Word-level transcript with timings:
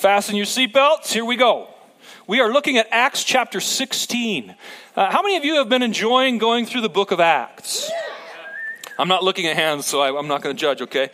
Fasten 0.00 0.34
your 0.34 0.46
seatbelts. 0.46 1.12
Here 1.12 1.26
we 1.26 1.36
go. 1.36 1.68
We 2.26 2.40
are 2.40 2.50
looking 2.50 2.78
at 2.78 2.88
Acts 2.90 3.22
chapter 3.22 3.60
16. 3.60 4.54
Uh, 4.96 5.10
how 5.10 5.20
many 5.20 5.36
of 5.36 5.44
you 5.44 5.56
have 5.56 5.68
been 5.68 5.82
enjoying 5.82 6.38
going 6.38 6.64
through 6.64 6.80
the 6.80 6.88
book 6.88 7.10
of 7.10 7.20
Acts? 7.20 7.90
I'm 8.98 9.08
not 9.08 9.22
looking 9.22 9.46
at 9.46 9.56
hands, 9.56 9.84
so 9.84 10.00
I, 10.00 10.18
I'm 10.18 10.26
not 10.26 10.40
going 10.40 10.56
to 10.56 10.58
judge, 10.58 10.80
okay? 10.80 11.10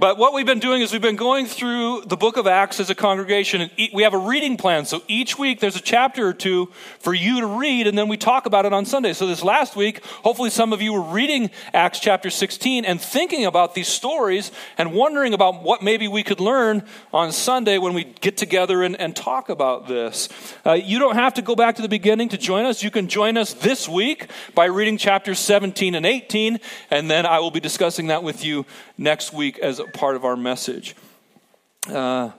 But 0.00 0.16
what 0.16 0.32
we've 0.32 0.46
been 0.46 0.60
doing 0.60 0.80
is 0.80 0.92
we've 0.92 1.02
been 1.02 1.14
going 1.14 1.44
through 1.44 2.04
the 2.06 2.16
book 2.16 2.38
of 2.38 2.46
Acts 2.46 2.80
as 2.80 2.88
a 2.88 2.94
congregation, 2.94 3.60
and 3.60 3.70
we 3.92 4.02
have 4.02 4.14
a 4.14 4.18
reading 4.18 4.56
plan. 4.56 4.86
So 4.86 5.02
each 5.08 5.38
week 5.38 5.60
there's 5.60 5.76
a 5.76 5.80
chapter 5.82 6.26
or 6.26 6.32
two 6.32 6.70
for 7.00 7.12
you 7.12 7.42
to 7.42 7.46
read, 7.46 7.86
and 7.86 7.98
then 7.98 8.08
we 8.08 8.16
talk 8.16 8.46
about 8.46 8.64
it 8.64 8.72
on 8.72 8.86
Sunday. 8.86 9.12
So 9.12 9.26
this 9.26 9.44
last 9.44 9.76
week, 9.76 10.02
hopefully 10.02 10.48
some 10.48 10.72
of 10.72 10.80
you 10.80 10.94
were 10.94 11.02
reading 11.02 11.50
Acts 11.74 12.00
chapter 12.00 12.30
16 12.30 12.86
and 12.86 12.98
thinking 12.98 13.44
about 13.44 13.74
these 13.74 13.88
stories 13.88 14.52
and 14.78 14.94
wondering 14.94 15.34
about 15.34 15.62
what 15.62 15.82
maybe 15.82 16.08
we 16.08 16.22
could 16.22 16.40
learn 16.40 16.82
on 17.12 17.30
Sunday 17.30 17.76
when 17.76 17.92
we 17.92 18.04
get 18.04 18.38
together 18.38 18.82
and, 18.82 18.98
and 18.98 19.14
talk 19.14 19.50
about 19.50 19.86
this. 19.86 20.30
Uh, 20.64 20.72
you 20.72 20.98
don't 20.98 21.16
have 21.16 21.34
to 21.34 21.42
go 21.42 21.54
back 21.54 21.76
to 21.76 21.82
the 21.82 21.90
beginning 21.90 22.30
to 22.30 22.38
join 22.38 22.64
us. 22.64 22.82
You 22.82 22.90
can 22.90 23.06
join 23.06 23.36
us 23.36 23.52
this 23.52 23.86
week 23.86 24.30
by 24.54 24.64
reading 24.64 24.96
chapters 24.96 25.38
17 25.38 25.94
and 25.94 26.06
18, 26.06 26.58
and 26.90 27.10
then 27.10 27.26
I 27.26 27.40
will 27.40 27.50
be 27.50 27.60
discussing 27.60 28.06
that 28.06 28.22
with 28.22 28.42
you 28.46 28.64
next 29.00 29.32
week 29.32 29.58
as 29.58 29.78
a 29.78 29.84
part 29.84 30.14
of 30.14 30.24
our 30.24 30.36
message. 30.36 30.94
Uh, 31.88 32.30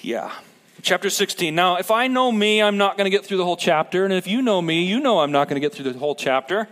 yeah. 0.00 0.32
Chapter 0.80 1.10
16. 1.10 1.54
Now, 1.54 1.76
if 1.76 1.90
I 1.90 2.08
know 2.08 2.32
me, 2.32 2.62
I'm 2.62 2.78
not 2.78 2.96
going 2.96 3.04
to 3.04 3.10
get 3.10 3.24
through 3.24 3.36
the 3.36 3.44
whole 3.44 3.58
chapter. 3.58 4.04
And 4.04 4.14
if 4.14 4.26
you 4.26 4.40
know 4.42 4.60
me, 4.60 4.84
you 4.84 4.98
know 4.98 5.20
I'm 5.20 5.30
not 5.30 5.48
going 5.48 5.60
to 5.60 5.64
get 5.64 5.74
through 5.74 5.92
the 5.92 5.98
whole 5.98 6.14
chapter. 6.14 6.66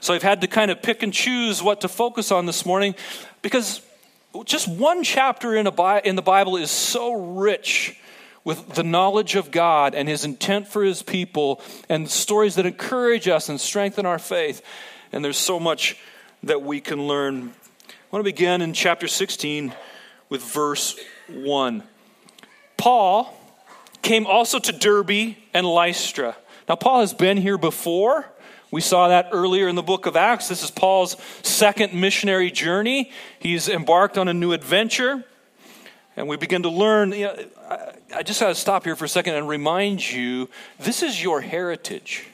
So 0.00 0.14
I've 0.14 0.22
had 0.22 0.42
to 0.42 0.46
kind 0.46 0.70
of 0.70 0.82
pick 0.82 1.02
and 1.02 1.12
choose 1.12 1.62
what 1.62 1.80
to 1.80 1.88
focus 1.88 2.30
on 2.30 2.44
this 2.44 2.64
morning 2.64 2.94
because 3.42 3.80
just 4.44 4.68
one 4.68 5.02
chapter 5.02 5.56
in, 5.56 5.66
a, 5.66 6.00
in 6.04 6.14
the 6.14 6.22
Bible 6.22 6.56
is 6.56 6.70
so 6.70 7.12
rich 7.12 7.98
with 8.44 8.74
the 8.74 8.82
knowledge 8.82 9.34
of 9.34 9.50
God 9.50 9.94
and 9.94 10.08
His 10.08 10.24
intent 10.24 10.68
for 10.68 10.84
His 10.84 11.02
people 11.02 11.60
and 11.88 12.08
stories 12.08 12.54
that 12.54 12.66
encourage 12.66 13.28
us 13.28 13.48
and 13.48 13.58
strengthen 13.60 14.04
our 14.04 14.18
faith. 14.18 14.62
And 15.10 15.24
there's 15.24 15.38
so 15.38 15.58
much 15.58 15.96
that 16.42 16.62
we 16.62 16.80
can 16.80 17.06
learn 17.06 17.52
I 18.12 18.16
want 18.16 18.26
to 18.26 18.32
begin 18.32 18.60
in 18.60 18.72
chapter 18.72 19.06
16 19.06 19.72
with 20.30 20.42
verse 20.42 20.98
1. 21.28 21.84
Paul 22.76 23.32
came 24.02 24.26
also 24.26 24.58
to 24.58 24.72
Derbe 24.72 25.36
and 25.54 25.64
Lystra. 25.64 26.36
Now, 26.68 26.74
Paul 26.74 27.02
has 27.02 27.14
been 27.14 27.36
here 27.36 27.56
before. 27.56 28.26
We 28.72 28.80
saw 28.80 29.06
that 29.06 29.28
earlier 29.30 29.68
in 29.68 29.76
the 29.76 29.84
book 29.84 30.06
of 30.06 30.16
Acts. 30.16 30.48
This 30.48 30.64
is 30.64 30.72
Paul's 30.72 31.16
second 31.44 31.94
missionary 31.94 32.50
journey. 32.50 33.12
He's 33.38 33.68
embarked 33.68 34.18
on 34.18 34.26
a 34.26 34.34
new 34.34 34.50
adventure. 34.54 35.24
And 36.16 36.26
we 36.26 36.36
begin 36.36 36.64
to 36.64 36.68
learn. 36.68 37.12
You 37.12 37.26
know, 37.26 37.46
I 38.12 38.24
just 38.24 38.40
got 38.40 38.48
to 38.48 38.56
stop 38.56 38.82
here 38.82 38.96
for 38.96 39.04
a 39.04 39.08
second 39.08 39.36
and 39.36 39.46
remind 39.46 40.10
you 40.10 40.50
this 40.80 41.04
is 41.04 41.22
your 41.22 41.42
heritage 41.42 42.26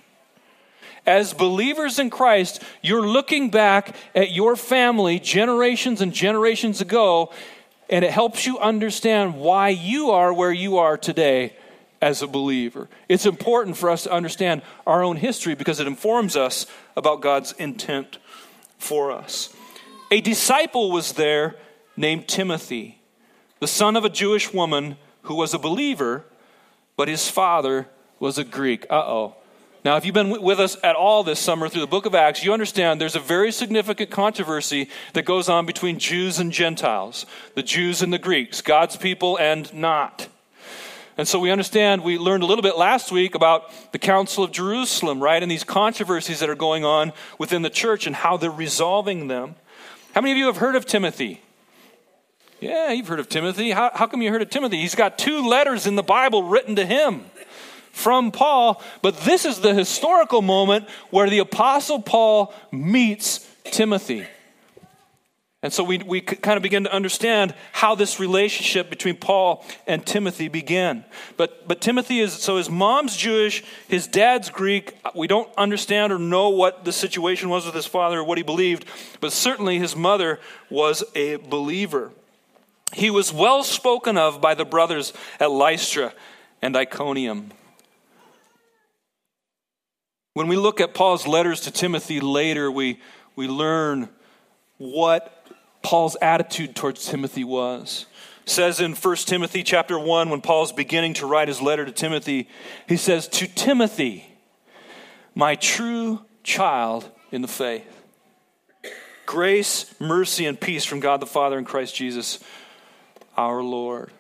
as 1.07 1.33
believers 1.33 1.99
in 1.99 2.11
Christ, 2.11 2.63
you're 2.83 3.07
looking 3.07 3.51
back 3.51 3.95
at 4.15 4.33
your 4.33 4.57
family 4.57 5.19
generations 5.21 6.01
and 6.01 6.13
generations 6.13 6.81
ago, 6.81 7.33
and 7.89 8.05
it 8.05 8.11
helps 8.11 8.45
you 8.45 8.59
understand 8.59 9.37
why 9.37 9.69
you 9.69 10.11
are 10.11 10.33
where 10.33 10.53
you 10.53 10.79
are 10.79 10.97
today 10.97 11.55
as 12.03 12.23
a 12.23 12.27
believer. 12.27 12.89
It's 13.09 13.25
important 13.25 13.77
for 13.77 13.89
us 13.89 14.03
to 14.03 14.13
understand 14.13 14.63
our 14.87 15.03
own 15.03 15.17
history 15.17 15.55
because 15.55 15.81
it 15.81 15.87
informs 15.87 16.37
us 16.37 16.67
about 16.97 17.21
God's 17.21 17.53
intent 17.53 18.19
for 18.79 19.13
us. 19.13 19.55
A 20.11 20.21
disciple 20.21 20.91
was 20.91 21.13
there 21.13 21.57
named 21.97 22.29
Timothy, 22.29 23.01
the 23.61 23.67
son 23.67 23.97
of 23.97 24.05
a 24.05 24.11
Jewish 24.11 24.53
woman 24.53 24.97
who 25.23 25.35
was 25.35 25.55
a 25.55 25.59
believer, 25.59 26.25
but 26.97 27.09
his 27.09 27.29
father 27.29 27.89
was 28.19 28.39
a 28.39 28.45
Greek. 28.45 28.87
Uh 28.91 29.03
oh. 29.07 29.37
Now, 29.85 29.97
if 29.97 30.05
you've 30.05 30.15
been 30.15 30.43
with 30.43 30.59
us 30.59 30.77
at 30.83 30.97
all 30.97 31.23
this 31.23 31.39
summer 31.39 31.69
through 31.69 31.83
the 31.83 31.87
book 31.87 32.07
of 32.07 32.15
Acts, 32.15 32.43
you 32.43 32.53
understand 32.53 33.01
there's 33.01 33.15
a 33.15 33.21
very 33.21 33.53
significant 33.53 34.11
controversy 34.11 34.89
that 35.13 35.25
goes 35.25 35.49
on 35.49 35.65
between 35.65 35.99
Jews 35.99 36.41
and 36.41 36.51
Gentiles, 36.51 37.25
the 37.55 37.63
Jews 37.63 38.03
and 38.03 38.13
the 38.13 38.19
Greeks, 38.19 38.61
God's 38.63 38.97
people 38.97 39.39
and 39.39 39.73
not. 39.73 40.29
And 41.19 41.27
so 41.27 41.39
we 41.39 41.51
understand, 41.51 42.03
we 42.03 42.19
learned 42.19 42.43
a 42.43 42.47
little 42.47 42.63
bit 42.63 42.77
last 42.77 43.11
week 43.11 43.35
about 43.35 43.71
the 43.93 43.99
Council 43.99 44.45
of 44.45 44.51
Jerusalem, 44.51 45.23
right? 45.23 45.43
And 45.43 45.51
these 45.51 45.65
controversies 45.65 46.41
that 46.41 46.51
are 46.51 46.57
going 46.57 46.85
on 46.85 47.13
within 47.39 47.63
the 47.63 47.71
church 47.71 48.07
and 48.07 48.15
how 48.15 48.37
they're 48.37 48.51
resolving 48.51 49.29
them. 49.29 49.55
How 50.15 50.21
many 50.21 50.33
of 50.33 50.39
you 50.39 50.47
have 50.47 50.59
heard 50.59 50.77
of 50.77 50.85
Timothy? 50.85 51.41
Yeah, 52.61 52.91
you've 52.91 53.09
heard 53.09 53.21
of 53.21 53.29
Timothy. 53.29 53.71
How, 53.71 53.91
how 53.95 54.07
come 54.07 54.21
you 54.21 54.31
heard 54.31 54.43
of 54.43 54.51
Timothy? 54.51 54.81
He's 54.81 54.95
got 54.95 55.19
two 55.19 55.47
letters 55.47 55.87
in 55.87 55.95
the 55.95 56.03
Bible 56.03 56.43
written 56.43 56.77
to 56.77 56.85
him 56.85 57.27
from 57.97 58.31
Paul, 58.31 58.83
but 59.01 59.17
this 59.21 59.47
is 59.47 59.61
the 59.61 59.73
historical 59.73 60.43
moment 60.43 60.87
where 61.09 61.31
the 61.31 61.39
Apostle 61.39 62.01
Paul 62.03 62.53
meets 62.71 63.49
Timothy. 63.65 64.27
And 65.63 65.73
so 65.73 65.83
we, 65.83 65.99
we 65.99 66.21
kind 66.21 66.59
of 66.59 66.63
begin 66.63 66.85
to 66.85 66.93
understand 66.93 67.55
how 67.73 67.95
this 67.95 68.21
relationship 68.21 68.91
between 68.91 69.17
Paul 69.17 69.65
and 69.87 70.05
Timothy 70.05 70.49
began. 70.49 71.07
But, 71.39 71.67
but 71.67 71.81
Timothy 71.81 72.21
is, 72.21 72.35
so 72.35 72.59
his 72.59 72.69
mom's 72.69 73.17
Jewish, 73.17 73.65
his 73.89 74.07
dad's 74.07 74.51
Greek. 74.51 74.95
We 75.15 75.27
don't 75.27 75.51
understand 75.57 76.13
or 76.13 76.19
know 76.19 76.51
what 76.51 76.85
the 76.85 76.93
situation 76.93 77.49
was 77.49 77.65
with 77.65 77.75
his 77.75 77.87
father 77.87 78.19
or 78.19 78.25
what 78.25 78.37
he 78.37 78.45
believed, 78.45 78.85
but 79.21 79.33
certainly 79.33 79.79
his 79.79 79.97
mother 79.97 80.39
was 80.69 81.03
a 81.15 81.37
believer. 81.37 82.13
He 82.93 83.09
was 83.09 83.33
well 83.33 83.65
spoken 83.65 84.19
of 84.19 84.43
by 84.43 84.55
the 84.55 84.67
brothers 84.67 85.15
at 85.41 85.51
Lystra 85.51 86.13
and 86.61 86.77
Iconium. 86.77 87.53
When 90.37 90.49
we 90.49 90.57
look 90.57 90.83
at 90.83 90.93
Paul's 90.93 91.27
letters 91.27 91.63
to 91.63 91.71
Timothy 91.71 92.21
later, 92.21 92.71
we, 92.71 93.01
we 93.37 93.49
learn 93.49 94.11
what 94.77 95.47
Paul's 95.81 96.15
attitude 96.21 96.77
towards 96.77 97.07
Timothy 97.07 97.43
was. 97.43 98.05
It 98.45 98.51
says 98.51 98.79
in 98.79 98.93
1 98.93 99.17
Timothy 99.17 99.63
chapter 99.63 99.99
1, 99.99 100.29
when 100.29 100.43
Paul's 100.43 100.73
beginning 100.73 101.15
to 101.15 101.27
write 101.27 101.49
his 101.49 101.63
letter 101.63 101.87
to 101.87 101.91
Timothy, 101.91 102.51
he 102.87 102.99
says, 102.99 103.29
To 103.29 103.47
Timothy, 103.47 104.31
my 105.35 105.55
true 105.55 106.21
child 106.43 107.11
in 107.33 107.41
the 107.41 107.49
faith. 107.49 107.87
Grace, 109.25 109.87
mercy, 109.99 110.45
and 110.45 110.61
peace 110.61 110.85
from 110.85 111.01
God 111.01 111.21
the 111.21 111.27
Father 111.27 111.57
and 111.57 111.67
Christ 111.67 111.97
Jesus 111.97 112.41
our 113.39 113.63
Lord. 113.63 114.11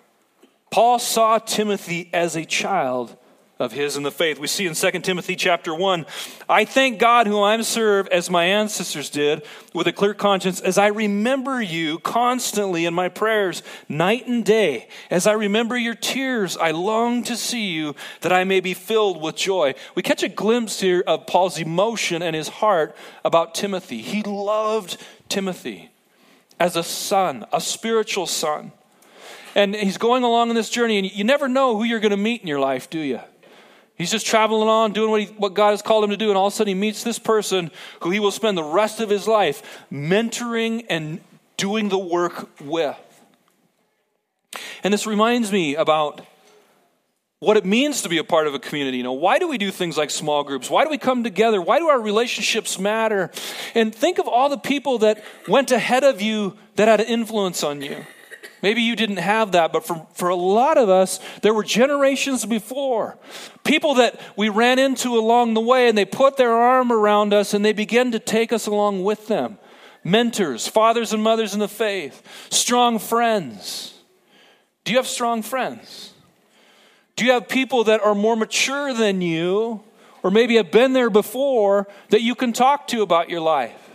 Paul 0.71 0.99
saw 0.99 1.37
Timothy 1.37 2.09
as 2.15 2.37
a 2.37 2.47
child 2.47 3.19
of 3.59 3.73
his 3.73 3.97
in 3.97 4.03
the 4.03 4.11
faith. 4.11 4.39
We 4.39 4.49
see 4.49 4.67
in 4.67 4.75
2 4.75 4.91
Timothy 5.01 5.35
chapter 5.35 5.75
1, 5.75 6.05
I 6.47 6.67
thank 6.67 6.99
God 6.99 7.27
whom 7.27 7.43
I 7.43 7.59
serve 7.63 8.07
as 8.09 8.29
my 8.29 8.45
ancestors 8.45 9.09
did 9.09 9.43
with 9.73 9.87
a 9.87 9.93
clear 9.93 10.13
conscience 10.13 10.61
as 10.61 10.77
I 10.77 10.89
remember 10.89 11.63
you 11.63 11.99
constantly 12.01 12.85
in 12.85 12.93
my 12.93 13.09
prayers 13.09 13.63
night 13.89 14.27
and 14.27 14.45
day. 14.45 14.89
As 15.11 15.27
I 15.27 15.33
remember 15.33 15.77
your 15.77 15.95
tears, 15.95 16.59
I 16.59 16.73
long 16.73 17.23
to 17.25 17.37
see 17.37 17.69
you 17.69 17.95
that 18.21 18.33
I 18.33 18.45
may 18.45 18.61
be 18.61 18.75
filled 18.75 19.23
with 19.23 19.37
joy. 19.37 19.75
We 19.95 20.03
catch 20.03 20.23
a 20.23 20.29
glimpse 20.29 20.81
here 20.81 21.03
of 21.07 21.27
Paul's 21.27 21.59
emotion 21.59 22.21
and 22.23 22.37
his 22.37 22.49
heart 22.49 22.95
about 23.25 23.55
Timothy. 23.55 24.03
He 24.03 24.23
loved 24.23 24.99
Timothy 25.31 25.91
as 26.61 26.77
a 26.77 26.83
son, 26.83 27.47
a 27.55 27.61
spiritual 27.63 28.27
son. 28.27 28.73
And 29.55 29.75
he's 29.75 29.97
going 29.97 30.23
along 30.23 30.51
on 30.51 30.55
this 30.55 30.69
journey, 30.69 30.99
and 30.99 31.11
you 31.11 31.25
never 31.25 31.49
know 31.49 31.79
who 31.79 31.85
you're 31.85 32.01
going 32.01 32.11
to 32.11 32.19
meet 32.19 32.43
in 32.43 32.47
your 32.47 32.61
life, 32.61 32.91
do 32.91 32.99
you? 32.99 33.21
He's 33.97 34.11
just 34.11 34.27
traveling 34.27 34.69
on, 34.69 34.93
doing 34.93 35.11
what, 35.11 35.21
he, 35.23 35.27
what 35.29 35.55
God 35.55 35.71
has 35.71 35.81
called 35.81 36.05
him 36.05 36.11
to 36.11 36.17
do, 36.17 36.29
and 36.29 36.37
all 36.37 36.49
of 36.49 36.53
a 36.53 36.57
sudden 36.57 36.69
he 36.69 36.75
meets 36.75 37.03
this 37.03 37.19
person 37.19 37.71
who 38.01 38.11
he 38.11 38.21
will 38.21 38.31
spend 38.31 38.57
the 38.57 38.65
rest 38.65 39.01
of 39.01 39.09
his 39.09 39.27
life 39.27 39.85
mentoring 39.91 40.85
and 40.91 41.21
doing 41.57 41.89
the 41.89 41.99
work 41.99 42.51
with. 42.61 42.97
And 44.85 44.93
this 44.93 45.07
reminds 45.07 45.51
me 45.51 45.77
about 45.77 46.21
what 47.39 47.57
it 47.57 47.65
means 47.65 48.03
to 48.03 48.09
be 48.09 48.19
a 48.19 48.25
part 48.25 48.47
of 48.47 48.55
a 48.55 48.59
community. 48.59 48.99
You 48.99 49.03
know, 49.03 49.13
why 49.13 49.39
do 49.39 49.49
we 49.49 49.59
do 49.59 49.71
things 49.71 49.97
like 49.97 50.11
small 50.11 50.45
groups? 50.45 50.71
Why 50.71 50.85
do 50.85 50.91
we 50.91 50.99
come 50.99 51.23
together? 51.23 51.61
Why 51.61 51.79
do 51.79 51.89
our 51.89 52.01
relationships 52.01 52.79
matter? 52.79 53.31
And 53.75 53.95
think 53.95 54.19
of 54.19 54.27
all 54.27 54.49
the 54.49 54.59
people 54.59 54.99
that 54.99 55.23
went 55.47 55.71
ahead 55.71 56.05
of 56.05 56.23
you 56.23 56.57
that 56.77 56.89
had 56.89 57.01
an 57.01 57.07
influence 57.07 57.63
on 57.63 57.83
you. 57.83 58.05
Maybe 58.67 58.83
you 58.83 58.97
didn't 58.97 59.19
have 59.19 59.53
that, 59.53 59.73
but 59.73 59.87
for, 59.87 60.05
for 60.15 60.29
a 60.29 60.35
lot 60.35 60.77
of 60.77 60.89
us, 60.89 61.21
there 61.43 61.55
were 61.55 61.63
generations 61.63 62.45
before. 62.45 63.17
People 63.63 63.95
that 63.95 64.21
we 64.37 64.49
ran 64.49 64.81
into 64.81 65.17
along 65.17 65.55
the 65.55 65.61
way, 65.61 65.89
and 65.89 65.97
they 65.97 66.05
put 66.05 66.37
their 66.37 66.51
arm 66.51 66.91
around 66.91 67.33
us 67.33 67.55
and 67.55 67.65
they 67.65 67.73
began 67.73 68.11
to 68.11 68.19
take 68.19 68.53
us 68.53 68.67
along 68.67 69.05
with 69.05 69.29
them. 69.29 69.59
Mentors, 70.03 70.67
fathers 70.67 71.13
and 71.13 71.23
mothers 71.23 71.55
in 71.55 71.61
the 71.61 71.69
faith, 71.69 72.21
strong 72.51 72.99
friends. 72.99 73.95
Do 74.83 74.91
you 74.91 74.99
have 74.99 75.07
strong 75.07 75.43
friends? 75.43 76.13
Do 77.15 77.25
you 77.25 77.31
have 77.35 77.47
people 77.47 77.85
that 77.85 78.01
are 78.01 78.17
more 78.17 78.35
mature 78.35 78.93
than 78.93 79.21
you, 79.21 79.81
or 80.25 80.33
maybe 80.33 80.57
have 80.57 80.73
been 80.73 80.93
there 80.93 81.09
before, 81.09 81.87
that 82.09 82.23
you 82.23 82.35
can 82.35 82.53
talk 82.53 82.89
to 82.89 83.03
about 83.03 83.31
your 83.31 83.43
life? 83.43 83.91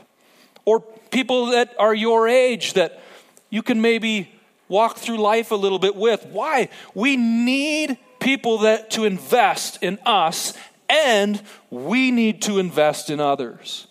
Or 0.63 0.79
people 0.79 1.47
that 1.47 1.75
are 1.77 1.93
your 1.93 2.29
age 2.29 2.71
that 2.75 3.01
you 3.49 3.61
can 3.61 3.81
maybe 3.81 4.30
walk 4.71 4.97
through 4.97 5.17
life 5.17 5.51
a 5.51 5.55
little 5.55 5.77
bit 5.77 5.95
with. 5.95 6.25
Why? 6.25 6.69
We 6.95 7.17
need 7.17 7.99
people 8.19 8.59
that 8.59 8.89
to 8.91 9.05
invest 9.05 9.83
in 9.83 9.99
us 10.05 10.53
and 10.89 11.41
we 11.69 12.09
need 12.09 12.41
to 12.43 12.57
invest 12.57 13.09
in 13.09 13.19
others. 13.19 13.87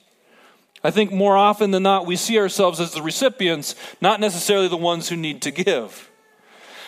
I 0.83 0.91
think 0.91 1.13
more 1.13 1.37
often 1.37 1.71
than 1.71 1.83
not, 1.83 2.07
we 2.07 2.17
see 2.17 2.39
ourselves 2.39 2.81
as 2.81 2.93
the 2.93 3.03
recipients, 3.03 3.75
not 4.01 4.19
necessarily 4.19 4.69
the 4.69 4.77
ones 4.77 5.09
who 5.09 5.17
need 5.17 5.43
to 5.43 5.51
give. 5.51 6.11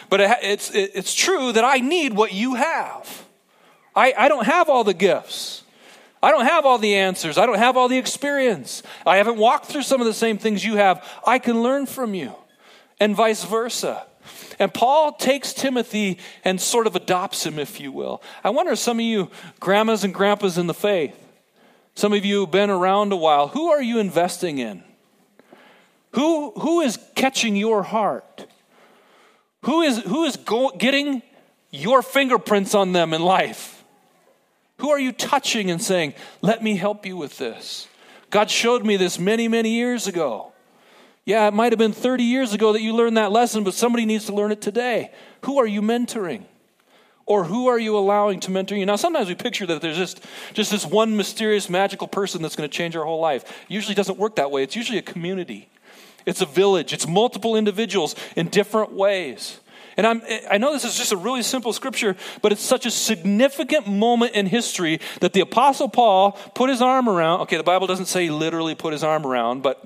But 0.09 0.21
it's, 0.43 0.71
it's 0.75 1.15
true 1.15 1.53
that 1.53 1.65
I 1.65 1.77
need 1.77 2.15
what 2.15 2.33
you 2.33 2.55
have. 2.55 3.27
I, 3.95 4.15
I 4.17 4.29
don't 4.29 4.47
have 4.47 4.69
all 4.69 4.85
the 4.85 4.95
gifts. 4.95 5.63
I 6.23 6.31
don't 6.31 6.47
have 6.47 6.65
all 6.65 6.79
the 6.79 6.95
answers. 6.95 7.37
I 7.37 7.47
don't 7.47 7.59
have 7.59 7.77
all 7.77 7.89
the 7.89 7.99
experience. 7.99 8.83
I 9.05 9.17
haven't 9.17 9.39
walked 9.39 9.67
through 9.67 9.83
some 9.83 10.01
of 10.01 10.07
the 10.07 10.15
same 10.15 10.39
things 10.39 10.65
you 10.65 10.77
have. 10.77 11.07
I 11.27 11.39
can 11.39 11.63
learn 11.63 11.87
from 11.87 12.15
you, 12.15 12.35
and 13.03 13.17
vice 13.17 13.43
versa. 13.43 14.07
And 14.61 14.73
Paul 14.73 15.15
takes 15.15 15.53
Timothy 15.53 16.19
and 16.45 16.61
sort 16.61 16.87
of 16.87 16.95
adopts 16.95 17.45
him, 17.45 17.59
if 17.59 17.81
you 17.81 17.91
will. 17.91 18.23
I 18.45 18.51
wonder, 18.51 18.77
some 18.77 18.99
of 18.99 19.05
you 19.05 19.29
grandmas 19.59 20.05
and 20.05 20.15
grandpas 20.15 20.57
in 20.57 20.69
the 20.69 20.75
faith, 20.75 21.19
some 21.97 22.13
of 22.13 22.25
you 22.25 22.43
have 22.43 22.53
been 22.53 22.71
around 22.71 23.13
a 23.13 23.17
while, 23.17 23.49
who 23.49 23.71
are 23.71 23.83
you 23.83 23.99
investing 23.99 24.59
in? 24.59 24.85
Who, 26.13 26.53
who 26.53 26.81
is 26.81 26.97
catching 27.17 27.57
your 27.57 27.83
heart? 27.83 28.47
Who 29.63 29.83
is, 29.83 29.99
who 29.99 30.25
is 30.25 30.37
go, 30.37 30.71
getting 30.71 31.23
your 31.73 32.03
fingerprints 32.03 32.73
on 32.73 32.93
them 32.93 33.13
in 33.13 33.23
life? 33.23 33.83
Who 34.79 34.91
are 34.91 35.01
you 35.01 35.11
touching 35.11 35.73
and 35.73 35.83
saying, 35.83 36.15
Let 36.41 36.63
me 36.63 36.77
help 36.77 37.05
you 37.05 37.17
with 37.17 37.37
this? 37.37 37.89
God 38.31 38.49
showed 38.49 38.87
me 38.87 38.97
this 38.97 39.19
many, 39.19 39.49
many 39.49 39.71
years 39.71 40.07
ago. 40.07 40.52
Yeah, 41.25 41.47
it 41.47 41.55
might 41.55 41.73
have 41.73 41.79
been 41.79 41.93
30 41.93 42.25
years 42.25 42.53
ago 42.53 42.73
that 42.73 42.83
you 42.83 42.95
learned 42.95 43.17
that 43.17 43.31
lesson, 43.31 43.63
but 43.63 43.75
somebody 43.75 44.05
needs 44.07 44.27
to 44.27 44.35
learn 44.35 44.51
it 44.51 44.61
today. 44.61 45.13
Who 45.45 45.59
are 45.59 45.67
you 45.67 45.81
mentoring? 45.81 46.45
Or 47.27 47.45
who 47.45 47.69
are 47.69 47.79
you 47.79 47.97
allowing 47.97 48.41
to 48.41 48.51
mentor 48.51 48.75
you? 48.75 48.85
Now, 48.85 48.97
sometimes 48.97 49.29
we 49.29 49.37
picture 49.37 49.65
that 49.67 49.81
there's 49.81 49.97
just, 49.97 50.25
just 50.53 50.73
this 50.73 50.85
one 50.85 51.17
mysterious, 51.17 51.71
magical 51.71 52.09
person 52.09 52.43
that's 52.43 52.57
going 52.57 52.69
to 52.69 52.77
change 52.77 52.97
our 52.97 53.05
whole 53.05 53.21
life. 53.21 53.45
It 53.45 53.73
usually 53.73 53.95
doesn't 53.95 54.19
work 54.19 54.37
that 54.37 54.51
way. 54.51 54.65
It's 54.65 54.75
usually 54.75 54.99
a 54.99 55.03
community, 55.03 55.69
it's 56.27 56.41
a 56.41 56.47
village, 56.47 56.93
it's 56.93 57.07
multiple 57.07 57.55
individuals 57.57 58.17
in 58.35 58.49
different 58.49 58.93
ways. 58.93 59.61
And 59.97 60.07
I'm, 60.07 60.23
I 60.51 60.59
know 60.59 60.73
this 60.73 60.85
is 60.85 60.97
just 60.97 61.13
a 61.13 61.17
really 61.17 61.43
simple 61.43 61.73
scripture, 61.73 62.17
but 62.41 62.51
it's 62.51 62.63
such 62.63 62.87
a 62.87 62.91
significant 62.91 63.87
moment 63.87 64.33
in 64.35 64.47
history 64.47 65.01
that 65.21 65.35
the 65.35 65.41
Apostle 65.41 65.89
Paul 65.89 66.33
put 66.55 66.71
his 66.71 66.81
arm 66.81 67.09
around. 67.09 67.43
Okay, 67.43 67.59
the 67.59 67.63
Bible 67.63 67.87
doesn't 67.87 68.07
say 68.07 68.25
he 68.25 68.31
literally 68.31 68.75
put 68.75 68.93
his 68.93 69.05
arm 69.05 69.27
around, 69.27 69.63
but 69.63 69.85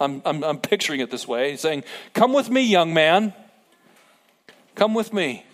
I'm, 0.00 0.22
I'm, 0.24 0.42
I'm 0.42 0.58
picturing 0.58 1.00
it 1.00 1.10
this 1.10 1.26
way. 1.26 1.52
He's 1.52 1.60
saying, 1.60 1.84
Come 2.12 2.32
with 2.32 2.50
me, 2.50 2.62
young 2.62 2.92
man. 2.92 3.32
Come 4.74 4.94
with 4.94 5.12
me. 5.12 5.46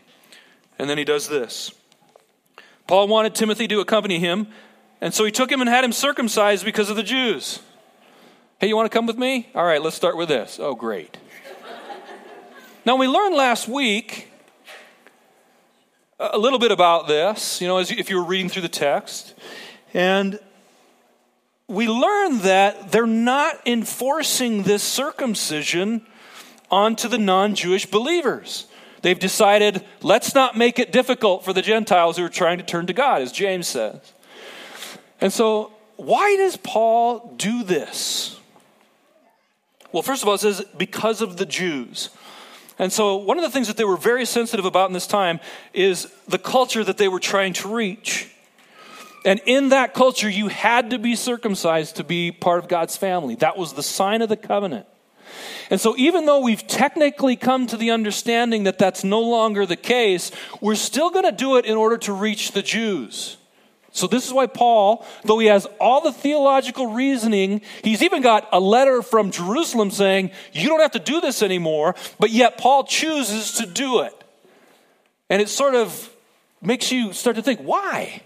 And 0.79 0.89
then 0.89 0.99
he 0.99 1.05
does 1.05 1.29
this. 1.29 1.73
Paul 2.87 3.07
wanted 3.07 3.35
Timothy 3.35 3.69
to 3.69 3.81
accompany 3.81 4.19
him, 4.19 4.49
and 5.01 5.15
so 5.15 5.25
he 5.25 5.31
took 5.31 5.53
him 5.53 5.61
and 5.61 5.69
had 5.69 5.85
him 5.85 5.93
circumcised 5.93 6.65
because 6.65 6.91
of 6.91 6.97
the 6.97 7.03
Jews. 7.03 7.61
Hey, 8.59 8.69
you 8.69 8.77
want 8.77 8.91
to 8.91 8.95
come 8.95 9.07
with 9.07 9.17
me? 9.17 9.49
All 9.55 9.65
right, 9.65 9.81
let's 9.81 9.97
start 9.97 10.17
with 10.17 10.29
this. 10.29 10.59
Oh, 10.61 10.75
great. 10.75 11.17
now, 12.85 12.97
we 12.97 13.07
learned 13.07 13.35
last 13.35 13.69
week 13.69 14.31
a 16.19 16.39
little 16.39 16.59
bit 16.59 16.71
about 16.71 17.09
this, 17.09 17.61
you 17.61 17.69
know, 17.69 17.79
as 17.79 17.91
if 17.91 18.11
you 18.11 18.17
were 18.17 18.25
reading 18.25 18.51
through 18.51 18.63
the 18.63 18.69
text. 18.69 19.35
And 19.95 20.39
we 21.71 21.87
learn 21.87 22.41
that 22.41 22.91
they're 22.91 23.07
not 23.07 23.65
enforcing 23.65 24.65
this 24.65 24.83
circumcision 24.83 26.05
onto 26.69 27.09
the 27.09 27.17
non 27.17 27.55
Jewish 27.55 27.87
believers. 27.87 28.67
They've 29.03 29.19
decided, 29.19 29.85
let's 30.03 30.35
not 30.35 30.59
make 30.59 30.79
it 30.81 30.93
difficult 30.93 31.45
for 31.45 31.53
the 31.53 31.63
Gentiles 31.63 32.17
who 32.17 32.25
are 32.25 32.29
trying 32.29 32.59
to 32.59 32.65
turn 32.65 32.89
to 32.89 32.93
God, 32.93 33.23
as 33.23 33.31
James 33.31 33.69
says. 33.69 34.13
And 35.21 35.33
so, 35.33 35.73
why 35.97 36.37
does 36.37 36.57
Paul 36.57 37.35
do 37.37 37.63
this? 37.63 38.39
Well, 39.93 40.03
first 40.03 40.23
of 40.23 40.29
all, 40.29 40.35
it 40.35 40.41
says 40.41 40.65
because 40.77 41.23
of 41.23 41.37
the 41.37 41.47
Jews. 41.47 42.11
And 42.81 42.93
so, 42.93 43.17
one 43.17 43.39
of 43.39 43.43
the 43.43 43.51
things 43.51 43.69
that 43.69 43.77
they 43.77 43.85
were 43.85 43.97
very 43.97 44.25
sensitive 44.25 44.65
about 44.65 44.91
in 44.91 44.93
this 44.93 45.07
time 45.07 45.39
is 45.73 46.13
the 46.27 46.39
culture 46.39 46.83
that 46.83 46.99
they 46.99 47.09
were 47.09 47.21
trying 47.21 47.53
to 47.55 47.73
reach. 47.73 48.29
And 49.25 49.41
in 49.45 49.71
that 49.71 49.93
culture, 49.93 50.31
you 50.31 50.49
had 50.49 50.91
to 50.91 50.99
be 50.99 51.15
circumcised 51.15 51.97
to 51.97 52.05
be 52.05 52.33
part 52.33 52.59
of 52.59 52.69
God's 52.69 52.97
family. 52.97 53.35
That 53.37 53.59
was 53.59 53.75
the 53.75 53.83
sign 53.83 54.23
of 54.23 54.29
the 54.29 54.37
covenant. 54.37 54.87
And 55.69 55.81
so, 55.81 55.95
even 55.97 56.27
though 56.27 56.41
we've 56.41 56.67
technically 56.67 57.37
come 57.37 57.67
to 57.69 57.77
the 57.77 57.91
understanding 57.91 58.65
that 58.65 58.79
that's 58.79 59.05
no 59.05 59.21
longer 59.21 59.67
the 59.67 59.77
case, 59.77 60.33
we're 60.61 60.75
still 60.75 61.11
going 61.11 61.25
to 61.25 61.33
do 61.33 61.57
it 61.57 61.65
in 61.65 61.77
order 61.77 61.97
to 61.99 62.13
reach 62.13 62.53
the 62.53 62.63
Jews. 62.63 63.37
So, 63.93 64.07
this 64.07 64.27
is 64.27 64.33
why 64.33 64.47
Paul, 64.47 65.07
though 65.25 65.39
he 65.39 65.47
has 65.47 65.67
all 65.79 66.01
the 66.01 66.13
theological 66.13 66.89
reasoning, 66.89 67.61
he's 67.85 68.03
even 68.03 68.23
got 68.23 68.49
a 68.53 68.59
letter 68.59 69.03
from 69.03 69.31
Jerusalem 69.31 69.91
saying, 69.91 70.31
You 70.53 70.69
don't 70.69 70.81
have 70.81 70.93
to 70.93 70.99
do 70.99 71.21
this 71.21 71.43
anymore, 71.43 71.95
but 72.19 72.31
yet 72.31 72.59
Paul 72.59 72.85
chooses 72.85 73.53
to 73.59 73.67
do 73.67 74.01
it. 74.01 74.25
And 75.29 75.41
it 75.41 75.49
sort 75.49 75.77
of 75.77 76.11
makes 76.61 76.91
you 76.91 77.13
start 77.13 77.37
to 77.37 77.43
think, 77.43 77.61
Why? 77.61 78.23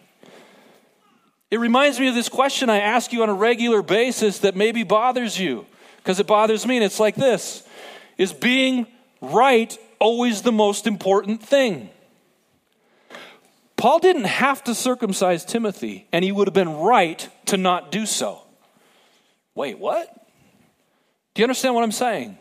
It 1.54 1.60
reminds 1.60 2.00
me 2.00 2.08
of 2.08 2.16
this 2.16 2.28
question 2.28 2.68
I 2.68 2.80
ask 2.80 3.12
you 3.12 3.22
on 3.22 3.28
a 3.28 3.32
regular 3.32 3.80
basis 3.80 4.40
that 4.40 4.56
maybe 4.56 4.82
bothers 4.82 5.38
you 5.38 5.66
because 5.98 6.18
it 6.18 6.26
bothers 6.26 6.66
me. 6.66 6.78
And 6.78 6.84
it's 6.84 6.98
like 6.98 7.14
this 7.14 7.62
Is 8.18 8.32
being 8.32 8.88
right 9.20 9.78
always 10.00 10.42
the 10.42 10.50
most 10.50 10.88
important 10.88 11.44
thing? 11.44 11.90
Paul 13.76 14.00
didn't 14.00 14.24
have 14.24 14.64
to 14.64 14.74
circumcise 14.74 15.44
Timothy, 15.44 16.08
and 16.10 16.24
he 16.24 16.32
would 16.32 16.48
have 16.48 16.54
been 16.54 16.74
right 16.74 17.28
to 17.46 17.56
not 17.56 17.92
do 17.92 18.04
so. 18.04 18.42
Wait, 19.54 19.78
what? 19.78 20.12
Do 21.34 21.42
you 21.42 21.44
understand 21.44 21.76
what 21.76 21.84
I'm 21.84 21.92
saying? 21.92 22.36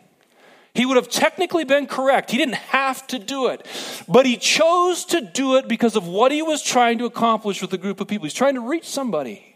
He 0.75 0.87
would 0.87 0.97
have 0.97 1.09
technically 1.09 1.65
been 1.65 1.85
correct. 1.85 2.31
He 2.31 2.37
didn't 2.37 2.55
have 2.55 3.05
to 3.07 3.19
do 3.19 3.47
it. 3.47 3.65
But 4.07 4.25
he 4.25 4.37
chose 4.37 5.05
to 5.05 5.21
do 5.21 5.57
it 5.57 5.67
because 5.67 5.95
of 5.95 6.07
what 6.07 6.31
he 6.31 6.41
was 6.41 6.63
trying 6.63 6.97
to 6.97 7.05
accomplish 7.05 7.61
with 7.61 7.71
a 7.73 7.77
group 7.77 8.01
of 8.01 8.07
people. 8.07 8.25
He's 8.25 8.33
trying 8.33 8.55
to 8.55 8.67
reach 8.67 8.87
somebody. 8.87 9.55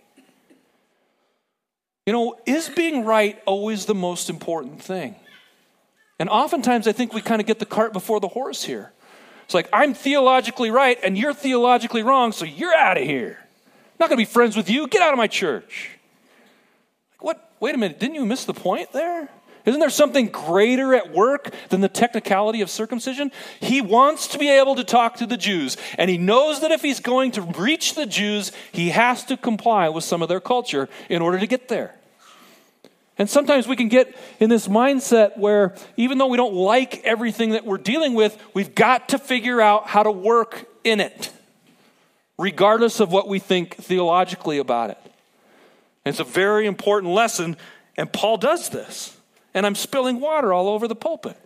You 2.06 2.14
know, 2.14 2.38
is 2.46 2.70
being 2.70 3.04
right 3.04 3.42
always 3.46 3.86
the 3.86 3.96
most 3.96 4.30
important 4.30 4.82
thing? 4.82 5.16
And 6.20 6.30
oftentimes 6.30 6.88
I 6.88 6.92
think 6.92 7.14
we 7.14 7.22
kind 7.22 7.42
of 7.42 7.48
get 7.48 7.60
the 7.60 7.66
cart 7.66 7.94
before 7.94 8.20
the 8.20 8.28
horse 8.28 8.64
here. 8.64 8.94
It's 9.46 9.54
like, 9.54 9.70
I'm 9.74 9.94
theologically 9.94 10.70
right 10.70 11.00
and 11.04 11.18
you're 11.18 11.34
theologically 11.34 12.04
wrong, 12.04 12.32
so 12.32 12.46
you're 12.46 12.76
out 12.76 12.98
of 12.98 13.04
here. 13.04 13.40
I'm 13.42 13.96
not 14.00 14.10
going 14.10 14.18
to 14.18 14.22
be 14.22 14.32
friends 14.32 14.56
with 14.56 14.70
you. 14.70 14.88
Get 14.88 15.02
out 15.02 15.14
of 15.14 15.18
my 15.18 15.28
church. 15.28 15.92
What? 17.20 17.52
Wait 17.60 17.74
a 17.74 17.78
minute. 17.78 18.00
Didn't 18.00 18.16
you 18.16 18.26
miss 18.26 18.46
the 18.46 18.54
point 18.54 18.92
there? 18.92 19.30
Isn't 19.68 19.82
there 19.82 19.90
something 19.90 20.28
greater 20.28 20.96
at 20.96 21.12
work 21.12 21.54
than 21.68 21.82
the 21.82 21.90
technicality 21.90 22.62
of 22.62 22.70
circumcision? 22.70 23.34
He 23.60 23.82
wants 23.82 24.28
to 24.28 24.40
be 24.40 24.48
able 24.50 24.76
to 24.76 24.84
talk 24.86 25.18
to 25.18 25.26
the 25.26 25.36
Jews, 25.36 25.76
and 25.98 26.10
he 26.10 26.18
knows 26.18 26.62
that 26.62 26.72
if 26.72 26.82
he's 26.82 27.02
going 27.02 27.32
to 27.32 27.42
reach 27.42 27.94
the 27.94 28.06
Jews, 28.06 28.54
he 28.72 28.92
has 28.92 29.26
to 29.26 29.36
comply 29.36 29.90
with 29.90 30.06
some 30.06 30.22
of 30.22 30.30
their 30.30 30.40
culture 30.40 30.88
in 31.10 31.22
order 31.22 31.38
to 31.38 31.46
get 31.48 31.68
there. 31.68 31.94
And 33.18 33.30
sometimes 33.30 33.68
we 33.68 33.76
can 33.76 33.90
get 33.90 34.16
in 34.40 34.50
this 34.50 34.70
mindset 34.70 35.38
where 35.38 35.76
even 35.98 36.18
though 36.18 36.28
we 36.28 36.38
don't 36.38 36.54
like 36.54 37.04
everything 37.04 37.50
that 37.50 37.66
we're 37.66 37.78
dealing 37.78 38.14
with, 38.14 38.42
we've 38.54 38.74
got 38.74 39.10
to 39.10 39.18
figure 39.18 39.60
out 39.60 39.88
how 39.88 40.04
to 40.04 40.12
work 40.12 40.66
in 40.86 41.02
it, 41.02 41.30
regardless 42.40 43.02
of 43.02 43.12
what 43.12 43.28
we 43.28 43.40
think 43.40 43.76
theologically 43.76 44.60
about 44.60 44.92
it. 44.92 45.00
And 46.06 46.14
it's 46.14 46.22
a 46.22 46.24
very 46.24 46.68
important 46.68 47.12
lesson, 47.12 47.58
and 47.98 48.14
Paul 48.14 48.38
does 48.38 48.70
this. 48.70 49.17
And 49.54 49.66
I'm 49.66 49.76
spilling 49.76 50.20
water 50.20 50.54
all 50.54 50.68
over 50.70 50.88
the 50.88 50.96
pulpit. 50.96 51.38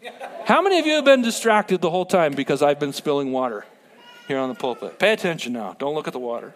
How 0.46 0.62
many 0.62 0.79
of 0.79 0.86
you 0.86 0.96
have 0.96 1.05
been 1.05 1.22
distracted 1.22 1.81
the 1.81 1.89
whole 1.89 2.05
time 2.05 2.34
because 2.34 2.62
I've 2.62 2.79
been 2.79 2.93
spilling 2.93 3.31
water 3.31 3.65
here 4.27 4.38
on 4.38 4.50
the 4.50 4.55
pulpit? 4.55 5.00
Pay 5.00 5.13
attention 5.13 5.53
now. 5.53 5.75
Don't 5.79 5.96
look 5.96 6.08
at 6.08 6.13
the 6.13 6.20
water. 6.20 6.53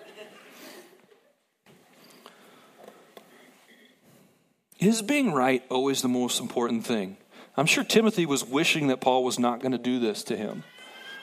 Is 4.80 5.02
being 5.02 5.32
right 5.32 5.64
always 5.70 6.02
the 6.02 6.10
most 6.10 6.40
important 6.40 6.86
thing? 6.86 7.18
I'm 7.58 7.66
sure 7.66 7.84
Timothy 7.84 8.26
was 8.26 8.44
wishing 8.44 8.88
that 8.88 9.00
Paul 9.00 9.24
was 9.24 9.40
not 9.40 9.62
going 9.62 9.72
to 9.72 9.78
do 9.78 10.00
this 10.00 10.24
to 10.26 10.36
him 10.36 10.64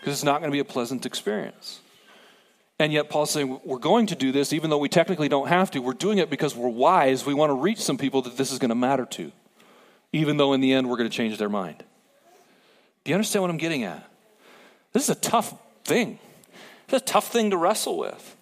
because 0.01 0.15
it's 0.15 0.25
not 0.25 0.41
going 0.41 0.51
to 0.51 0.55
be 0.55 0.61
a 0.61 0.65
pleasant 0.65 1.05
experience. 1.05 1.81
And 2.79 2.93
yet, 2.93 3.11
Paul's 3.11 3.31
saying, 3.31 3.61
We're 3.65 3.79
going 3.79 4.07
to 4.07 4.17
do 4.17 4.33
this, 4.33 4.53
even 4.53 4.71
though 4.71 4.79
we 4.79 4.89
technically 4.89 5.29
don't 5.29 5.49
have 5.49 5.71
to. 5.73 5.81
We're 5.81 5.93
doing 5.93 6.19
it 6.19 6.31
because 6.31 6.57
we're 6.57 6.69
wise. 6.69 7.25
We 7.25 7.35
want 7.35 7.51
to 7.51 7.55
reach 7.55 7.81
some 7.81 7.99
people 7.99 8.23
that 8.23 8.37
this 8.37 8.51
is 8.51 8.59
going 8.59 8.71
to 8.71 8.75
matter 8.75 9.07
to, 9.07 9.31
even 10.13 10.37
though 10.37 10.53
in 10.53 10.61
the 10.61 10.73
end 10.73 10.89
we're 10.89 10.97
going 10.97 11.11
to 11.11 11.17
change 11.17 11.39
their 11.39 11.49
mind. 11.49 11.83
Do 13.05 13.11
you 13.11 13.15
understand 13.15 13.43
what 13.43 13.51
I'm 13.51 13.57
getting 13.57 13.83
at? 13.85 14.09
This 14.93 15.05
is 15.05 15.11
a 15.11 15.21
tough 15.21 15.55
thing. 15.85 16.19
It's 16.85 16.95
a 16.95 17.01
tough 17.01 17.33
thing 17.33 17.51
to 17.51 17.57
wrestle 17.57 17.99
with 17.99 18.37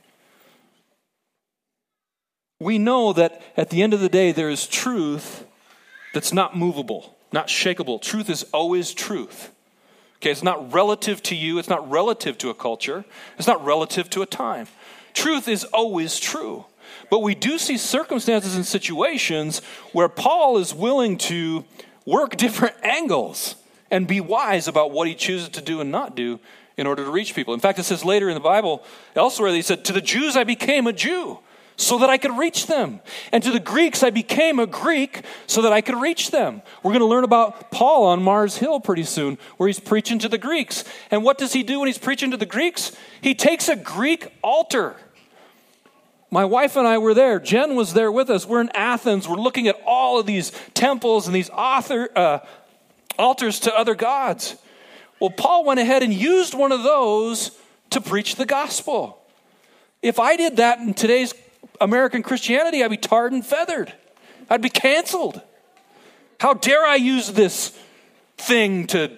we 2.60 2.78
know 2.78 3.12
that 3.14 3.42
at 3.56 3.70
the 3.70 3.82
end 3.82 3.94
of 3.94 4.00
the 4.00 4.08
day, 4.08 4.30
there 4.30 4.50
is 4.50 4.66
truth 4.66 5.46
that's 6.12 6.32
not 6.32 6.56
movable, 6.56 7.16
not 7.32 7.48
shakable. 7.48 8.00
Truth 8.00 8.28
is 8.28 8.44
always 8.52 8.92
truth. 8.92 9.50
Okay, 10.18 10.30
it's 10.30 10.42
not 10.42 10.72
relative 10.72 11.22
to 11.24 11.34
you, 11.34 11.58
it's 11.58 11.70
not 11.70 11.90
relative 11.90 12.36
to 12.38 12.50
a 12.50 12.54
culture, 12.54 13.06
it's 13.38 13.48
not 13.48 13.64
relative 13.64 14.10
to 14.10 14.20
a 14.20 14.26
time. 14.26 14.68
Truth 15.14 15.48
is 15.48 15.64
always 15.64 16.20
true. 16.20 16.66
But 17.10 17.20
we 17.20 17.34
do 17.34 17.58
see 17.58 17.76
circumstances 17.76 18.54
and 18.54 18.66
situations 18.66 19.60
where 19.92 20.08
Paul 20.08 20.58
is 20.58 20.74
willing 20.74 21.18
to 21.18 21.64
work 22.06 22.36
different 22.36 22.76
angles 22.82 23.56
and 23.90 24.06
be 24.06 24.20
wise 24.20 24.68
about 24.68 24.92
what 24.92 25.08
he 25.08 25.14
chooses 25.14 25.48
to 25.50 25.62
do 25.62 25.80
and 25.80 25.90
not 25.90 26.14
do 26.14 26.40
in 26.76 26.86
order 26.86 27.04
to 27.04 27.10
reach 27.10 27.34
people. 27.34 27.52
In 27.52 27.60
fact, 27.60 27.78
it 27.78 27.84
says 27.84 28.04
later 28.04 28.28
in 28.28 28.34
the 28.34 28.40
Bible, 28.40 28.84
elsewhere, 29.14 29.52
he 29.52 29.62
said, 29.62 29.84
To 29.84 29.92
the 29.92 30.00
Jews 30.00 30.36
I 30.36 30.44
became 30.44 30.86
a 30.86 30.92
Jew 30.92 31.38
so 31.80 31.98
that 31.98 32.10
I 32.10 32.18
could 32.18 32.36
reach 32.36 32.66
them. 32.66 33.00
And 33.32 33.42
to 33.42 33.50
the 33.50 33.58
Greeks, 33.58 34.02
I 34.02 34.10
became 34.10 34.58
a 34.58 34.66
Greek 34.66 35.22
so 35.46 35.62
that 35.62 35.72
I 35.72 35.80
could 35.80 35.96
reach 35.96 36.30
them. 36.30 36.60
We're 36.82 36.90
going 36.90 37.00
to 37.00 37.06
learn 37.06 37.24
about 37.24 37.70
Paul 37.70 38.04
on 38.04 38.22
Mars 38.22 38.58
Hill 38.58 38.80
pretty 38.80 39.04
soon, 39.04 39.38
where 39.56 39.66
he's 39.66 39.80
preaching 39.80 40.18
to 40.20 40.28
the 40.28 40.38
Greeks. 40.38 40.84
And 41.10 41.24
what 41.24 41.38
does 41.38 41.54
he 41.54 41.62
do 41.62 41.80
when 41.80 41.86
he's 41.86 41.98
preaching 41.98 42.30
to 42.32 42.36
the 42.36 42.46
Greeks? 42.46 42.92
He 43.22 43.34
takes 43.34 43.68
a 43.68 43.76
Greek 43.76 44.30
altar. 44.42 44.96
My 46.30 46.44
wife 46.44 46.76
and 46.76 46.86
I 46.86 46.98
were 46.98 47.14
there. 47.14 47.40
Jen 47.40 47.74
was 47.74 47.92
there 47.92 48.12
with 48.12 48.30
us. 48.30 48.46
We're 48.46 48.60
in 48.60 48.70
Athens. 48.74 49.28
We're 49.28 49.36
looking 49.36 49.66
at 49.66 49.80
all 49.84 50.20
of 50.20 50.26
these 50.26 50.52
temples 50.74 51.26
and 51.26 51.34
these 51.34 51.50
author, 51.50 52.08
uh, 52.14 52.38
altars 53.18 53.60
to 53.60 53.76
other 53.76 53.94
gods. 53.94 54.56
Well, 55.18 55.30
Paul 55.30 55.64
went 55.64 55.80
ahead 55.80 56.02
and 56.02 56.14
used 56.14 56.54
one 56.54 56.72
of 56.72 56.82
those 56.82 57.50
to 57.90 58.00
preach 58.00 58.36
the 58.36 58.46
gospel. 58.46 59.20
If 60.02 60.18
I 60.18 60.36
did 60.36 60.56
that 60.56 60.78
in 60.78 60.94
today's 60.94 61.34
American 61.80 62.22
Christianity, 62.22 62.82
I'd 62.82 62.90
be 62.90 62.96
tarred 62.96 63.32
and 63.32 63.44
feathered. 63.44 63.92
I'd 64.48 64.62
be 64.62 64.70
canceled. 64.70 65.42
How 66.38 66.54
dare 66.54 66.84
I 66.84 66.94
use 66.94 67.32
this 67.32 67.76
thing 68.38 68.86
to, 68.88 69.10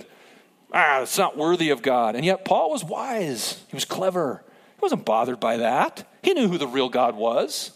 ah, 0.73 1.02
it's 1.02 1.19
not 1.19 1.37
worthy 1.37 1.71
of 1.71 1.83
God. 1.83 2.16
And 2.16 2.25
yet, 2.25 2.45
Paul 2.45 2.71
was 2.71 2.83
wise, 2.83 3.62
he 3.69 3.76
was 3.76 3.85
clever. 3.85 4.42
He 4.76 4.81
wasn't 4.81 5.04
bothered 5.04 5.38
by 5.38 5.59
that. 5.59 6.09
He 6.23 6.35
knew 6.35 6.49
who 6.49 6.59
the 6.59 6.69
real 6.69 6.88
God 6.88 7.17
was. 7.17 7.73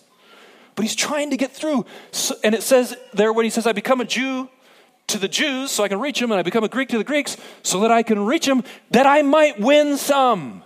But 0.75 0.85
he's 0.85 0.95
trying 0.95 1.31
to 1.31 1.37
get 1.37 1.53
through. 1.53 1.87
And 2.45 2.55
it 2.55 2.62
says 2.62 2.97
there 3.12 3.33
when 3.33 3.45
he 3.45 3.50
says, 3.50 3.67
I 3.67 3.73
become 3.73 4.00
a 4.00 4.05
Jew 4.05 4.49
to 5.09 5.19
the 5.19 5.29
Jews 5.29 5.71
so 5.71 5.85
I 5.85 5.88
can 5.88 6.00
reach 6.00 6.21
them, 6.21 6.31
and 6.31 6.38
I 6.38 6.43
become 6.43 6.65
a 6.65 6.69
Greek 6.69 6.88
to 6.91 6.99
the 6.99 7.05
Greeks 7.05 7.37
so 7.62 7.81
that 7.81 7.91
I 7.91 8.03
can 8.03 8.25
reach 8.25 8.47
them, 8.47 8.62
that 8.91 9.07
I 9.07 9.23
might 9.23 9.59
win 9.59 9.97
some. 9.97 10.65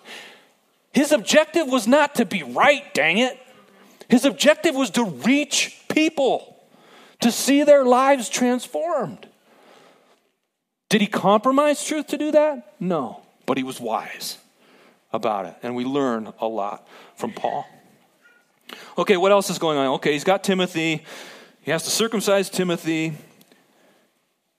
His 0.92 1.12
objective 1.12 1.68
was 1.68 1.86
not 1.86 2.16
to 2.16 2.24
be 2.24 2.42
right, 2.42 2.92
dang 2.92 3.18
it. 3.18 3.38
His 4.08 4.24
objective 4.24 4.74
was 4.74 4.90
to 4.90 5.04
reach 5.04 5.78
people, 5.88 6.56
to 7.20 7.30
see 7.30 7.62
their 7.62 7.84
lives 7.84 8.28
transformed. 8.28 9.28
Did 10.88 11.00
he 11.00 11.06
compromise 11.06 11.84
truth 11.84 12.08
to 12.08 12.18
do 12.18 12.32
that? 12.32 12.74
No, 12.80 13.22
but 13.46 13.56
he 13.56 13.62
was 13.62 13.80
wise 13.80 14.38
about 15.12 15.46
it. 15.46 15.54
And 15.62 15.74
we 15.74 15.84
learn 15.84 16.32
a 16.40 16.46
lot 16.46 16.86
from 17.16 17.32
Paul. 17.32 17.66
Okay, 18.96 19.16
what 19.16 19.32
else 19.32 19.50
is 19.50 19.58
going 19.58 19.78
on? 19.78 19.86
Okay, 19.94 20.12
he's 20.12 20.24
got 20.24 20.44
Timothy. 20.44 21.04
He 21.62 21.70
has 21.70 21.82
to 21.84 21.90
circumcise 21.90 22.48
Timothy. 22.48 23.16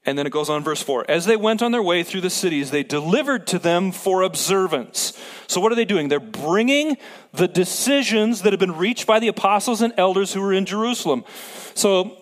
And 0.03 0.17
then 0.17 0.25
it 0.25 0.31
goes 0.31 0.49
on, 0.49 0.63
verse 0.63 0.81
4. 0.81 1.05
As 1.09 1.25
they 1.25 1.35
went 1.35 1.61
on 1.61 1.71
their 1.71 1.81
way 1.83 2.01
through 2.01 2.21
the 2.21 2.29
cities, 2.29 2.71
they 2.71 2.81
delivered 2.81 3.45
to 3.47 3.59
them 3.59 3.91
for 3.91 4.23
observance. 4.23 5.17
So, 5.45 5.61
what 5.61 5.71
are 5.71 5.75
they 5.75 5.85
doing? 5.85 6.07
They're 6.07 6.19
bringing 6.19 6.97
the 7.33 7.47
decisions 7.47 8.41
that 8.41 8.51
have 8.51 8.59
been 8.59 8.77
reached 8.77 9.05
by 9.05 9.19
the 9.19 9.27
apostles 9.27 9.81
and 9.81 9.93
elders 9.97 10.33
who 10.33 10.41
were 10.41 10.53
in 10.53 10.65
Jerusalem. 10.65 11.23
So, 11.75 12.17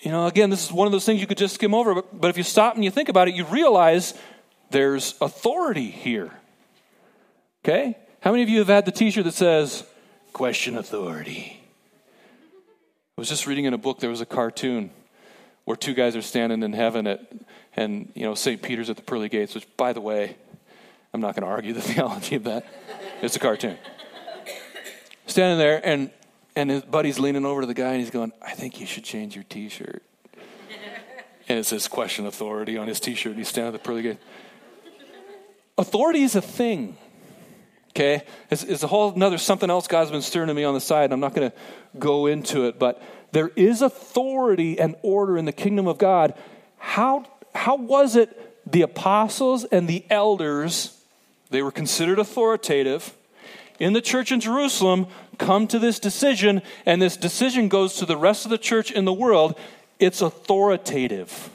you 0.00 0.10
know, 0.10 0.26
again, 0.26 0.48
this 0.48 0.64
is 0.64 0.72
one 0.72 0.86
of 0.86 0.92
those 0.92 1.04
things 1.04 1.20
you 1.20 1.26
could 1.26 1.36
just 1.38 1.56
skim 1.56 1.74
over, 1.74 1.94
but, 1.94 2.18
but 2.18 2.28
if 2.28 2.38
you 2.38 2.44
stop 2.44 2.74
and 2.74 2.84
you 2.84 2.90
think 2.90 3.10
about 3.10 3.28
it, 3.28 3.34
you 3.34 3.44
realize 3.44 4.14
there's 4.70 5.14
authority 5.20 5.90
here. 5.90 6.30
Okay? 7.68 7.98
How 8.20 8.30
many 8.30 8.42
of 8.42 8.48
you 8.48 8.60
have 8.60 8.68
had 8.68 8.86
the 8.86 8.92
t 8.92 9.10
shirt 9.10 9.24
that 9.24 9.34
says, 9.34 9.84
question 10.32 10.78
authority? 10.78 11.60
I 12.00 13.20
was 13.20 13.28
just 13.28 13.46
reading 13.46 13.66
in 13.66 13.74
a 13.74 13.78
book, 13.78 14.00
there 14.00 14.08
was 14.08 14.22
a 14.22 14.26
cartoon 14.26 14.90
where 15.66 15.76
two 15.76 15.92
guys 15.92 16.16
are 16.16 16.22
standing 16.22 16.62
in 16.62 16.72
heaven 16.72 17.06
at, 17.06 17.30
and 17.76 18.10
you 18.14 18.22
know, 18.22 18.34
St. 18.34 18.62
Peter's 18.62 18.88
at 18.88 18.96
the 18.96 19.02
pearly 19.02 19.28
gates, 19.28 19.54
which, 19.54 19.66
by 19.76 19.92
the 19.92 20.00
way, 20.00 20.34
I'm 21.12 21.20
not 21.20 21.34
going 21.34 21.42
to 21.42 21.48
argue 21.48 21.74
the 21.74 21.82
theology 21.92 22.36
of 22.36 22.44
that. 22.44 22.64
It's 23.20 23.36
a 23.36 23.38
cartoon. 23.38 23.76
Standing 25.26 25.58
there, 25.58 25.86
and 25.86 26.10
and 26.56 26.70
his 26.70 26.82
buddy's 26.82 27.18
leaning 27.18 27.44
over 27.44 27.60
to 27.60 27.66
the 27.66 27.74
guy, 27.74 27.90
and 27.90 28.00
he's 28.00 28.10
going, 28.10 28.32
"I 28.40 28.52
think 28.52 28.80
you 28.80 28.86
should 28.86 29.04
change 29.04 29.34
your 29.34 29.44
T-shirt." 29.44 30.02
And 31.50 31.58
it 31.58 31.66
says 31.66 31.86
"Question 31.86 32.24
Authority" 32.24 32.78
on 32.78 32.88
his 32.88 32.98
T-shirt, 32.98 33.32
and 33.32 33.38
he's 33.38 33.48
standing 33.48 33.74
at 33.74 33.82
the 33.82 33.86
pearly 33.86 34.00
gate. 34.00 34.18
Authority 35.76 36.22
is 36.22 36.34
a 36.34 36.40
thing. 36.40 36.96
Okay, 37.98 38.22
it's, 38.48 38.62
it's 38.62 38.84
a 38.84 38.86
whole 38.86 39.12
another 39.12 39.38
something 39.38 39.68
else 39.68 39.88
God's 39.88 40.12
been 40.12 40.22
stirring 40.22 40.46
to 40.46 40.54
me 40.54 40.62
on 40.62 40.72
the 40.72 40.80
side. 40.80 41.10
I'm 41.10 41.18
not 41.18 41.34
going 41.34 41.50
to 41.50 41.56
go 41.98 42.26
into 42.26 42.68
it, 42.68 42.78
but 42.78 43.02
there 43.32 43.50
is 43.56 43.82
authority 43.82 44.78
and 44.78 44.94
order 45.02 45.36
in 45.36 45.46
the 45.46 45.52
kingdom 45.52 45.88
of 45.88 45.98
God. 45.98 46.34
How, 46.76 47.26
how 47.56 47.74
was 47.74 48.14
it 48.14 48.70
the 48.70 48.82
apostles 48.82 49.64
and 49.64 49.88
the 49.88 50.04
elders, 50.10 50.96
they 51.50 51.60
were 51.60 51.72
considered 51.72 52.20
authoritative 52.20 53.16
in 53.80 53.94
the 53.94 54.00
church 54.00 54.30
in 54.30 54.38
Jerusalem, 54.38 55.08
come 55.38 55.66
to 55.66 55.80
this 55.80 55.98
decision, 55.98 56.62
and 56.86 57.02
this 57.02 57.16
decision 57.16 57.66
goes 57.66 57.96
to 57.96 58.06
the 58.06 58.16
rest 58.16 58.44
of 58.44 58.52
the 58.52 58.58
church 58.58 58.92
in 58.92 59.06
the 59.06 59.12
world? 59.12 59.58
It's 59.98 60.22
authoritative. 60.22 61.50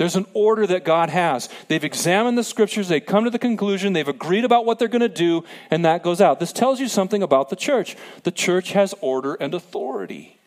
There's 0.00 0.16
an 0.16 0.24
order 0.32 0.66
that 0.66 0.86
God 0.86 1.10
has. 1.10 1.50
They've 1.68 1.84
examined 1.84 2.38
the 2.38 2.42
scriptures, 2.42 2.88
they 2.88 3.00
come 3.00 3.24
to 3.24 3.30
the 3.30 3.38
conclusion, 3.38 3.92
they've 3.92 4.08
agreed 4.08 4.46
about 4.46 4.64
what 4.64 4.78
they're 4.78 4.88
going 4.88 5.00
to 5.02 5.10
do, 5.10 5.44
and 5.70 5.84
that 5.84 6.02
goes 6.02 6.22
out. 6.22 6.40
This 6.40 6.54
tells 6.54 6.80
you 6.80 6.88
something 6.88 7.22
about 7.22 7.50
the 7.50 7.54
church. 7.54 7.98
The 8.22 8.30
church 8.30 8.72
has 8.72 8.94
order 9.02 9.34
and 9.34 9.52
authority. 9.52 10.38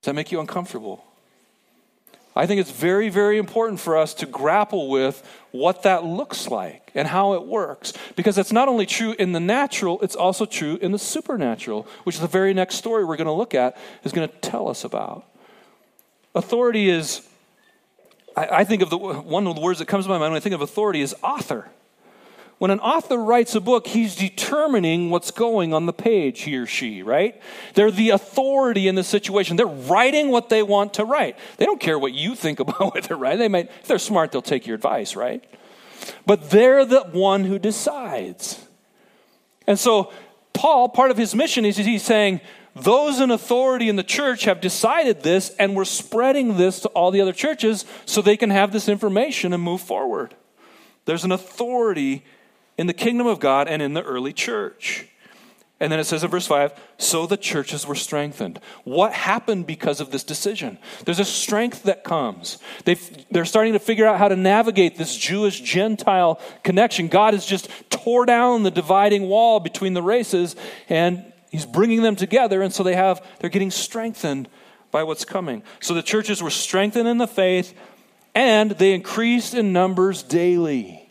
Does 0.00 0.06
that 0.06 0.14
make 0.14 0.32
you 0.32 0.40
uncomfortable? 0.40 1.04
I 2.34 2.46
think 2.46 2.60
it's 2.60 2.72
very, 2.72 3.08
very 3.08 3.38
important 3.38 3.78
for 3.78 3.96
us 3.96 4.12
to 4.14 4.26
grapple 4.26 4.88
with 4.90 5.24
what 5.52 5.84
that 5.84 6.02
looks 6.02 6.48
like 6.48 6.90
and 6.96 7.06
how 7.06 7.34
it 7.34 7.46
works. 7.46 7.92
Because 8.16 8.38
it's 8.38 8.50
not 8.50 8.66
only 8.66 8.86
true 8.86 9.14
in 9.20 9.30
the 9.30 9.38
natural, 9.38 10.00
it's 10.00 10.16
also 10.16 10.46
true 10.46 10.80
in 10.82 10.90
the 10.90 10.98
supernatural, 10.98 11.86
which 12.02 12.18
the 12.18 12.26
very 12.26 12.54
next 12.54 12.74
story 12.74 13.04
we're 13.04 13.16
going 13.16 13.26
to 13.26 13.32
look 13.32 13.54
at, 13.54 13.76
is 14.02 14.10
going 14.10 14.28
to 14.28 14.34
tell 14.38 14.66
us 14.66 14.82
about. 14.82 15.28
Authority 16.34 16.90
is, 16.90 17.28
I, 18.36 18.48
I 18.60 18.64
think 18.64 18.82
of 18.82 18.90
the 18.90 18.98
one 18.98 19.46
of 19.46 19.54
the 19.54 19.60
words 19.60 19.78
that 19.78 19.88
comes 19.88 20.04
to 20.04 20.08
my 20.08 20.18
mind 20.18 20.32
when 20.32 20.36
I 20.36 20.40
think 20.40 20.54
of 20.54 20.60
authority 20.60 21.00
is 21.00 21.14
author. 21.22 21.70
When 22.58 22.70
an 22.70 22.78
author 22.78 23.18
writes 23.18 23.56
a 23.56 23.60
book, 23.60 23.88
he's 23.88 24.14
determining 24.14 25.10
what's 25.10 25.32
going 25.32 25.74
on 25.74 25.86
the 25.86 25.92
page, 25.92 26.42
he 26.42 26.56
or 26.56 26.64
she, 26.64 27.02
right? 27.02 27.42
They're 27.74 27.90
the 27.90 28.10
authority 28.10 28.86
in 28.86 28.94
the 28.94 29.02
situation. 29.02 29.56
They're 29.56 29.66
writing 29.66 30.28
what 30.28 30.48
they 30.48 30.62
want 30.62 30.94
to 30.94 31.04
write. 31.04 31.36
They 31.56 31.64
don't 31.64 31.80
care 31.80 31.98
what 31.98 32.12
you 32.12 32.36
think 32.36 32.60
about 32.60 32.94
what 32.94 33.02
they're 33.02 33.16
writing. 33.16 33.40
They 33.40 33.48
might, 33.48 33.68
if 33.80 33.88
they're 33.88 33.98
smart, 33.98 34.30
they'll 34.30 34.42
take 34.42 34.64
your 34.64 34.76
advice, 34.76 35.16
right? 35.16 35.42
But 36.24 36.50
they're 36.50 36.84
the 36.84 37.00
one 37.00 37.44
who 37.44 37.58
decides. 37.58 38.64
And 39.66 39.76
so, 39.76 40.12
Paul, 40.52 40.88
part 40.88 41.10
of 41.10 41.16
his 41.16 41.34
mission 41.34 41.64
is 41.64 41.76
he's 41.76 42.04
saying, 42.04 42.40
those 42.74 43.20
in 43.20 43.30
authority 43.30 43.88
in 43.88 43.96
the 43.96 44.02
church 44.02 44.44
have 44.44 44.60
decided 44.60 45.22
this, 45.22 45.50
and 45.58 45.76
we're 45.76 45.84
spreading 45.84 46.56
this 46.56 46.80
to 46.80 46.88
all 46.90 47.10
the 47.10 47.20
other 47.20 47.32
churches 47.32 47.84
so 48.06 48.22
they 48.22 48.36
can 48.36 48.50
have 48.50 48.72
this 48.72 48.88
information 48.88 49.52
and 49.52 49.62
move 49.62 49.80
forward. 49.80 50.34
There's 51.04 51.24
an 51.24 51.32
authority 51.32 52.24
in 52.78 52.86
the 52.86 52.94
kingdom 52.94 53.26
of 53.26 53.40
God 53.40 53.68
and 53.68 53.82
in 53.82 53.94
the 53.94 54.02
early 54.02 54.32
church. 54.32 55.08
And 55.80 55.90
then 55.90 55.98
it 55.98 56.04
says 56.04 56.22
in 56.22 56.30
verse 56.30 56.46
5 56.46 56.80
so 56.98 57.26
the 57.26 57.36
churches 57.36 57.84
were 57.84 57.96
strengthened. 57.96 58.60
What 58.84 59.12
happened 59.12 59.66
because 59.66 60.00
of 60.00 60.12
this 60.12 60.22
decision? 60.22 60.78
There's 61.04 61.18
a 61.18 61.24
strength 61.24 61.82
that 61.82 62.04
comes. 62.04 62.58
they 62.84 62.94
they're 63.32 63.44
starting 63.44 63.72
to 63.72 63.80
figure 63.80 64.06
out 64.06 64.18
how 64.18 64.28
to 64.28 64.36
navigate 64.36 64.96
this 64.96 65.16
Jewish 65.16 65.60
Gentile 65.60 66.40
connection. 66.62 67.08
God 67.08 67.34
has 67.34 67.44
just 67.44 67.68
tore 67.90 68.26
down 68.26 68.62
the 68.62 68.70
dividing 68.70 69.28
wall 69.28 69.58
between 69.58 69.94
the 69.94 70.02
races 70.02 70.54
and 70.88 71.31
he's 71.52 71.66
bringing 71.66 72.02
them 72.02 72.16
together. 72.16 72.62
And 72.62 72.72
so 72.72 72.82
they 72.82 72.96
have, 72.96 73.24
they're 73.38 73.50
getting 73.50 73.70
strengthened 73.70 74.48
by 74.90 75.04
what's 75.04 75.24
coming. 75.24 75.62
So 75.80 75.94
the 75.94 76.02
churches 76.02 76.42
were 76.42 76.50
strengthened 76.50 77.06
in 77.06 77.18
the 77.18 77.28
faith 77.28 77.74
and 78.34 78.72
they 78.72 78.94
increased 78.94 79.54
in 79.54 79.72
numbers 79.72 80.24
daily. 80.24 81.08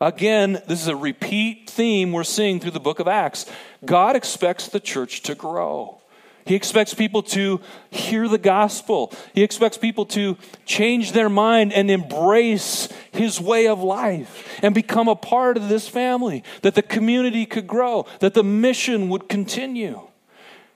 Again, 0.00 0.60
this 0.66 0.82
is 0.82 0.88
a 0.88 0.96
repeat 0.96 1.70
theme 1.70 2.10
we're 2.10 2.24
seeing 2.24 2.58
through 2.58 2.72
the 2.72 2.80
book 2.80 2.98
of 2.98 3.06
Acts. 3.06 3.46
God 3.84 4.16
expects 4.16 4.66
the 4.66 4.80
church 4.80 5.22
to 5.22 5.36
grow. 5.36 6.01
He 6.44 6.54
expects 6.54 6.94
people 6.94 7.22
to 7.24 7.60
hear 7.90 8.28
the 8.28 8.38
gospel. 8.38 9.12
He 9.34 9.42
expects 9.42 9.78
people 9.78 10.06
to 10.06 10.36
change 10.66 11.12
their 11.12 11.28
mind 11.28 11.72
and 11.72 11.90
embrace 11.90 12.88
his 13.12 13.40
way 13.40 13.68
of 13.68 13.82
life 13.82 14.58
and 14.62 14.74
become 14.74 15.08
a 15.08 15.16
part 15.16 15.56
of 15.56 15.68
this 15.68 15.88
family, 15.88 16.42
that 16.62 16.74
the 16.74 16.82
community 16.82 17.46
could 17.46 17.66
grow, 17.66 18.06
that 18.20 18.34
the 18.34 18.42
mission 18.42 19.08
would 19.08 19.28
continue, 19.28 20.00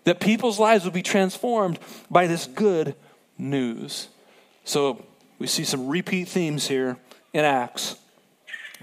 that 0.05 0.21
people's 0.21 0.61
lives 0.61 0.85
would 0.85 0.95
be 0.95 1.03
transformed 1.03 1.79
by 2.11 2.27
this 2.27 2.47
good 2.47 2.95
news. 3.39 4.09
So, 4.65 5.05
We 5.39 5.47
see 5.47 5.65
some 5.65 5.89
repeat 5.89 6.29
themes 6.29 6.69
here 6.69 6.97
in 7.35 7.45
Acts 7.45 7.97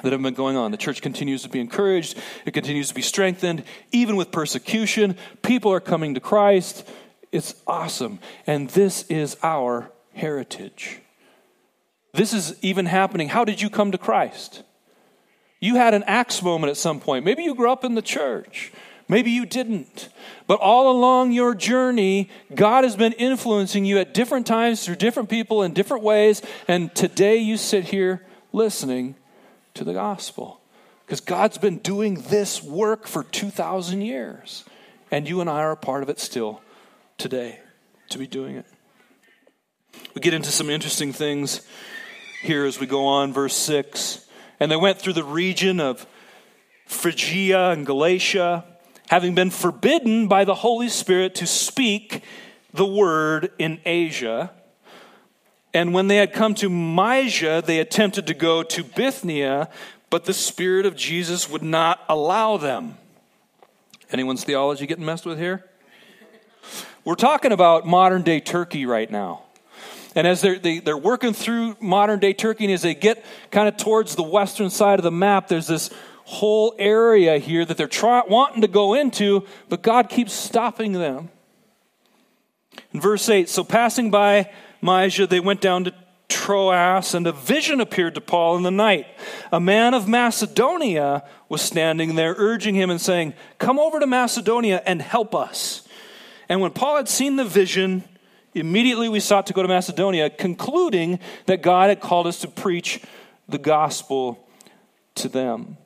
that 0.02 0.12
have 0.12 0.22
been 0.22 0.34
going 0.34 0.58
on. 0.58 0.72
The 0.72 0.78
church 0.78 1.02
continues 1.02 1.44
to 1.44 1.50
be 1.50 1.60
encouraged, 1.60 2.18
it 2.46 2.54
continues 2.54 2.90
to 2.90 2.96
be 2.96 3.02
strengthened, 3.02 3.64
even 3.92 4.16
with 4.16 4.32
persecution. 4.32 5.16
People 5.42 5.72
are 5.72 5.80
coming 5.80 6.14
to 6.16 6.20
Christ. 6.20 6.88
It's 7.32 7.56
awesome. 7.66 8.20
And 8.46 8.70
this 8.70 9.04
is 9.10 9.38
our 9.44 9.92
heritage. 10.14 11.00
This 12.14 12.34
is 12.34 12.56
even 12.62 12.86
happening. 12.86 13.30
How 13.30 13.44
did 13.44 13.62
you 13.62 13.70
come 13.70 13.92
to 13.92 13.98
Christ? 13.98 14.64
You 15.60 15.76
had 15.76 15.94
an 15.94 16.04
Acts 16.04 16.44
moment 16.44 16.70
at 16.70 16.78
some 16.78 17.00
point. 17.00 17.26
Maybe 17.26 17.44
you 17.44 17.56
grew 17.56 17.72
up 17.72 17.84
in 17.84 17.96
the 17.96 18.02
church. 18.02 18.72
Maybe 19.08 19.32
you 19.32 19.46
didn't. 19.46 20.10
But 20.46 20.60
all 20.60 20.92
along 20.92 21.32
your 21.32 21.56
journey, 21.56 22.30
God 22.54 22.84
has 22.84 22.96
been 22.96 23.14
influencing 23.14 23.86
you 23.86 23.98
at 23.98 24.14
different 24.14 24.46
times 24.46 24.86
through 24.86 24.96
different 24.96 25.30
people 25.30 25.64
in 25.64 25.74
different 25.74 26.04
ways. 26.04 26.42
And 26.68 26.94
today 26.94 27.38
you 27.38 27.58
sit 27.58 27.86
here 27.86 28.26
listening 28.52 29.16
to 29.76 29.84
the 29.84 29.94
gospel. 29.94 30.62
Because 31.06 31.22
God's 31.22 31.58
been 31.58 31.78
doing 31.80 32.16
this 32.16 32.64
work 32.64 33.08
for 33.08 33.24
2,000 33.24 34.02
years. 34.02 34.64
And 35.12 35.28
you 35.28 35.42
and 35.42 35.50
I 35.50 35.60
are 35.60 35.72
a 35.72 35.78
part 35.78 36.04
of 36.04 36.10
it 36.10 36.20
still 36.20 36.62
today 37.18 37.60
to 38.10 38.18
be 38.18 38.28
doing 38.28 38.56
it. 38.56 38.66
We 40.16 40.22
get 40.22 40.34
into 40.34 40.50
some 40.50 40.70
interesting 40.70 41.14
things 41.14 41.62
here 42.42 42.66
as 42.66 42.80
we 42.80 42.88
go 42.88 43.06
on, 43.06 43.34
verse 43.34 43.56
6. 43.56 44.26
And 44.60 44.72
they 44.72 44.76
went 44.76 45.00
through 45.00 45.14
the 45.14 45.24
region 45.24 45.80
of 45.80 46.06
Phrygia 46.86 47.72
and 47.72 47.86
Galatia, 47.86 48.66
having 49.10 49.36
been 49.36 49.50
forbidden 49.50 50.28
by 50.28 50.46
the 50.46 50.56
Holy 50.56 50.90
Spirit 50.90 51.36
to 51.36 51.46
speak 51.46 52.24
the 52.74 52.86
word 52.86 53.52
in 53.60 53.80
Asia. 53.86 54.52
And 55.74 55.94
when 55.94 56.08
they 56.08 56.18
had 56.18 56.34
come 56.34 56.54
to 56.56 56.70
Mysia, 56.70 57.64
they 57.66 57.80
attempted 57.80 58.28
to 58.28 58.34
go 58.34 58.62
to 58.62 58.84
Bithynia, 58.84 59.70
but 60.10 60.26
the 60.26 60.34
Spirit 60.34 60.86
of 60.86 60.96
Jesus 60.96 61.50
would 61.50 61.64
not 61.64 62.02
allow 62.08 62.58
them. 62.58 62.98
Anyone's 64.12 64.44
theology 64.44 64.86
getting 64.86 65.06
messed 65.06 65.26
with 65.26 65.40
here? 65.40 65.66
We're 67.04 67.16
talking 67.16 67.52
about 67.52 67.88
modern 67.88 68.22
day 68.22 68.40
Turkey 68.40 68.86
right 68.86 69.10
now. 69.10 69.42
And 70.16 70.28
as 70.28 70.42
they're, 70.42 70.60
they, 70.60 70.80
they 70.80 70.92
are 70.92 70.98
working 70.98 71.34
through 71.34 71.76
modern 71.82 72.20
day 72.20 72.34
Turkey, 72.34 72.66
and 72.66 72.74
as 72.74 72.84
they 72.84 72.94
get 72.94 73.26
kind 73.50 73.68
of 73.68 73.78
towards 73.78 74.16
the 74.16 74.24
western 74.24 74.70
side 74.70 75.00
of 75.00 75.04
the 75.04 75.12
map, 75.12 75.48
there's 75.48 75.68
this 75.68 75.90
whole 76.26 76.76
area 76.78 77.40
here 77.40 77.66
that 77.66 77.76
they're 77.76 77.88
try, 77.88 78.22
wanting 78.28 78.62
to 78.62 78.68
go 78.68 78.94
into, 78.94 79.46
but 79.70 79.82
God 79.82 80.10
keeps 80.10 80.32
stopping 80.32 80.94
them. 80.94 81.30
In 82.94 83.02
verse 83.02 83.28
8, 83.28 83.50
so 83.50 83.64
passing 83.64 84.12
by 84.12 84.52
Mysia, 84.84 85.26
they 85.26 85.40
went 85.40 85.62
down 85.62 85.86
to 85.86 85.94
Troas, 86.28 87.14
and 87.14 87.26
a 87.26 87.32
vision 87.32 87.80
appeared 87.80 88.16
to 88.16 88.22
Paul 88.22 88.58
in 88.58 88.64
the 88.64 88.72
night. 88.72 89.08
A 89.52 89.60
man 89.60 89.94
of 89.94 90.08
Macedonia 90.08 91.24
was 91.48 91.62
standing 91.62 92.16
there, 92.16 92.36
urging 92.38 92.76
him 92.76 92.90
and 92.90 93.00
saying, 93.00 93.34
Come 93.60 93.80
over 93.80 94.00
to 94.00 94.08
Macedonia 94.08 94.82
and 94.86 95.02
help 95.02 95.34
us. 95.34 95.88
And 96.50 96.60
when 96.60 96.72
Paul 96.72 96.98
had 96.98 97.08
seen 97.08 97.38
the 97.38 97.46
vision, 97.46 98.04
immediately 98.54 99.08
we 99.08 99.22
sought 99.22 99.48
to 99.48 99.54
go 99.54 99.62
to 99.62 99.68
Macedonia, 99.68 100.30
concluding 100.30 101.20
that 101.46 101.62
God 101.62 101.90
had 101.90 102.02
called 102.02 102.28
us 102.28 102.40
to 102.42 102.48
preach 102.50 103.00
the 103.48 103.58
gospel 103.58 104.46
to 105.16 105.30
them. 105.30 105.78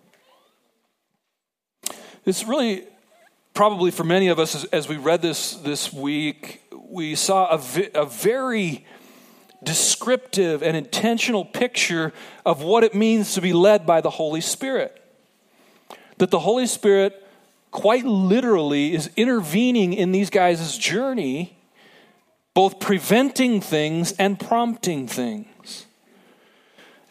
It's 2.25 2.45
really 2.45 2.83
probably 3.53 3.91
for 3.91 4.03
many 4.03 4.27
of 4.27 4.39
us 4.39 4.55
as, 4.55 4.65
as 4.65 4.89
we 4.89 4.97
read 4.97 5.21
this 5.21 5.55
this 5.55 5.91
week 5.91 6.61
we 6.89 7.15
saw 7.15 7.47
a, 7.49 7.57
vi- 7.57 7.89
a 7.93 8.05
very 8.05 8.85
descriptive 9.63 10.61
and 10.61 10.77
intentional 10.77 11.43
picture 11.43 12.13
of 12.45 12.61
what 12.61 12.83
it 12.83 12.93
means 12.93 13.33
to 13.33 13.41
be 13.41 13.53
led 13.53 13.85
by 13.85 14.01
the 14.01 14.09
Holy 14.09 14.41
Spirit. 14.41 15.01
That 16.17 16.31
the 16.31 16.39
Holy 16.39 16.67
Spirit 16.67 17.23
quite 17.71 18.05
literally 18.05 18.93
is 18.93 19.09
intervening 19.15 19.93
in 19.93 20.11
these 20.11 20.29
guys' 20.29 20.77
journey, 20.77 21.57
both 22.53 22.79
preventing 22.79 23.61
things 23.61 24.13
and 24.13 24.39
prompting 24.39 25.07
things. 25.07 25.85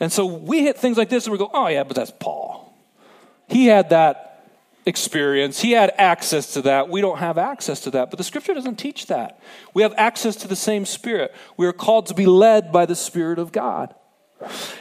And 0.00 0.12
so 0.12 0.26
we 0.26 0.62
hit 0.62 0.76
things 0.76 0.96
like 0.96 1.08
this 1.08 1.26
and 1.26 1.32
we 1.32 1.38
go, 1.38 1.50
oh, 1.52 1.68
yeah, 1.68 1.84
but 1.84 1.96
that's 1.96 2.12
Paul. 2.18 2.74
He 3.48 3.66
had 3.66 3.90
that 3.90 4.25
experience. 4.86 5.60
He 5.60 5.72
had 5.72 5.92
access 5.98 6.54
to 6.54 6.62
that. 6.62 6.88
We 6.88 7.00
don't 7.00 7.18
have 7.18 7.36
access 7.36 7.80
to 7.80 7.90
that. 7.90 8.10
But 8.10 8.18
the 8.18 8.24
scripture 8.24 8.54
doesn't 8.54 8.76
teach 8.76 9.06
that. 9.06 9.40
We 9.74 9.82
have 9.82 9.92
access 9.96 10.36
to 10.36 10.48
the 10.48 10.56
same 10.56 10.86
spirit. 10.86 11.34
We 11.56 11.66
are 11.66 11.72
called 11.72 12.06
to 12.06 12.14
be 12.14 12.26
led 12.26 12.72
by 12.72 12.86
the 12.86 12.94
Spirit 12.94 13.38
of 13.38 13.52
God. 13.52 13.94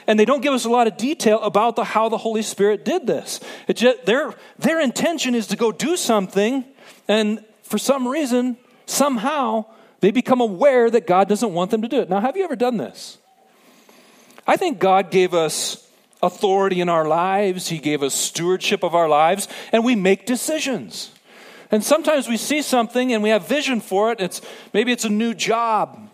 And 0.06 0.20
they 0.20 0.26
don't 0.26 0.42
give 0.42 0.54
us 0.54 0.66
a 0.66 0.70
lot 0.70 0.86
of 0.86 0.98
detail 0.98 1.42
about 1.42 1.76
the, 1.76 1.84
how 1.84 2.10
the 2.10 2.18
Holy 2.18 2.44
Spirit 2.44 2.86
did 2.86 3.08
this. 3.08 3.40
Just, 3.74 4.06
their, 4.06 4.36
their 4.60 4.80
intention 4.80 5.34
is 5.34 5.48
to 5.48 5.56
go 5.56 5.72
do 5.72 5.98
something, 5.98 6.66
and 7.08 7.44
for 7.64 7.78
some 7.78 8.08
reason, 8.08 8.58
somehow, 8.86 9.66
they 10.02 10.12
become 10.12 10.42
aware 10.42 10.90
that 10.90 11.08
God 11.08 11.30
doesn't 11.30 11.54
want 11.54 11.72
them 11.72 11.82
to 11.82 11.88
do 11.88 12.02
it. 12.02 12.10
Now, 12.10 12.20
have 12.20 12.36
you 12.38 12.44
ever 12.44 12.56
done 12.56 12.78
this? 12.78 13.18
I 14.46 14.58
think 14.58 14.78
God 14.78 15.10
gave 15.10 15.34
us 15.34 15.85
authority 16.26 16.82
in 16.82 16.90
our 16.90 17.06
lives, 17.06 17.70
He 17.70 17.78
gave 17.78 18.04
us 18.04 18.14
stewardship 18.14 18.84
of 18.84 18.96
our 18.96 19.08
lives, 19.08 19.48
and 19.72 19.86
we 19.86 19.96
make 19.96 20.26
decisions. 20.26 21.12
And 21.72 21.84
sometimes 21.84 22.28
we 22.28 22.38
see 22.38 22.62
something 22.62 23.14
and 23.14 23.24
we 23.24 23.30
have 23.30 23.48
vision 23.48 23.82
for 23.82 24.12
it. 24.12 24.22
It's 24.22 24.42
maybe 24.74 24.92
it's 24.92 25.06
a 25.06 25.10
new 25.10 25.34
job. 25.34 26.10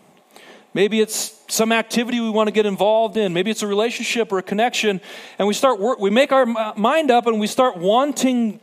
Maybe 0.74 1.00
it's 1.00 1.38
some 1.48 1.70
activity 1.70 2.18
we 2.20 2.30
want 2.30 2.48
to 2.48 2.52
get 2.52 2.64
involved 2.64 3.18
in. 3.18 3.34
Maybe 3.34 3.50
it's 3.50 3.62
a 3.62 3.66
relationship 3.66 4.32
or 4.32 4.38
a 4.38 4.42
connection. 4.42 5.00
And 5.38 5.46
we 5.46 5.52
start 5.52 5.78
work, 5.78 5.98
we 5.98 6.08
make 6.08 6.32
our 6.32 6.46
mind 6.46 7.10
up 7.10 7.26
and 7.26 7.38
we 7.38 7.46
start 7.46 7.76
wanting 7.76 8.60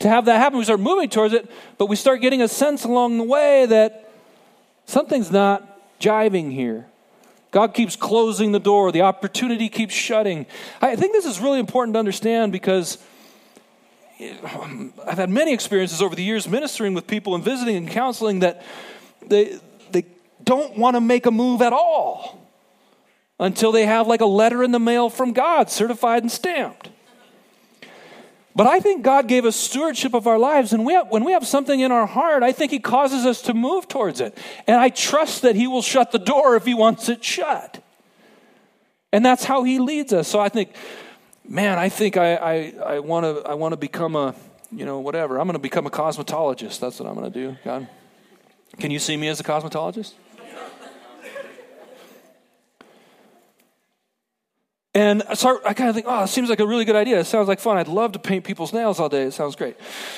to 0.00 0.08
have 0.08 0.26
that 0.26 0.38
happen. 0.38 0.58
We 0.58 0.64
start 0.64 0.80
moving 0.80 1.08
towards 1.08 1.32
it, 1.32 1.50
but 1.78 1.86
we 1.86 1.96
start 1.96 2.20
getting 2.20 2.42
a 2.42 2.48
sense 2.48 2.84
along 2.84 3.16
the 3.16 3.24
way 3.24 3.64
that 3.66 4.12
something's 4.84 5.30
not 5.30 5.98
jiving 5.98 6.52
here. 6.52 6.89
God 7.50 7.74
keeps 7.74 7.96
closing 7.96 8.52
the 8.52 8.60
door, 8.60 8.92
the 8.92 9.02
opportunity 9.02 9.68
keeps 9.68 9.94
shutting. 9.94 10.46
I 10.80 10.96
think 10.96 11.12
this 11.12 11.26
is 11.26 11.40
really 11.40 11.58
important 11.58 11.94
to 11.94 11.98
understand 11.98 12.52
because 12.52 12.98
eh, 14.20 14.34
I've 15.06 15.18
had 15.18 15.30
many 15.30 15.52
experiences 15.52 16.00
over 16.00 16.14
the 16.14 16.22
years 16.22 16.48
ministering 16.48 16.94
with 16.94 17.06
people 17.06 17.34
and 17.34 17.42
visiting 17.42 17.76
and 17.76 17.88
counseling 17.88 18.40
that 18.40 18.62
they, 19.26 19.58
they 19.90 20.04
don't 20.44 20.78
want 20.78 20.96
to 20.96 21.00
make 21.00 21.26
a 21.26 21.30
move 21.30 21.60
at 21.60 21.72
all 21.72 22.40
until 23.40 23.72
they 23.72 23.86
have 23.86 24.06
like 24.06 24.20
a 24.20 24.26
letter 24.26 24.62
in 24.62 24.70
the 24.70 24.78
mail 24.78 25.10
from 25.10 25.32
God, 25.32 25.70
certified 25.70 26.22
and 26.22 26.30
stamped. 26.30 26.90
But 28.54 28.66
I 28.66 28.80
think 28.80 29.04
God 29.04 29.28
gave 29.28 29.44
us 29.44 29.54
stewardship 29.54 30.12
of 30.12 30.26
our 30.26 30.38
lives, 30.38 30.72
and 30.72 30.84
we 30.84 30.92
have, 30.92 31.08
when 31.08 31.24
we 31.24 31.32
have 31.32 31.46
something 31.46 31.78
in 31.78 31.92
our 31.92 32.06
heart, 32.06 32.42
I 32.42 32.52
think 32.52 32.72
He 32.72 32.80
causes 32.80 33.24
us 33.24 33.42
to 33.42 33.54
move 33.54 33.86
towards 33.86 34.20
it. 34.20 34.36
And 34.66 34.76
I 34.76 34.88
trust 34.88 35.42
that 35.42 35.54
He 35.54 35.66
will 35.66 35.82
shut 35.82 36.10
the 36.10 36.18
door 36.18 36.56
if 36.56 36.64
He 36.64 36.74
wants 36.74 37.08
it 37.08 37.22
shut. 37.22 37.82
And 39.12 39.24
that's 39.24 39.44
how 39.44 39.62
He 39.62 39.78
leads 39.78 40.12
us. 40.12 40.26
So 40.26 40.40
I 40.40 40.48
think, 40.48 40.74
man, 41.48 41.78
I 41.78 41.88
think 41.88 42.16
I, 42.16 42.34
I, 42.34 42.74
I 42.84 42.98
want 42.98 43.24
to 43.24 43.48
I 43.48 43.54
wanna 43.54 43.76
become 43.76 44.16
a, 44.16 44.34
you 44.72 44.84
know, 44.84 45.00
whatever. 45.00 45.38
I'm 45.38 45.46
going 45.46 45.54
to 45.54 45.58
become 45.58 45.86
a 45.86 45.90
cosmetologist. 45.90 46.80
That's 46.80 47.00
what 47.00 47.08
I'm 47.08 47.14
going 47.14 47.30
to 47.30 47.38
do, 47.38 47.56
God. 47.64 47.88
Can 48.78 48.90
you 48.90 48.98
see 48.98 49.16
me 49.16 49.28
as 49.28 49.40
a 49.40 49.44
cosmetologist? 49.44 50.12
And 54.94 55.22
so 55.34 55.60
I 55.64 55.72
kind 55.72 55.88
of 55.88 55.94
think, 55.94 56.06
oh, 56.08 56.24
it 56.24 56.28
seems 56.28 56.48
like 56.48 56.58
a 56.58 56.66
really 56.66 56.84
good 56.84 56.96
idea. 56.96 57.20
It 57.20 57.24
sounds 57.24 57.46
like 57.46 57.60
fun. 57.60 57.76
I'd 57.76 57.88
love 57.88 58.12
to 58.12 58.18
paint 58.18 58.44
people's 58.44 58.72
nails 58.72 58.98
all 58.98 59.08
day. 59.08 59.22
It 59.22 59.32
sounds 59.32 59.54
great. 59.54 59.76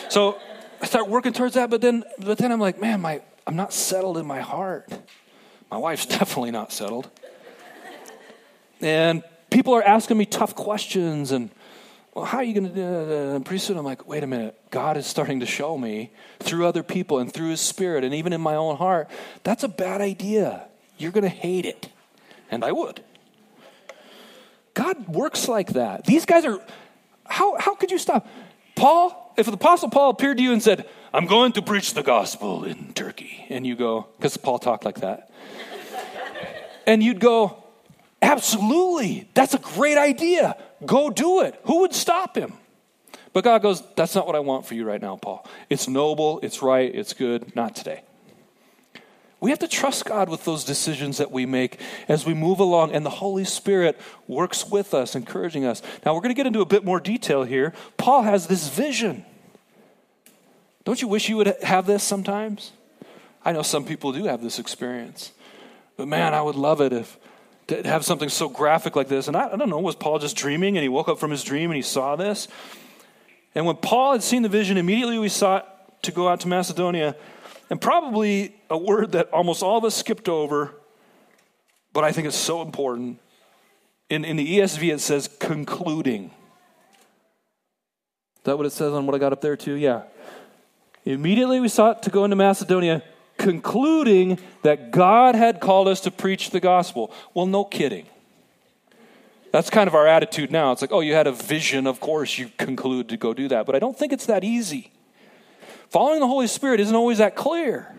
So 0.09 0.39
I 0.81 0.87
start 0.87 1.09
working 1.09 1.33
towards 1.33 1.55
that, 1.55 1.69
but 1.69 1.83
then, 1.83 2.05
but 2.19 2.39
then 2.39 2.51
I'm 2.51 2.61
like, 2.61 2.81
man, 2.81 3.01
my, 3.01 3.21
I'm 3.47 3.57
not 3.57 3.73
settled 3.73 4.17
in 4.17 4.27
my 4.27 4.41
heart. 4.41 4.89
My 5.71 5.77
wife's 5.77 6.07
definitely 6.19 6.53
not 6.53 6.73
settled. 6.73 7.11
And 8.81 9.23
people 9.51 9.75
are 9.75 9.83
asking 9.83 10.17
me 10.17 10.25
tough 10.25 10.55
questions 10.55 11.33
and, 11.33 11.51
well, 12.15 12.25
how 12.25 12.39
are 12.39 12.45
you 12.45 12.55
going 12.55 12.69
to 12.69 12.75
do 12.75 12.83
it? 12.83 13.35
And 13.35 13.45
pretty 13.45 13.61
soon 13.61 13.77
I'm 13.77 13.85
like, 13.85 14.09
wait 14.09 14.25
a 14.25 14.27
minute. 14.27 14.59
God 14.71 14.97
is 14.97 15.07
starting 15.07 15.41
to 15.41 15.47
show 15.47 15.77
me 15.77 16.13
through 16.41 16.67
other 16.67 16.83
people 16.83 17.19
and 17.19 17.33
through 17.33 17.51
his 17.51 17.61
spirit 17.61 18.05
and 18.05 18.15
even 18.15 18.33
in 18.33 18.41
my 18.41 18.55
own 18.55 18.77
heart, 18.77 19.11
that's 19.45 19.65
a 19.65 19.69
bad 19.69 20.01
idea. 20.01 20.67
You're 20.97 21.13
going 21.13 21.25
to 21.25 21.29
hate 21.29 21.67
it. 21.67 21.91
And 22.51 22.65
I 22.65 22.73
would. 22.73 23.03
God 24.75 25.09
works 25.09 25.49
like 25.49 25.75
that. 25.75 26.05
These 26.05 26.27
guys 26.27 26.45
are, 26.45 26.61
how, 27.27 27.59
how 27.59 27.75
could 27.75 27.91
you 27.91 27.99
stop? 27.99 28.27
Paul, 28.75 29.35
if 29.37 29.47
the 29.47 29.53
Apostle 29.53 29.91
Paul 29.91 30.11
appeared 30.11 30.39
to 30.39 30.43
you 30.43 30.53
and 30.53 30.63
said, 30.63 30.89
I'm 31.13 31.27
going 31.27 31.53
to 31.53 31.63
preach 31.63 31.95
the 31.95 32.03
gospel 32.03 32.65
in 32.65 32.95
Turkey, 32.95 33.45
and 33.51 33.67
you 33.67 33.77
go, 33.77 34.07
because 34.17 34.37
Paul 34.37 34.59
talked 34.59 34.85
like 34.85 35.01
that, 35.01 35.31
and 36.87 37.03
you'd 37.03 37.21
go, 37.21 37.63
absolutely, 38.23 39.29
that's 39.35 39.55
a 39.55 39.59
great 39.59 39.99
idea. 39.99 40.57
Go 40.85 41.11
do 41.11 41.43
it. 41.43 41.59
Who 41.65 41.81
would 41.81 41.95
stop 41.95 42.37
him? 42.37 42.55
But 43.33 43.45
God 43.45 43.63
goes, 43.63 43.83
That's 43.97 44.15
not 44.15 44.27
what 44.27 44.37
I 44.37 44.41
want 44.41 44.67
for 44.67 44.75
you 44.75 44.85
right 44.85 45.01
now, 45.01 45.17
Paul. 45.17 45.47
It's 45.71 45.89
noble, 45.89 46.41
it's 46.43 46.63
right, 46.63 46.93
it's 46.95 47.15
good, 47.15 47.55
not 47.57 47.75
today. 47.75 48.03
We 49.43 49.51
have 49.51 49.59
to 49.59 49.69
trust 49.69 50.05
God 50.05 50.29
with 50.29 50.45
those 50.45 50.63
decisions 50.63 51.19
that 51.19 51.33
we 51.33 51.47
make 51.47 51.81
as 52.09 52.25
we 52.25 52.33
move 52.33 52.61
along, 52.61 52.93
and 52.93 53.05
the 53.05 53.11
Holy 53.11 53.45
Spirit 53.45 53.99
works 54.29 54.71
with 54.71 54.95
us, 54.95 55.17
encouraging 55.17 55.65
us. 55.65 55.83
Now, 56.07 56.15
we're 56.15 56.21
going 56.21 56.31
to 56.31 56.37
get 56.37 56.47
into 56.47 56.61
a 56.61 56.65
bit 56.65 56.85
more 56.85 57.01
detail 57.01 57.43
here. 57.43 57.75
Paul 57.97 58.23
has 58.23 58.47
this 58.47 58.69
vision. 58.69 59.25
Don't 60.85 61.03
you 61.03 61.09
wish 61.09 61.29
you 61.29 61.37
would 61.39 61.57
have 61.65 61.87
this 61.87 62.05
sometimes? 62.05 62.71
I 63.45 63.51
know 63.51 63.63
some 63.63 63.85
people 63.85 64.13
do 64.13 64.27
have 64.27 64.43
this 64.43 64.61
experience. 64.61 65.33
But 65.97 66.07
man, 66.07 66.35
I 66.35 66.41
would 66.41 66.55
love 66.55 66.81
it 66.81 66.93
if 66.93 67.19
to 67.67 67.83
have 67.83 68.05
something 68.05 68.29
so 68.29 68.49
graphic 68.49 68.95
like 68.95 69.09
this. 69.09 69.27
And 69.27 69.37
I, 69.37 69.53
I 69.53 69.57
don't 69.57 69.69
know, 69.69 69.81
was 69.81 69.97
Paul 69.97 70.21
just 70.21 70.37
dreaming 70.37 70.77
and 70.77 70.83
he 70.83 70.89
woke 70.89 71.09
up 71.09 71.19
from 71.19 71.33
his 71.33 71.43
dream 71.43 71.69
and 71.71 71.77
he 71.77 71.83
saw 71.83 72.15
this? 72.15 72.47
And 73.57 73.67
when 73.67 73.77
Paul 73.77 74.13
had 74.13 74.23
seen 74.23 74.43
the 74.43 74.49
vision, 74.49 74.77
immediately 74.77 75.19
we 75.19 75.29
sought 75.29 76.03
to 76.05 76.13
go 76.13 76.29
out 76.29 76.39
to 76.41 76.49
Macedonia. 76.49 77.17
And 77.73 77.81
probably 77.81 78.55
a 78.69 78.77
word 78.77 79.13
that 79.13 79.31
almost 79.31 79.63
all 79.63 79.79
of 79.79 79.85
us 79.85 79.95
skipped 79.95 80.29
over, 80.29 80.75
but 81.95 82.05
I 82.05 82.13
think 82.13 82.27
it's 82.27 82.37
so 82.37 82.61
important. 82.61 83.19
In, 84.11 84.27
in 84.27 84.37
the 84.37 84.59
ESV, 84.59 84.93
it 84.93 85.01
says 85.01 85.27
concluding. 85.41 86.27
Is 86.27 86.31
that 88.45 88.59
what 88.59 88.67
it 88.67 88.73
says 88.73 88.93
on 88.93 89.07
what 89.07 89.15
I 89.15 89.19
got 89.19 89.33
up 89.33 89.41
there, 89.41 89.57
too? 89.57 89.73
Yeah. 89.73 90.03
Immediately 91.07 91.61
we 91.61 91.69
sought 91.69 92.03
to 92.03 92.11
go 92.11 92.25
into 92.25 92.37
Macedonia, 92.37 93.03
concluding 93.39 94.39
that 94.61 94.91
God 94.91 95.35
had 95.35 95.59
called 95.59 95.89
us 95.89 96.03
to 96.03 96.11
preach 96.11 96.51
the 96.51 96.61
gospel. 96.61 97.11
Well, 97.33 97.47
no 97.47 97.65
kidding. 97.65 98.05
That's 99.51 99.71
kind 99.71 99.89
of 99.89 99.95
our 99.95 100.07
attitude 100.07 100.51
now. 100.51 100.73
It's 100.73 100.83
like, 100.83 100.93
oh, 100.93 101.01
you 101.01 101.15
had 101.15 101.27
a 101.27 101.33
vision, 101.33 101.87
of 101.87 102.01
course 102.01 102.37
you 102.37 102.51
conclude 102.59 103.09
to 103.09 103.17
go 103.17 103.33
do 103.33 103.49
that. 103.49 103.65
But 103.65 103.75
I 103.75 103.79
don't 103.79 103.99
think 103.99 104.13
it's 104.13 104.27
that 104.27 104.45
easy. 104.45 104.92
Following 105.93 106.21
the 106.21 106.27
Holy 106.27 106.47
Spirit 106.47 106.81
isn't 106.81 106.97
always 106.97 107.19
that 107.19 107.37
clear. 107.37 107.95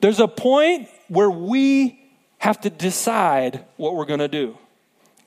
There's 0.00 0.20
a 0.20 0.26
point 0.26 0.88
where 1.08 1.30
we 1.30 2.00
have 2.38 2.62
to 2.62 2.70
decide 2.70 3.62
what 3.76 3.94
we're 3.94 4.06
going 4.06 4.20
to 4.20 4.28
do 4.28 4.56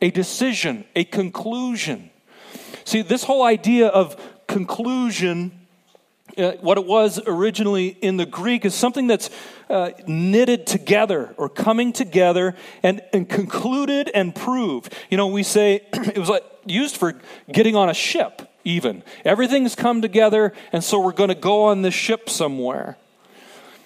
a 0.02 0.10
decision, 0.10 0.86
a 0.96 1.04
conclusion. 1.04 2.10
See, 2.84 3.04
this 3.04 3.24
whole 3.24 3.44
idea 3.44 3.90
of 3.90 4.20
conclusion 4.48 5.68
uh, 6.36 6.54
what 6.62 6.80
it 6.80 6.86
was 6.88 7.22
originally 7.28 7.90
in 7.90 8.18
the 8.18 8.26
Greek 8.26 8.66
is 8.66 8.74
something 8.74 9.06
that's 9.06 9.30
uh, 9.70 9.92
knitted 10.08 10.66
together 10.66 11.36
or 11.38 11.48
coming 11.48 11.94
together 11.94 12.56
and, 12.82 13.04
and 13.14 13.30
concluded 13.30 14.10
and 14.16 14.34
proved. 14.34 14.92
You 15.12 15.18
know, 15.18 15.28
we 15.28 15.44
say 15.44 15.76
it 15.94 16.18
was 16.18 16.28
like 16.28 16.44
used 16.66 16.98
for 16.98 17.14
getting 17.52 17.76
on 17.76 17.88
a 17.88 17.94
ship, 17.94 18.42
even. 18.66 19.04
Everything's 19.24 19.76
come 19.76 20.02
together, 20.02 20.52
and 20.74 20.84
so 20.84 21.00
we're 21.00 21.14
going 21.14 21.30
to 21.30 21.36
go 21.36 21.66
on 21.66 21.82
this 21.82 21.94
ship 21.94 22.30
somewhere. 22.30 22.98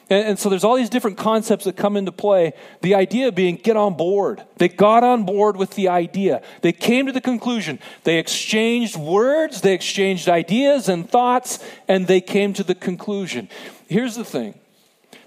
And, 0.09 0.29
and, 0.29 0.39
so 0.39 0.49
there's 0.49 0.63
all 0.63 0.75
these 0.75 0.89
different 0.89 1.17
concepts 1.17 1.65
that 1.65 1.77
come 1.77 1.95
into 1.95 2.11
play. 2.11 2.53
The 2.81 2.95
idea 2.95 3.31
being 3.31 3.57
get 3.57 3.77
on 3.77 3.95
board. 3.95 4.43
They 4.57 4.67
got 4.67 5.03
on 5.03 5.23
board 5.23 5.55
with 5.55 5.75
the 5.75 5.89
idea. 5.89 6.41
They 6.61 6.71
came 6.71 7.05
to 7.05 7.11
the 7.11 7.21
conclusion. 7.21 7.77
They 8.05 8.17
exchanged 8.17 8.95
words, 8.95 9.61
they 9.61 9.75
exchanged 9.75 10.27
ideas 10.27 10.89
and 10.89 11.07
thoughts, 11.07 11.63
and 11.87 12.07
they 12.07 12.21
came 12.21 12.53
to 12.53 12.63
the 12.63 12.73
conclusion. 12.73 13.49
Here's 13.87 14.15
the 14.15 14.25
thing 14.25 14.55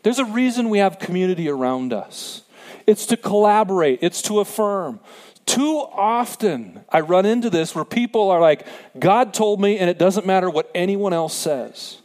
there's 0.02 0.18
a 0.18 0.24
reason 0.24 0.68
we 0.68 0.78
have 0.78 0.98
community 0.98 1.48
around 1.48 1.92
us 1.92 2.42
it's 2.86 3.06
to 3.06 3.16
collaborate, 3.16 4.00
it's 4.02 4.22
to 4.22 4.40
affirm. 4.40 5.00
Too 5.46 5.78
often, 5.92 6.84
I 6.88 7.00
run 7.00 7.26
into 7.26 7.50
this 7.50 7.74
where 7.74 7.84
people 7.84 8.30
are 8.30 8.40
like, 8.40 8.66
God 8.98 9.34
told 9.34 9.60
me, 9.60 9.78
and 9.78 9.90
it 9.90 9.98
doesn't 9.98 10.26
matter 10.26 10.48
what 10.48 10.70
anyone 10.74 11.12
else 11.12 11.34
says. 11.34 11.98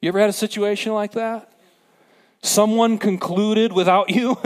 You 0.00 0.08
ever 0.08 0.18
had 0.18 0.30
a 0.30 0.34
situation 0.34 0.92
like 0.92 1.12
that? 1.12 1.52
someone 2.42 2.98
concluded 2.98 3.72
without 3.72 4.10
you? 4.10 4.36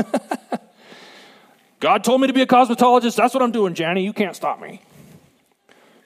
God 1.81 2.05
told 2.05 2.21
me 2.21 2.27
to 2.27 2.33
be 2.33 2.43
a 2.43 2.47
cosmetologist. 2.47 3.17
That's 3.17 3.35
what 3.35 3.43
I'm 3.43 3.53
doing, 3.53 3.75
Janny. 3.75 4.05
You 4.05 4.13
can't 4.13 4.37
stop 4.37 4.61
me. 4.61 4.83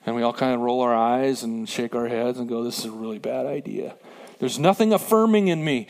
And 0.06 0.16
we 0.16 0.22
all 0.22 0.32
kind 0.32 0.54
of 0.54 0.60
roll 0.60 0.80
our 0.80 0.94
eyes 0.94 1.42
and 1.42 1.68
shake 1.68 1.94
our 1.94 2.08
heads 2.08 2.38
and 2.38 2.48
go, 2.48 2.64
This 2.64 2.78
is 2.78 2.86
a 2.86 2.90
really 2.90 3.18
bad 3.18 3.46
idea. 3.46 3.94
There's 4.38 4.58
nothing 4.58 4.92
affirming 4.92 5.48
in 5.48 5.62
me. 5.62 5.86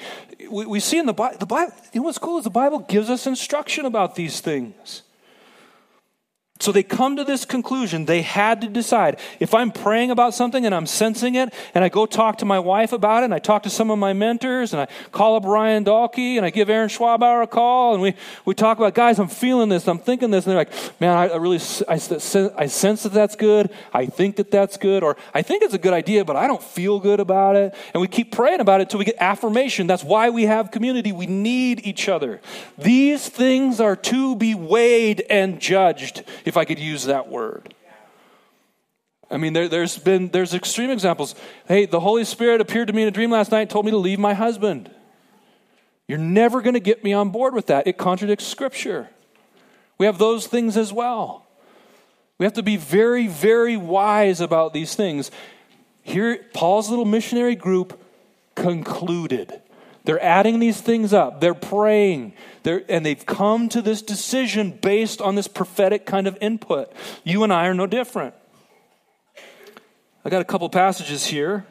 We, 0.51 0.67
we 0.67 0.81
see 0.81 0.99
in 0.99 1.07
the 1.07 1.13
Bible, 1.13 1.39
the 1.39 1.47
Bible, 1.47 1.73
you 1.93 2.01
know 2.01 2.07
what's 2.07 2.19
cool 2.19 2.39
is 2.39 2.45
the 2.45 2.51
Bible 2.51 2.81
gives 2.81 3.09
us 3.09 3.27
instruction 3.27 3.87
about 3.87 4.17
these 4.17 4.41
things. 4.41 5.03
So 6.61 6.73
they 6.73 6.83
come 6.83 7.17
to 7.17 7.25
this 7.25 7.47
conclusion. 7.47 8.05
They 8.05 8.21
had 8.21 8.61
to 8.61 8.69
decide. 8.69 9.19
If 9.41 9.55
I'm 9.55 9.73
praying 9.73 10.11
about 10.11 10.35
something 10.35 10.67
and 10.67 10.75
I'm 10.75 10.87
sensing 10.87 11.35
it, 11.35 11.53
and 11.75 11.83
I 11.83 11.89
go 11.89 12.05
talk 12.05 12.37
to 12.39 12.45
my 12.45 12.59
wife 12.59 12.93
about 12.93 13.23
it, 13.23 13.25
and 13.25 13.35
I 13.35 13.39
talk 13.39 13.63
to 13.63 13.71
some 13.71 13.91
of 13.91 13.99
my 13.99 14.13
mentors, 14.13 14.75
and 14.75 14.83
I 14.83 14.87
call 15.11 15.37
up 15.37 15.45
Ryan 15.45 15.87
Dalkey, 15.87 16.37
and 16.37 16.45
I 16.45 16.51
give 16.51 16.69
Aaron 16.69 16.91
Schwabauer 16.91 17.43
a 17.43 17.47
call, 17.47 17.95
and 17.95 18.03
we, 18.03 18.15
we 18.45 18.55
talk 18.55 18.77
about, 18.77 18.95
guys, 18.95 19.19
I'm 19.19 19.29
feeling 19.29 19.71
this, 19.71 19.89
I'm 19.89 19.99
thinking 19.99 20.31
this, 20.31 20.45
and 20.45 20.51
they're 20.51 20.59
like, 20.59 21.01
man, 21.01 21.17
I, 21.17 21.29
I 21.29 21.37
really, 21.37 21.61
I, 21.89 21.95
I 21.95 22.67
sense 22.67 23.05
that 23.05 23.13
that's 23.13 23.37
good, 23.37 23.71
I 23.95 24.05
think 24.05 24.37
that 24.37 24.51
that's 24.51 24.77
good, 24.77 25.03
or 25.03 25.17
I 25.33 25.41
think 25.41 25.63
it's 25.63 25.75
a 25.75 25.79
good 25.79 25.95
idea, 25.95 26.27
but 26.27 26.37
I 26.37 26.47
don't 26.47 26.63
feel 26.63 27.01
good 27.01 27.21
about 27.21 27.57
it. 27.57 27.75
And 27.95 28.03
we 28.03 28.07
keep 28.07 28.33
praying 28.33 28.61
about 28.61 28.81
it 28.81 28.85
until 28.85 28.99
we 28.99 29.07
get 29.07 29.17
affirmation. 29.19 29.87
That's 29.87 30.05
why 30.05 30.29
we 30.29 30.45
have 30.45 30.71
community. 30.71 31.11
We 31.11 31.27
need 31.27 31.87
each 31.87 32.07
other. 32.09 32.43
These 32.77 33.31
things 33.31 33.81
are 33.81 33.97
to 33.97 34.37
be 34.37 34.55
weighed 34.55 35.25
and 35.31 35.59
judged 35.59 36.23
if 36.51 36.57
I 36.57 36.65
could 36.65 36.81
use 36.81 37.05
that 37.05 37.29
word. 37.29 37.75
I 39.31 39.37
mean, 39.37 39.53
there, 39.53 39.69
has 39.69 39.97
been 39.97 40.29
there's 40.31 40.53
extreme 40.53 40.91
examples. 40.91 41.37
Hey, 41.69 41.87
the 41.87 42.01
Holy 42.01 42.25
Spirit 42.25 42.61
appeared 42.61 42.89
to 42.89 42.93
me 42.93 43.03
in 43.03 43.09
a 43.09 43.13
dream 43.13 43.31
last 43.31 43.53
night 43.53 43.71
told 43.71 43.85
me 43.85 43.93
to 43.93 43.97
leave 43.97 44.19
my 44.19 44.35
husband. 44.35 44.91
You're 46.09 46.19
never 46.19 46.61
going 46.61 46.75
to 46.75 46.81
get 46.81 47.05
me 47.05 47.13
on 47.13 47.31
board 47.31 47.55
with 47.55 47.69
that. 47.69 47.87
It 47.87 47.97
contradicts 47.97 48.45
Scripture. 48.45 49.09
We 49.97 50.07
have 50.07 50.19
those 50.19 50.49
things 50.49 50.77
as 50.77 50.93
well. 50.93 51.47
We 52.39 52.45
have 52.45 52.55
to 52.55 52.65
be 52.65 52.77
very, 52.77 53.29
very 53.29 53.77
wise 53.77 54.41
about 54.41 54.73
these 54.73 54.97
things. 54.97 55.31
Here, 56.03 56.45
Paul's 56.53 56.91
little 56.91 57.05
missionary 57.05 57.55
group 57.55 58.03
concluded 58.57 59.63
they're 60.11 60.21
adding 60.21 60.59
these 60.59 60.81
things 60.81 61.13
up. 61.13 61.41
They're 61.41 61.55
praying. 61.55 62.33
They're, 62.65 62.83
and 62.89 63.07
they've 63.07 63.25
come 63.25 63.69
to 63.69 63.81
this 63.81 64.03
decision 64.03 64.73
based 64.73 65.21
on 65.21 65.37
this 65.37 65.47
prophetic 65.47 66.05
kind 66.05 66.27
of 66.27 66.37
input. 66.41 66.93
You 67.23 67.45
and 67.45 67.53
I 67.53 67.69
are 67.69 67.75
no 67.75 67.87
different. 67.87 68.35
I 70.25 70.31
got 70.31 70.41
a 70.41 70.45
couple 70.45 70.69
passages 70.69 71.27
here, 71.27 71.65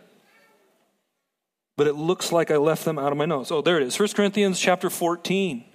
but 1.76 1.86
it 1.86 1.96
looks 1.96 2.32
like 2.32 2.50
I 2.50 2.56
left 2.56 2.86
them 2.86 2.98
out 2.98 3.12
of 3.12 3.18
my 3.18 3.26
notes. 3.26 3.52
Oh, 3.52 3.62
there 3.62 3.78
it 3.78 3.84
is 3.86 4.00
1 4.00 4.08
Corinthians 4.16 4.58
chapter 4.58 4.90
14. 4.90 5.66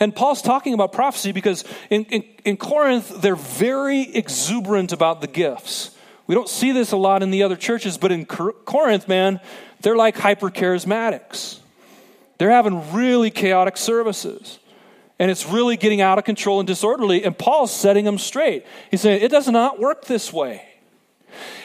And 0.00 0.16
Paul's 0.16 0.40
talking 0.40 0.72
about 0.72 0.94
prophecy 0.94 1.32
because 1.32 1.62
in, 1.90 2.06
in, 2.06 2.24
in 2.46 2.56
Corinth, 2.56 3.20
they're 3.20 3.36
very 3.36 4.00
exuberant 4.00 4.92
about 4.92 5.20
the 5.20 5.26
gifts. 5.26 5.94
We 6.26 6.34
don't 6.34 6.48
see 6.48 6.72
this 6.72 6.92
a 6.92 6.96
lot 6.96 7.22
in 7.22 7.30
the 7.30 7.42
other 7.42 7.56
churches, 7.56 7.98
but 7.98 8.10
in 8.10 8.24
Corinth, 8.24 9.08
man, 9.08 9.40
they're 9.82 9.94
like 9.94 10.16
hyper 10.16 10.48
charismatics. 10.48 11.58
They're 12.42 12.50
having 12.50 12.92
really 12.92 13.30
chaotic 13.30 13.76
services. 13.76 14.58
And 15.20 15.30
it's 15.30 15.46
really 15.46 15.76
getting 15.76 16.00
out 16.00 16.18
of 16.18 16.24
control 16.24 16.58
and 16.58 16.66
disorderly. 16.66 17.22
And 17.22 17.38
Paul's 17.38 17.72
setting 17.72 18.04
them 18.04 18.18
straight. 18.18 18.66
He's 18.90 19.02
saying, 19.02 19.22
it 19.22 19.30
does 19.30 19.46
not 19.46 19.78
work 19.78 20.06
this 20.06 20.32
way. 20.32 20.66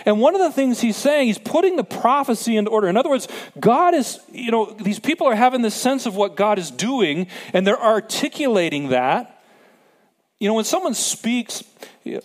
And 0.05 0.19
one 0.19 0.35
of 0.35 0.41
the 0.41 0.51
things 0.51 0.79
he's 0.79 0.95
saying, 0.95 1.25
he's 1.25 1.39
putting 1.39 1.77
the 1.77 1.83
prophecy 1.83 2.57
into 2.57 2.69
order. 2.69 2.87
In 2.87 2.95
other 2.95 3.09
words, 3.09 3.27
God 3.59 3.95
is, 3.95 4.19
you 4.31 4.51
know, 4.51 4.65
these 4.65 4.99
people 4.99 5.25
are 5.25 5.33
having 5.33 5.63
this 5.63 5.73
sense 5.73 6.05
of 6.05 6.15
what 6.15 6.35
God 6.35 6.59
is 6.59 6.69
doing, 6.69 7.25
and 7.53 7.65
they're 7.65 7.81
articulating 7.81 8.89
that. 8.89 9.41
You 10.39 10.47
know, 10.47 10.53
when 10.53 10.63
someone 10.63 10.93
speaks, 10.93 11.63
we, 12.05 12.21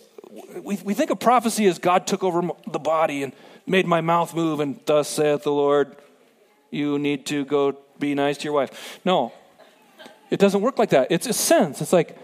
we 0.83 0.93
think 0.93 1.09
of 1.09 1.19
prophecy 1.19 1.65
as 1.65 1.79
God 1.79 2.05
took 2.05 2.23
over 2.23 2.51
the 2.67 2.77
body 2.77 3.23
and 3.23 3.33
made 3.65 3.87
my 3.87 4.01
mouth 4.01 4.35
move, 4.35 4.59
and 4.59 4.79
thus 4.85 5.09
saith 5.09 5.41
the 5.41 5.51
Lord, 5.51 5.95
you 6.69 6.99
need 6.99 7.25
to 7.25 7.45
go 7.45 7.79
be 8.07 8.15
nice 8.15 8.37
to 8.37 8.43
your 8.45 8.53
wife. 8.53 8.99
No, 9.03 9.33
it 10.29 10.39
doesn't 10.39 10.61
work 10.61 10.77
like 10.79 10.89
that. 10.89 11.07
It's 11.11 11.27
a 11.27 11.33
sense. 11.33 11.81
It's 11.81 11.93
like, 11.93 12.17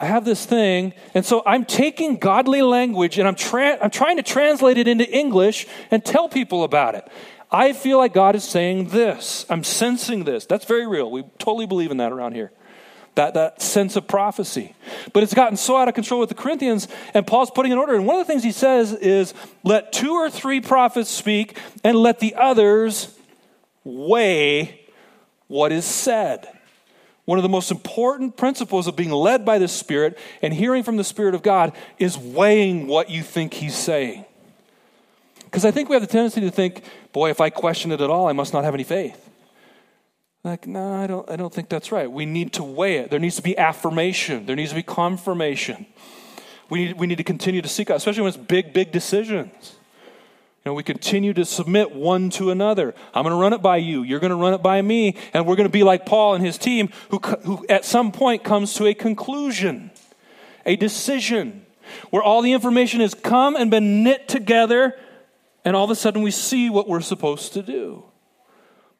I 0.00 0.06
have 0.06 0.24
this 0.24 0.44
thing, 0.44 0.94
and 1.14 1.24
so 1.24 1.42
I'm 1.46 1.64
taking 1.64 2.16
godly 2.16 2.60
language 2.60 3.18
and 3.18 3.28
I'm, 3.28 3.36
tra- 3.36 3.78
I'm 3.80 3.90
trying 3.90 4.16
to 4.16 4.24
translate 4.24 4.76
it 4.76 4.88
into 4.88 5.08
English 5.08 5.68
and 5.92 6.04
tell 6.04 6.28
people 6.28 6.64
about 6.64 6.96
it. 6.96 7.06
I 7.52 7.72
feel 7.72 7.98
like 7.98 8.12
God 8.12 8.34
is 8.34 8.42
saying 8.42 8.88
this. 8.88 9.46
I'm 9.48 9.62
sensing 9.62 10.24
this. 10.24 10.46
That's 10.46 10.64
very 10.64 10.86
real. 10.86 11.10
We 11.10 11.22
totally 11.38 11.66
believe 11.66 11.90
in 11.90 11.98
that 11.98 12.10
around 12.10 12.32
here. 12.34 12.50
That, 13.14 13.34
that 13.34 13.60
sense 13.60 13.94
of 13.94 14.08
prophecy. 14.08 14.74
But 15.12 15.22
it's 15.22 15.34
gotten 15.34 15.58
so 15.58 15.76
out 15.76 15.86
of 15.86 15.94
control 15.94 16.18
with 16.18 16.30
the 16.30 16.34
Corinthians, 16.34 16.88
and 17.12 17.26
Paul's 17.26 17.50
putting 17.50 17.70
in 17.70 17.78
order. 17.78 17.94
And 17.94 18.06
one 18.06 18.18
of 18.18 18.26
the 18.26 18.32
things 18.32 18.42
he 18.42 18.52
says 18.52 18.92
is 18.94 19.34
let 19.62 19.92
two 19.92 20.14
or 20.14 20.30
three 20.30 20.62
prophets 20.62 21.10
speak, 21.10 21.58
and 21.84 21.94
let 21.94 22.20
the 22.20 22.34
others 22.34 23.14
weigh 23.84 24.80
what 25.52 25.70
is 25.70 25.84
said. 25.84 26.48
One 27.26 27.38
of 27.38 27.42
the 27.42 27.48
most 27.48 27.70
important 27.70 28.38
principles 28.38 28.86
of 28.86 28.96
being 28.96 29.10
led 29.10 29.44
by 29.44 29.58
the 29.58 29.68
Spirit 29.68 30.18
and 30.40 30.52
hearing 30.52 30.82
from 30.82 30.96
the 30.96 31.04
Spirit 31.04 31.34
of 31.34 31.42
God 31.42 31.72
is 31.98 32.16
weighing 32.16 32.86
what 32.86 33.10
you 33.10 33.22
think 33.22 33.52
He's 33.54 33.76
saying. 33.76 34.24
Because 35.44 35.66
I 35.66 35.70
think 35.70 35.90
we 35.90 35.94
have 35.94 36.00
the 36.02 36.08
tendency 36.08 36.40
to 36.40 36.50
think, 36.50 36.82
boy, 37.12 37.28
if 37.28 37.40
I 37.40 37.50
question 37.50 37.92
it 37.92 38.00
at 38.00 38.08
all, 38.08 38.26
I 38.26 38.32
must 38.32 38.54
not 38.54 38.64
have 38.64 38.72
any 38.72 38.82
faith. 38.82 39.28
Like, 40.42 40.66
no, 40.66 40.94
I 40.94 41.06
don't, 41.06 41.30
I 41.30 41.36
don't 41.36 41.52
think 41.52 41.68
that's 41.68 41.92
right. 41.92 42.10
We 42.10 42.24
need 42.24 42.54
to 42.54 42.64
weigh 42.64 42.96
it. 42.96 43.10
There 43.10 43.20
needs 43.20 43.36
to 43.36 43.42
be 43.42 43.56
affirmation, 43.56 44.46
there 44.46 44.56
needs 44.56 44.70
to 44.70 44.76
be 44.76 44.82
confirmation. 44.82 45.84
We 46.70 46.86
need, 46.86 46.98
we 46.98 47.06
need 47.06 47.18
to 47.18 47.24
continue 47.24 47.60
to 47.60 47.68
seek 47.68 47.90
out, 47.90 47.98
especially 47.98 48.22
when 48.22 48.28
it's 48.30 48.38
big, 48.38 48.72
big 48.72 48.90
decisions. 48.90 49.76
You 50.64 50.70
know, 50.70 50.74
we 50.74 50.84
continue 50.84 51.32
to 51.34 51.44
submit 51.44 51.92
one 51.92 52.30
to 52.30 52.52
another. 52.52 52.94
I'm 53.12 53.24
going 53.24 53.34
to 53.34 53.40
run 53.40 53.52
it 53.52 53.62
by 53.62 53.78
you. 53.78 54.04
You're 54.04 54.20
going 54.20 54.30
to 54.30 54.36
run 54.36 54.54
it 54.54 54.62
by 54.62 54.80
me. 54.80 55.16
And 55.34 55.44
we're 55.44 55.56
going 55.56 55.68
to 55.68 55.72
be 55.72 55.82
like 55.82 56.06
Paul 56.06 56.34
and 56.34 56.44
his 56.44 56.56
team, 56.56 56.90
who, 57.10 57.18
who 57.18 57.66
at 57.68 57.84
some 57.84 58.12
point 58.12 58.44
comes 58.44 58.74
to 58.74 58.86
a 58.86 58.94
conclusion, 58.94 59.90
a 60.64 60.76
decision, 60.76 61.66
where 62.10 62.22
all 62.22 62.42
the 62.42 62.52
information 62.52 63.00
has 63.00 63.12
come 63.12 63.56
and 63.56 63.72
been 63.72 64.04
knit 64.04 64.28
together, 64.28 64.96
and 65.64 65.74
all 65.74 65.84
of 65.84 65.90
a 65.90 65.96
sudden 65.96 66.22
we 66.22 66.30
see 66.30 66.70
what 66.70 66.88
we're 66.88 67.00
supposed 67.00 67.52
to 67.54 67.62
do. 67.62 68.04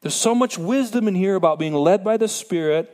There's 0.01 0.13
so 0.13 0.35
much 0.35 0.57
wisdom 0.57 1.07
in 1.07 1.15
here 1.15 1.35
about 1.35 1.59
being 1.59 1.73
led 1.73 2.03
by 2.03 2.17
the 2.17 2.27
Spirit 2.27 2.93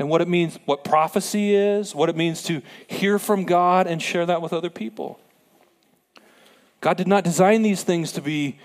and 0.00 0.08
what 0.08 0.20
it 0.20 0.26
means, 0.26 0.58
what 0.64 0.82
prophecy 0.82 1.54
is, 1.54 1.94
what 1.94 2.08
it 2.08 2.16
means 2.16 2.42
to 2.44 2.60
hear 2.88 3.20
from 3.20 3.44
God 3.44 3.86
and 3.86 4.02
share 4.02 4.26
that 4.26 4.42
with 4.42 4.52
other 4.52 4.68
people. 4.68 5.20
God 6.84 6.98
did 6.98 7.08
not 7.08 7.24
design 7.24 7.62
these 7.62 7.82
things 7.82 8.12
to 8.12 8.20
be 8.20 8.58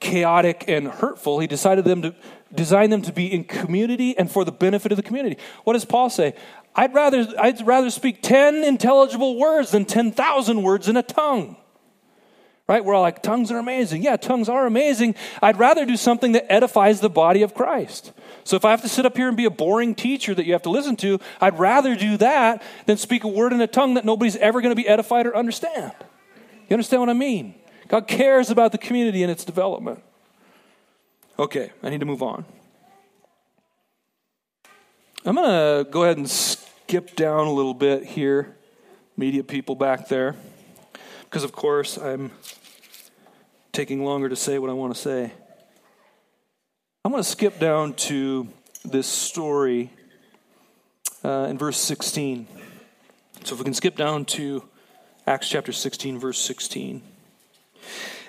chaotic 0.00 0.64
and 0.66 0.88
hurtful. 0.88 1.38
He 1.38 1.46
decided 1.46 1.84
them 1.84 2.02
to 2.02 2.12
design 2.52 2.90
them 2.90 3.02
to 3.02 3.12
be 3.12 3.32
in 3.32 3.44
community 3.44 4.18
and 4.18 4.28
for 4.28 4.44
the 4.44 4.50
benefit 4.50 4.90
of 4.90 4.96
the 4.96 5.02
community. 5.04 5.36
What 5.62 5.74
does 5.74 5.84
Paul 5.84 6.10
say? 6.10 6.34
I'd 6.74 6.92
rather, 6.92 7.24
I'd 7.38 7.64
rather 7.64 7.88
speak 7.90 8.20
10 8.20 8.64
intelligible 8.64 9.38
words 9.38 9.70
than 9.70 9.84
10,000 9.84 10.64
words 10.64 10.88
in 10.88 10.96
a 10.96 11.04
tongue 11.04 11.56
right? 12.68 12.84
We're 12.84 12.94
all 12.94 13.02
like, 13.02 13.22
tongues 13.22 13.50
are 13.50 13.58
amazing. 13.58 14.02
Yeah, 14.02 14.16
tongues 14.16 14.48
are 14.48 14.66
amazing. 14.66 15.14
I'd 15.42 15.58
rather 15.58 15.84
do 15.84 15.96
something 15.96 16.32
that 16.32 16.50
edifies 16.50 17.00
the 17.00 17.10
body 17.10 17.42
of 17.42 17.54
Christ. 17.54 18.12
So 18.44 18.56
if 18.56 18.64
I 18.64 18.70
have 18.70 18.80
to 18.80 18.88
sit 18.88 19.04
up 19.04 19.14
here 19.14 19.28
and 19.28 19.36
be 19.36 19.44
a 19.44 19.50
boring 19.50 19.94
teacher 19.94 20.34
that 20.34 20.46
you 20.46 20.54
have 20.54 20.62
to 20.62 20.70
listen 20.70 20.96
to, 20.96 21.20
I'd 21.38 21.58
rather 21.58 21.94
do 21.94 22.16
that 22.18 22.62
than 22.86 22.96
speak 22.96 23.24
a 23.24 23.28
word 23.28 23.52
in 23.52 23.60
a 23.60 23.66
tongue 23.66 23.94
that 23.94 24.06
nobody's 24.06 24.36
ever 24.36 24.62
going 24.62 24.74
to 24.74 24.82
be 24.82 24.88
edified 24.88 25.26
or 25.26 25.36
understand. 25.36 25.92
You 26.72 26.76
understand 26.76 27.00
what 27.02 27.10
I 27.10 27.12
mean? 27.12 27.54
God 27.86 28.08
cares 28.08 28.48
about 28.48 28.72
the 28.72 28.78
community 28.78 29.22
and 29.22 29.30
its 29.30 29.44
development. 29.44 30.02
Okay, 31.38 31.70
I 31.82 31.90
need 31.90 32.00
to 32.00 32.06
move 32.06 32.22
on. 32.22 32.46
I'm 35.26 35.34
going 35.34 35.50
to 35.84 35.90
go 35.90 36.04
ahead 36.04 36.16
and 36.16 36.30
skip 36.30 37.14
down 37.14 37.46
a 37.46 37.52
little 37.52 37.74
bit 37.74 38.06
here, 38.06 38.56
media 39.18 39.44
people 39.44 39.74
back 39.74 40.08
there, 40.08 40.34
because 41.24 41.44
of 41.44 41.52
course 41.52 41.98
I'm 41.98 42.30
taking 43.72 44.02
longer 44.02 44.30
to 44.30 44.36
say 44.36 44.58
what 44.58 44.70
I 44.70 44.72
want 44.72 44.94
to 44.94 44.98
say. 44.98 45.30
I'm 47.04 47.12
going 47.12 47.22
to 47.22 47.28
skip 47.28 47.58
down 47.58 47.92
to 48.08 48.48
this 48.82 49.06
story 49.06 49.90
uh, 51.22 51.48
in 51.50 51.58
verse 51.58 51.76
16. 51.76 52.46
So 53.44 53.56
if 53.56 53.60
we 53.60 53.64
can 53.64 53.74
skip 53.74 53.94
down 53.94 54.24
to 54.24 54.66
Acts 55.26 55.48
chapter 55.48 55.72
16, 55.72 56.18
verse 56.18 56.38
16. 56.38 57.00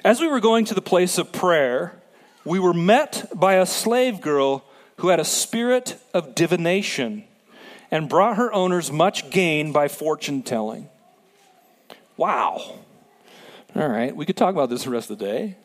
As 0.03 0.21
we 0.21 0.27
were 0.27 0.39
going 0.39 0.65
to 0.65 0.75
the 0.75 0.81
place 0.81 1.17
of 1.17 1.31
prayer, 1.31 1.99
we 2.45 2.59
were 2.59 2.73
met 2.73 3.31
by 3.33 3.55
a 3.55 3.65
slave 3.65 4.21
girl 4.21 4.63
who 4.97 5.07
had 5.07 5.19
a 5.19 5.25
spirit 5.25 5.97
of 6.13 6.35
divination 6.35 7.23
and 7.89 8.07
brought 8.07 8.37
her 8.37 8.53
owners 8.53 8.91
much 8.91 9.31
gain 9.31 9.71
by 9.71 9.87
fortune 9.87 10.43
telling. 10.43 10.87
Wow. 12.15 12.79
All 13.75 13.87
right, 13.87 14.15
we 14.15 14.27
could 14.27 14.37
talk 14.37 14.53
about 14.53 14.69
this 14.69 14.83
the 14.83 14.91
rest 14.91 15.09
of 15.09 15.17
the 15.17 15.25
day 15.25 15.57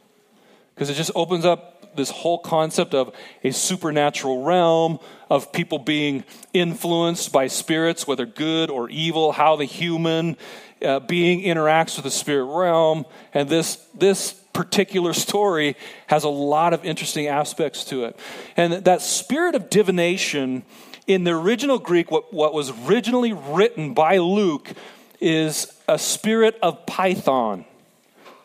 because 0.74 0.88
it 0.88 0.94
just 0.94 1.10
opens 1.14 1.44
up 1.44 1.77
this 1.98 2.10
whole 2.10 2.38
concept 2.38 2.94
of 2.94 3.14
a 3.44 3.50
supernatural 3.50 4.42
realm, 4.42 4.98
of 5.28 5.52
people 5.52 5.78
being 5.78 6.24
influenced 6.54 7.30
by 7.32 7.46
spirits, 7.46 8.06
whether 8.06 8.24
good 8.24 8.70
or 8.70 8.88
evil, 8.88 9.32
how 9.32 9.56
the 9.56 9.66
human 9.66 10.36
uh, 10.82 11.00
being 11.00 11.42
interacts 11.42 11.96
with 11.96 12.04
the 12.04 12.10
spirit 12.10 12.44
realm. 12.44 13.04
And 13.34 13.48
this, 13.48 13.76
this 13.94 14.32
particular 14.54 15.12
story 15.12 15.76
has 16.06 16.24
a 16.24 16.28
lot 16.28 16.72
of 16.72 16.84
interesting 16.84 17.26
aspects 17.26 17.84
to 17.84 18.04
it. 18.04 18.18
And 18.56 18.72
that 18.84 19.02
spirit 19.02 19.54
of 19.54 19.68
divination 19.68 20.62
in 21.06 21.24
the 21.24 21.32
original 21.32 21.78
Greek, 21.78 22.10
what, 22.10 22.32
what 22.32 22.54
was 22.54 22.70
originally 22.86 23.32
written 23.32 23.94
by 23.94 24.18
Luke, 24.18 24.72
is 25.20 25.72
a 25.88 25.98
spirit 25.98 26.58
of 26.62 26.86
Python 26.86 27.64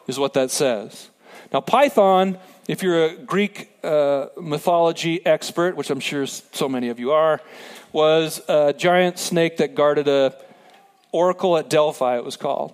is 0.07 0.19
what 0.19 0.33
that 0.33 0.51
says. 0.51 1.09
Now, 1.51 1.61
Python, 1.61 2.37
if 2.67 2.81
you're 2.81 3.05
a 3.05 3.15
Greek 3.17 3.69
uh, 3.83 4.27
mythology 4.39 5.25
expert, 5.25 5.75
which 5.75 5.89
I'm 5.89 5.99
sure 5.99 6.25
so 6.25 6.69
many 6.69 6.89
of 6.89 6.99
you 6.99 7.11
are, 7.11 7.41
was 7.91 8.41
a 8.47 8.73
giant 8.73 9.19
snake 9.19 9.57
that 9.57 9.75
guarded 9.75 10.07
a 10.07 10.35
oracle 11.11 11.57
at 11.57 11.69
Delphi, 11.69 12.17
it 12.17 12.25
was 12.25 12.37
called. 12.37 12.73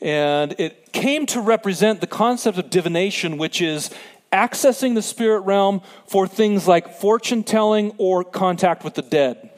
And 0.00 0.54
it 0.58 0.92
came 0.92 1.26
to 1.26 1.40
represent 1.40 2.00
the 2.00 2.06
concept 2.06 2.58
of 2.58 2.70
divination, 2.70 3.38
which 3.38 3.60
is 3.60 3.90
accessing 4.32 4.94
the 4.94 5.02
spirit 5.02 5.40
realm 5.40 5.80
for 6.06 6.26
things 6.26 6.68
like 6.68 6.92
fortune 6.98 7.42
telling 7.42 7.92
or 7.98 8.24
contact 8.24 8.84
with 8.84 8.94
the 8.94 9.02
dead. 9.02 9.50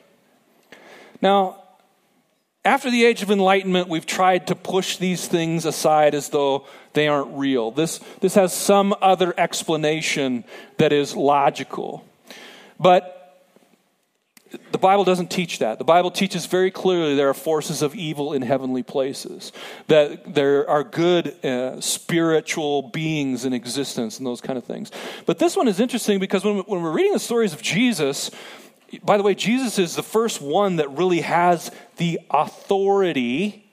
Now, 1.21 1.63
after 2.67 2.91
the 2.91 3.05
age 3.05 3.23
of 3.23 3.31
enlightenment, 3.31 3.89
we've 3.89 4.05
tried 4.05 4.49
to 4.49 4.57
push 4.57 4.97
these 4.97 5.29
things 5.29 5.65
aside 5.65 6.15
as 6.15 6.31
though 6.31 6.67
they 6.95 7.07
aren't 7.07 7.39
real. 7.39 7.71
This, 7.71 8.01
this 8.21 8.35
has 8.35 8.53
some 8.53 8.95
other 9.01 9.33
explanation 9.39 10.45
that 10.79 10.93
is 10.93 11.15
logical. 11.15 12.05
But 12.81 13.13
the 14.73 14.79
Bible 14.79 15.05
doesn't 15.05 15.31
teach 15.31 15.61
that. 15.61 15.79
The 15.79 15.85
Bible 15.85 16.11
teaches 16.11 16.47
very 16.47 16.71
clearly 16.71 17.15
there 17.15 17.29
are 17.29 17.35
forces 17.35 17.83
of 17.83 17.95
evil 17.95 18.33
in 18.33 18.43
heavenly 18.43 18.83
places, 18.83 19.53
that 19.87 20.35
there 20.35 20.69
are 20.69 20.83
good 20.83 21.29
uh, 21.45 21.81
spiritual 21.81 22.83
beings 22.83 23.45
in 23.45 23.53
existence 23.53 24.19
and 24.19 24.27
those 24.27 24.41
kind 24.41 24.59
of 24.59 24.65
things. 24.65 24.91
But 25.25 25.39
this 25.39 25.57
one 25.57 25.69
is 25.69 25.79
interesting 25.79 26.19
because 26.19 26.45
when, 26.45 26.59
when 26.59 26.83
we're 26.83 26.91
reading 26.91 27.13
the 27.13 27.21
stories 27.21 27.53
of 27.53 27.63
Jesus, 27.63 28.31
by 29.05 29.17
the 29.17 29.23
way, 29.23 29.35
Jesus 29.35 29.79
is 29.79 29.97
the 29.97 30.03
first 30.03 30.41
one 30.41 30.77
that 30.77 30.91
really 30.91 31.21
has 31.21 31.71
the 31.97 32.21
authority. 32.31 33.71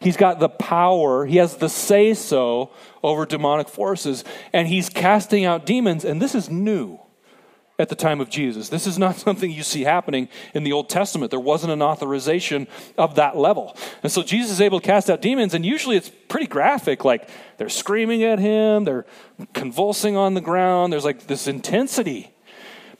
He's 0.00 0.16
got 0.16 0.38
the 0.38 0.48
power, 0.48 1.26
he 1.26 1.36
has 1.38 1.56
the 1.56 1.68
say 1.68 2.14
so 2.14 2.70
over 3.02 3.26
demonic 3.26 3.68
forces, 3.68 4.24
and 4.52 4.68
he's 4.68 4.88
casting 4.88 5.44
out 5.44 5.66
demons, 5.66 6.04
and 6.04 6.22
this 6.22 6.34
is 6.34 6.48
new 6.48 7.00
at 7.80 7.88
the 7.88 7.94
time 7.94 8.20
of 8.20 8.28
Jesus. 8.28 8.68
This 8.68 8.86
is 8.86 8.98
not 8.98 9.16
something 9.18 9.50
you 9.50 9.62
see 9.62 9.84
happening 9.84 10.28
in 10.54 10.64
the 10.64 10.72
Old 10.72 10.88
Testament. 10.88 11.30
There 11.30 11.40
wasn't 11.40 11.72
an 11.72 11.82
authorization 11.82 12.66
of 12.96 13.14
that 13.16 13.36
level. 13.36 13.76
And 14.02 14.10
so 14.10 14.22
Jesus 14.22 14.52
is 14.52 14.60
able 14.60 14.80
to 14.80 14.86
cast 14.86 15.08
out 15.08 15.22
demons, 15.22 15.54
and 15.54 15.64
usually 15.64 15.96
it's 15.96 16.10
pretty 16.28 16.46
graphic. 16.46 17.04
Like 17.04 17.28
they're 17.56 17.68
screaming 17.68 18.24
at 18.24 18.38
him, 18.38 18.84
they're 18.84 19.06
convulsing 19.52 20.16
on 20.16 20.34
the 20.34 20.40
ground, 20.40 20.92
there's 20.92 21.04
like 21.04 21.26
this 21.26 21.46
intensity. 21.46 22.32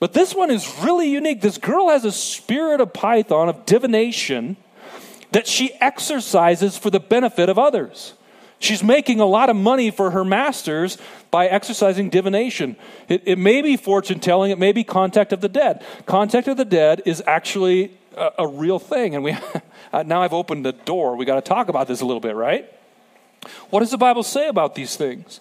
But 0.00 0.12
this 0.12 0.34
one 0.34 0.50
is 0.50 0.72
really 0.82 1.10
unique. 1.10 1.40
This 1.40 1.58
girl 1.58 1.88
has 1.88 2.04
a 2.04 2.12
spirit 2.12 2.80
of 2.80 2.92
Python, 2.92 3.48
of 3.48 3.66
divination, 3.66 4.56
that 5.32 5.46
she 5.46 5.72
exercises 5.80 6.78
for 6.78 6.90
the 6.90 7.00
benefit 7.00 7.48
of 7.48 7.58
others. 7.58 8.14
She's 8.60 8.82
making 8.82 9.20
a 9.20 9.26
lot 9.26 9.50
of 9.50 9.56
money 9.56 9.90
for 9.90 10.10
her 10.10 10.24
masters 10.24 10.98
by 11.30 11.46
exercising 11.46 12.10
divination. 12.10 12.76
It, 13.08 13.22
it 13.24 13.38
may 13.38 13.62
be 13.62 13.76
fortune 13.76 14.18
telling, 14.18 14.50
it 14.50 14.58
may 14.58 14.72
be 14.72 14.82
contact 14.82 15.32
of 15.32 15.40
the 15.40 15.48
dead. 15.48 15.84
Contact 16.06 16.48
of 16.48 16.56
the 16.56 16.64
dead 16.64 17.02
is 17.06 17.22
actually 17.26 17.96
a, 18.16 18.30
a 18.38 18.46
real 18.46 18.78
thing. 18.78 19.14
And 19.14 19.22
we, 19.22 19.36
uh, 19.92 20.02
now 20.04 20.22
I've 20.22 20.32
opened 20.32 20.64
the 20.64 20.72
door. 20.72 21.16
We 21.16 21.24
got 21.24 21.36
to 21.36 21.40
talk 21.40 21.68
about 21.68 21.86
this 21.86 22.00
a 22.00 22.04
little 22.04 22.20
bit, 22.20 22.34
right? 22.34 22.72
What 23.70 23.80
does 23.80 23.90
the 23.90 23.98
Bible 23.98 24.24
say 24.24 24.48
about 24.48 24.74
these 24.74 24.96
things? 24.96 25.40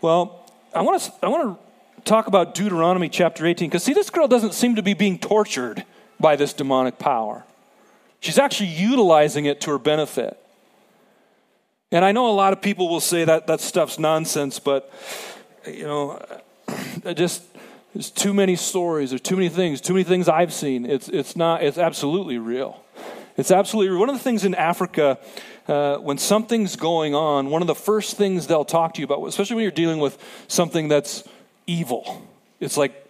Well, 0.00 0.50
I 0.74 0.80
want 0.82 1.02
to, 1.02 1.12
I 1.22 1.28
want 1.28 1.58
to 1.58 1.67
talk 2.08 2.26
about 2.26 2.54
Deuteronomy 2.54 3.08
chapter 3.08 3.46
18, 3.46 3.68
because 3.68 3.84
see, 3.84 3.92
this 3.92 4.10
girl 4.10 4.26
doesn't 4.26 4.54
seem 4.54 4.76
to 4.76 4.82
be 4.82 4.94
being 4.94 5.18
tortured 5.18 5.84
by 6.18 6.36
this 6.36 6.52
demonic 6.52 6.98
power. 6.98 7.44
She's 8.20 8.38
actually 8.38 8.70
utilizing 8.70 9.44
it 9.44 9.60
to 9.62 9.70
her 9.70 9.78
benefit. 9.78 10.38
And 11.92 12.04
I 12.04 12.12
know 12.12 12.28
a 12.28 12.32
lot 12.32 12.52
of 12.52 12.60
people 12.60 12.88
will 12.88 13.00
say 13.00 13.24
that 13.24 13.46
that 13.46 13.60
stuff's 13.60 13.98
nonsense, 13.98 14.58
but, 14.58 14.92
you 15.66 15.84
know, 15.84 16.20
just 17.14 17.42
there's 17.94 18.10
too 18.10 18.34
many 18.34 18.56
stories, 18.56 19.10
there's 19.10 19.20
too 19.20 19.36
many 19.36 19.48
things, 19.48 19.80
too 19.80 19.94
many 19.94 20.04
things 20.04 20.28
I've 20.28 20.52
seen. 20.52 20.84
It's, 20.84 21.08
it's 21.08 21.36
not, 21.36 21.62
it's 21.62 21.78
absolutely 21.78 22.38
real. 22.38 22.82
It's 23.36 23.50
absolutely 23.50 23.90
real. 23.90 24.00
One 24.00 24.08
of 24.08 24.16
the 24.16 24.22
things 24.22 24.44
in 24.44 24.54
Africa, 24.54 25.18
uh, 25.68 25.96
when 25.98 26.18
something's 26.18 26.76
going 26.76 27.14
on, 27.14 27.50
one 27.50 27.62
of 27.62 27.68
the 27.68 27.74
first 27.74 28.16
things 28.16 28.46
they'll 28.46 28.64
talk 28.64 28.94
to 28.94 29.00
you 29.00 29.04
about, 29.04 29.24
especially 29.26 29.56
when 29.56 29.62
you're 29.62 29.70
dealing 29.72 30.00
with 30.00 30.18
something 30.48 30.88
that's 30.88 31.22
evil. 31.68 32.26
It's 32.58 32.76
like 32.76 33.06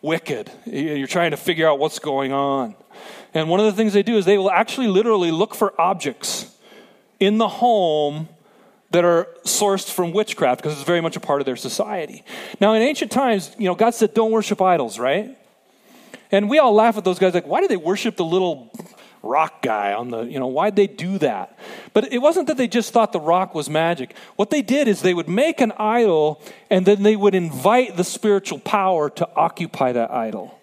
wicked. 0.00 0.50
You're 0.64 1.06
trying 1.06 1.32
to 1.32 1.36
figure 1.36 1.68
out 1.68 1.78
what's 1.78 1.98
going 1.98 2.32
on. 2.32 2.74
And 3.34 3.50
one 3.50 3.60
of 3.60 3.66
the 3.66 3.72
things 3.72 3.92
they 3.92 4.02
do 4.02 4.16
is 4.16 4.24
they 4.24 4.38
will 4.38 4.50
actually 4.50 4.86
literally 4.86 5.30
look 5.30 5.54
for 5.54 5.78
objects 5.78 6.56
in 7.20 7.36
the 7.36 7.48
home 7.48 8.28
that 8.90 9.04
are 9.04 9.28
sourced 9.44 9.90
from 9.90 10.12
witchcraft 10.12 10.62
because 10.62 10.78
it's 10.78 10.86
very 10.86 11.02
much 11.02 11.16
a 11.16 11.20
part 11.20 11.42
of 11.42 11.44
their 11.44 11.56
society. 11.56 12.24
Now, 12.58 12.72
in 12.72 12.80
ancient 12.80 13.10
times, 13.10 13.54
you 13.58 13.66
know, 13.66 13.74
God 13.74 13.90
said, 13.90 14.14
don't 14.14 14.30
worship 14.30 14.62
idols, 14.62 14.98
right? 14.98 15.36
And 16.30 16.48
we 16.48 16.58
all 16.58 16.72
laugh 16.72 16.96
at 16.96 17.04
those 17.04 17.18
guys 17.18 17.34
like, 17.34 17.46
why 17.46 17.60
do 17.60 17.68
they 17.68 17.76
worship 17.76 18.16
the 18.16 18.24
little 18.24 18.70
rock 19.22 19.62
guy 19.62 19.92
on 19.92 20.10
the, 20.10 20.22
you 20.22 20.38
know, 20.38 20.46
why'd 20.46 20.76
they 20.76 20.86
do 20.86 21.18
that? 21.18 21.58
But 21.92 22.12
it 22.12 22.18
wasn't 22.18 22.46
that 22.48 22.56
they 22.56 22.68
just 22.68 22.92
thought 22.92 23.12
the 23.12 23.20
rock 23.20 23.54
was 23.54 23.68
magic. 23.68 24.14
What 24.36 24.50
they 24.50 24.62
did 24.62 24.88
is 24.88 25.02
they 25.02 25.14
would 25.14 25.28
make 25.28 25.60
an 25.60 25.72
idol 25.78 26.42
and 26.70 26.86
then 26.86 27.02
they 27.02 27.16
would 27.16 27.34
invite 27.34 27.96
the 27.96 28.04
spiritual 28.04 28.58
power 28.58 29.10
to 29.10 29.28
occupy 29.36 29.92
that 29.92 30.10
idol. 30.10 30.58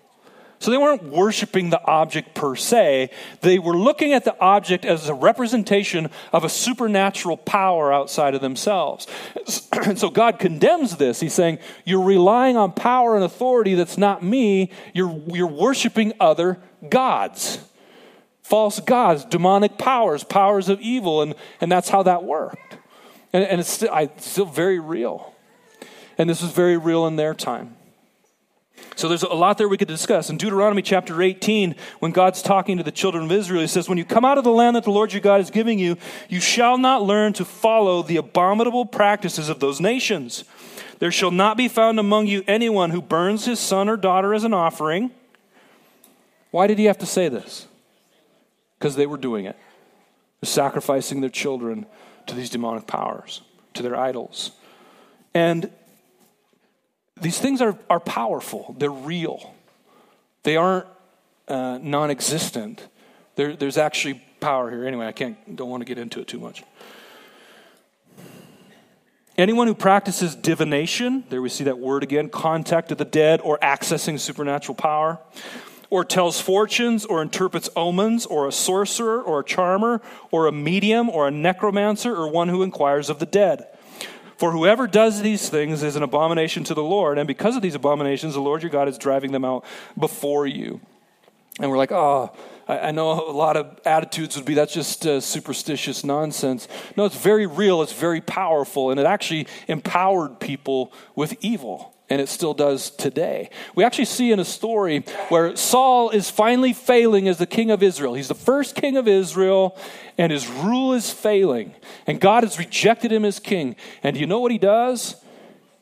So 0.60 0.72
they 0.72 0.78
weren't 0.78 1.04
worshiping 1.04 1.70
the 1.70 1.84
object 1.86 2.34
per 2.34 2.56
se. 2.56 3.12
They 3.42 3.60
were 3.60 3.78
looking 3.78 4.14
at 4.14 4.24
the 4.24 4.40
object 4.40 4.86
as 4.86 5.08
a 5.10 5.14
representation 5.14 6.10
of 6.32 6.44
a 6.44 6.50
supernatural 6.50 7.38
power 7.38 7.94
outside 7.94 8.36
of 8.36 8.42
themselves. 8.42 9.06
And 9.74 10.00
so 10.00 10.10
God 10.10 10.40
condemns 10.40 10.98
this. 10.98 11.20
He's 11.20 11.34
saying, 11.34 11.60
You're 11.84 12.04
relying 12.04 12.58
on 12.58 12.72
power 12.72 13.16
and 13.16 13.24
authority 13.24 13.76
that's 13.76 13.98
not 13.98 14.24
me. 14.24 14.72
You're, 14.94 15.22
you're 15.28 15.46
worshiping 15.46 16.14
other 16.20 16.58
gods, 16.90 17.60
false 18.46 18.80
gods, 18.80 19.26
demonic 19.26 19.76
powers, 19.76 20.24
powers 20.24 20.70
of 20.70 20.80
evil. 20.80 21.24
And, 21.24 21.34
and 21.60 21.72
that's 21.72 21.90
how 21.90 22.04
that 22.04 22.24
worked. 22.24 22.78
And, 23.34 23.44
and 23.44 23.60
it's, 23.60 23.70
still, 23.70 23.90
I, 23.92 24.04
it's 24.04 24.30
still 24.30 24.46
very 24.46 24.80
real. 24.80 25.34
And 26.20 26.30
this 26.30 26.44
was 26.44 26.52
very 26.52 26.78
real 26.78 27.08
in 27.08 27.16
their 27.16 27.34
time. 27.34 27.76
So 28.96 29.10
there's 29.10 29.24
a 29.24 29.34
lot 29.34 29.58
there 29.58 29.68
we 29.68 29.78
could 29.78 29.88
discuss. 29.88 30.30
In 30.30 30.38
Deuteronomy 30.38 30.84
chapter 30.84 31.20
18, 31.24 31.76
when 32.00 32.12
God's 32.12 32.44
talking 32.44 32.78
to 32.78 32.84
the 32.84 32.92
children 32.92 33.26
of 33.26 33.32
Israel, 33.32 33.62
he 33.62 33.68
says, 33.68 33.90
When 33.90 33.98
you 33.98 34.06
come 34.06 34.24
out 34.24 34.38
of 34.38 34.44
the 34.44 34.52
land 34.52 34.76
that 34.76 34.84
the 34.84 34.92
Lord 34.92 35.12
your 35.12 35.22
God 35.22 35.42
is 35.42 35.50
giving 35.50 35.80
you, 35.80 35.98
you 36.30 36.40
shall 36.40 36.78
not 36.78 37.02
learn 37.02 37.34
to 37.34 37.46
follow 37.46 38.04
the 38.04 38.18
abominable 38.18 38.86
practices 38.86 39.50
of 39.50 39.60
those 39.60 39.82
nations. 39.82 40.44
There 41.00 41.12
shall 41.12 41.32
not 41.32 41.58
be 41.58 41.68
found 41.68 42.00
among 42.00 42.28
you 42.28 42.44
anyone 42.48 42.92
who 42.92 43.02
burns 43.02 43.46
his 43.46 43.60
son 43.60 43.90
or 43.90 43.98
daughter 43.98 44.36
as 44.36 44.44
an 44.44 44.54
offering. 44.54 45.10
Why 46.52 46.68
did 46.68 46.78
he 46.78 46.86
have 46.86 47.00
to 47.00 47.08
say 47.08 47.28
this? 47.28 47.68
Because 48.80 48.96
they 48.96 49.06
were 49.06 49.18
doing 49.18 49.46
it. 49.46 49.58
Sacrificing 50.44 51.22
their 51.22 51.30
children 51.30 51.86
to 52.28 52.36
these 52.36 52.50
demonic 52.50 52.88
powers, 52.88 53.42
to 53.74 53.84
their 53.84 53.96
idols. 53.96 54.52
And 55.34 55.70
these 57.20 57.40
things 57.40 57.62
are, 57.62 57.78
are 57.90 58.00
powerful, 58.00 58.76
they're 58.78 58.90
real, 58.90 59.54
they 60.44 60.58
aren't 60.58 60.88
uh, 61.48 61.80
non 61.82 62.12
existent. 62.12 62.88
There, 63.36 63.56
there's 63.56 63.78
actually 63.78 64.24
power 64.40 64.70
here. 64.70 64.86
Anyway, 64.86 65.06
I 65.06 65.12
can't, 65.12 65.56
don't 65.56 65.70
want 65.70 65.82
to 65.82 65.86
get 65.86 65.98
into 65.98 66.22
it 66.22 66.28
too 66.28 66.40
much. 66.40 66.64
Anyone 69.38 69.68
who 69.68 69.76
practices 69.76 70.34
divination, 70.34 71.26
there 71.30 71.42
we 71.42 71.50
see 71.50 71.66
that 71.66 71.78
word 71.78 72.04
again, 72.04 72.30
contact 72.30 72.94
of 72.94 72.98
the 72.98 73.06
dead 73.06 73.42
or 73.44 73.58
accessing 73.60 74.18
supernatural 74.18 74.76
power, 74.76 75.20
or 75.90 76.04
tells 76.04 76.42
fortunes 76.42 77.06
or 77.06 77.22
interprets 77.22 77.70
omens, 77.76 78.26
or 78.26 78.48
a 78.48 78.52
sorcerer 78.52 79.22
or 79.22 79.40
a 79.40 79.44
charmer, 79.44 80.02
or 80.32 80.48
a 80.48 80.52
medium 80.52 81.10
or 81.10 81.28
a 81.28 81.32
necromancer, 81.32 82.16
or 82.16 82.30
one 82.30 82.50
who 82.50 82.64
inquires 82.64 83.10
of 83.10 83.20
the 83.20 83.26
dead. 83.26 83.68
For 84.38 84.52
whoever 84.52 84.88
does 84.88 85.22
these 85.22 85.50
things 85.50 85.82
is 85.82 85.96
an 85.96 86.04
abomination 86.04 86.64
to 86.66 86.74
the 86.74 86.84
Lord, 86.84 87.18
and 87.18 87.28
because 87.28 87.56
of 87.56 87.62
these 87.62 87.76
abominations, 87.76 88.34
the 88.34 88.42
Lord 88.42 88.64
your 88.64 88.72
God 88.72 88.90
is 88.90 88.98
driving 88.98 89.32
them 89.32 89.46
out 89.46 89.64
before 89.98 90.46
you. 90.46 90.82
And 91.60 91.72
we're 91.72 91.78
like, 91.78 91.94
oh, 91.94 92.36
I, 92.68 92.92
know 92.92 93.12
a 93.12 93.32
lot 93.32 93.56
of 93.56 93.80
attitudes 93.86 94.36
would 94.36 94.46
be 94.46 94.56
that's 94.56 94.74
just 94.74 95.06
uh, 95.06 95.22
superstitious 95.22 96.04
nonsense. 96.04 96.68
No, 96.98 97.06
it's 97.06 97.18
very 97.18 97.46
real, 97.46 97.82
it's 97.82 97.94
very 97.94 98.20
powerful, 98.20 98.92
and 98.92 99.00
it 99.00 99.06
actually 99.06 99.48
empowered 99.68 100.42
people 100.42 100.92
with 101.16 101.38
evil 101.42 101.95
and 102.10 102.22
it 102.22 102.30
still 102.30 102.54
does 102.54 102.92
today. 102.92 103.50
We 103.74 103.84
actually 103.84 104.06
see 104.06 104.32
in 104.32 104.40
a 104.40 104.46
story 104.46 105.04
where 105.30 105.56
Saul 105.56 106.12
is 106.12 106.30
finally 106.30 106.74
failing 106.74 107.28
as 107.28 107.38
the 107.38 107.48
king 107.48 107.72
of 107.72 107.82
Israel. 107.82 108.14
He's 108.14 108.28
the 108.28 108.36
first 108.36 108.76
king 108.76 108.96
of 108.96 109.08
Israel, 109.08 109.78
and 110.18 110.32
his 110.32 110.48
rule 110.48 110.94
is 110.94 111.12
failing. 111.12 111.74
And 112.06 112.22
God 112.22 112.44
has 112.44 112.60
rejected 112.60 113.12
him 113.12 113.26
as 113.26 113.40
king. 113.40 113.76
And 114.04 114.16
you 114.16 114.28
know 114.28 114.40
what 114.40 114.52
he 114.52 114.60
does? 114.60 115.16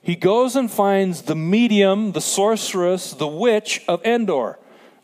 He 0.02 0.16
goes 0.16 0.56
and 0.56 0.72
finds 0.72 1.24
the 1.24 1.36
medium, 1.36 2.14
the 2.14 2.22
sorceress, 2.22 3.14
the 3.14 3.28
witch 3.28 3.82
of 3.88 4.04
Endor, 4.06 4.60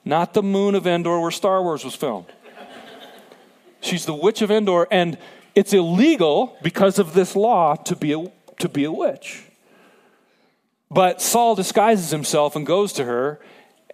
not 0.05 0.34
the 0.34 0.43
moon 0.43 0.75
of 0.75 0.88
Endor 0.88 1.19
where 1.19 1.32
Star 1.32 1.62
Wars 1.62 1.84
was 1.84 1.95
filmed. 1.95 2.27
She's 3.82 4.05
the 4.05 4.13
witch 4.13 4.41
of 4.41 4.51
Endor, 4.51 4.88
and 4.91 5.17
it's 5.55 5.73
illegal 5.73 6.58
because 6.62 6.99
of 6.99 7.13
this 7.13 7.36
law 7.36 7.75
to 7.75 7.95
be 7.95 8.13
a, 8.13 8.32
to 8.60 8.69
be 8.69 8.84
a 8.84 8.91
witch. 8.91 9.48
But 10.91 11.21
Saul 11.21 11.56
disguises 11.56 12.10
himself 12.10 12.56
and 12.56 12.65
goes 12.65 12.93
to 12.93 13.06
her, 13.06 13.39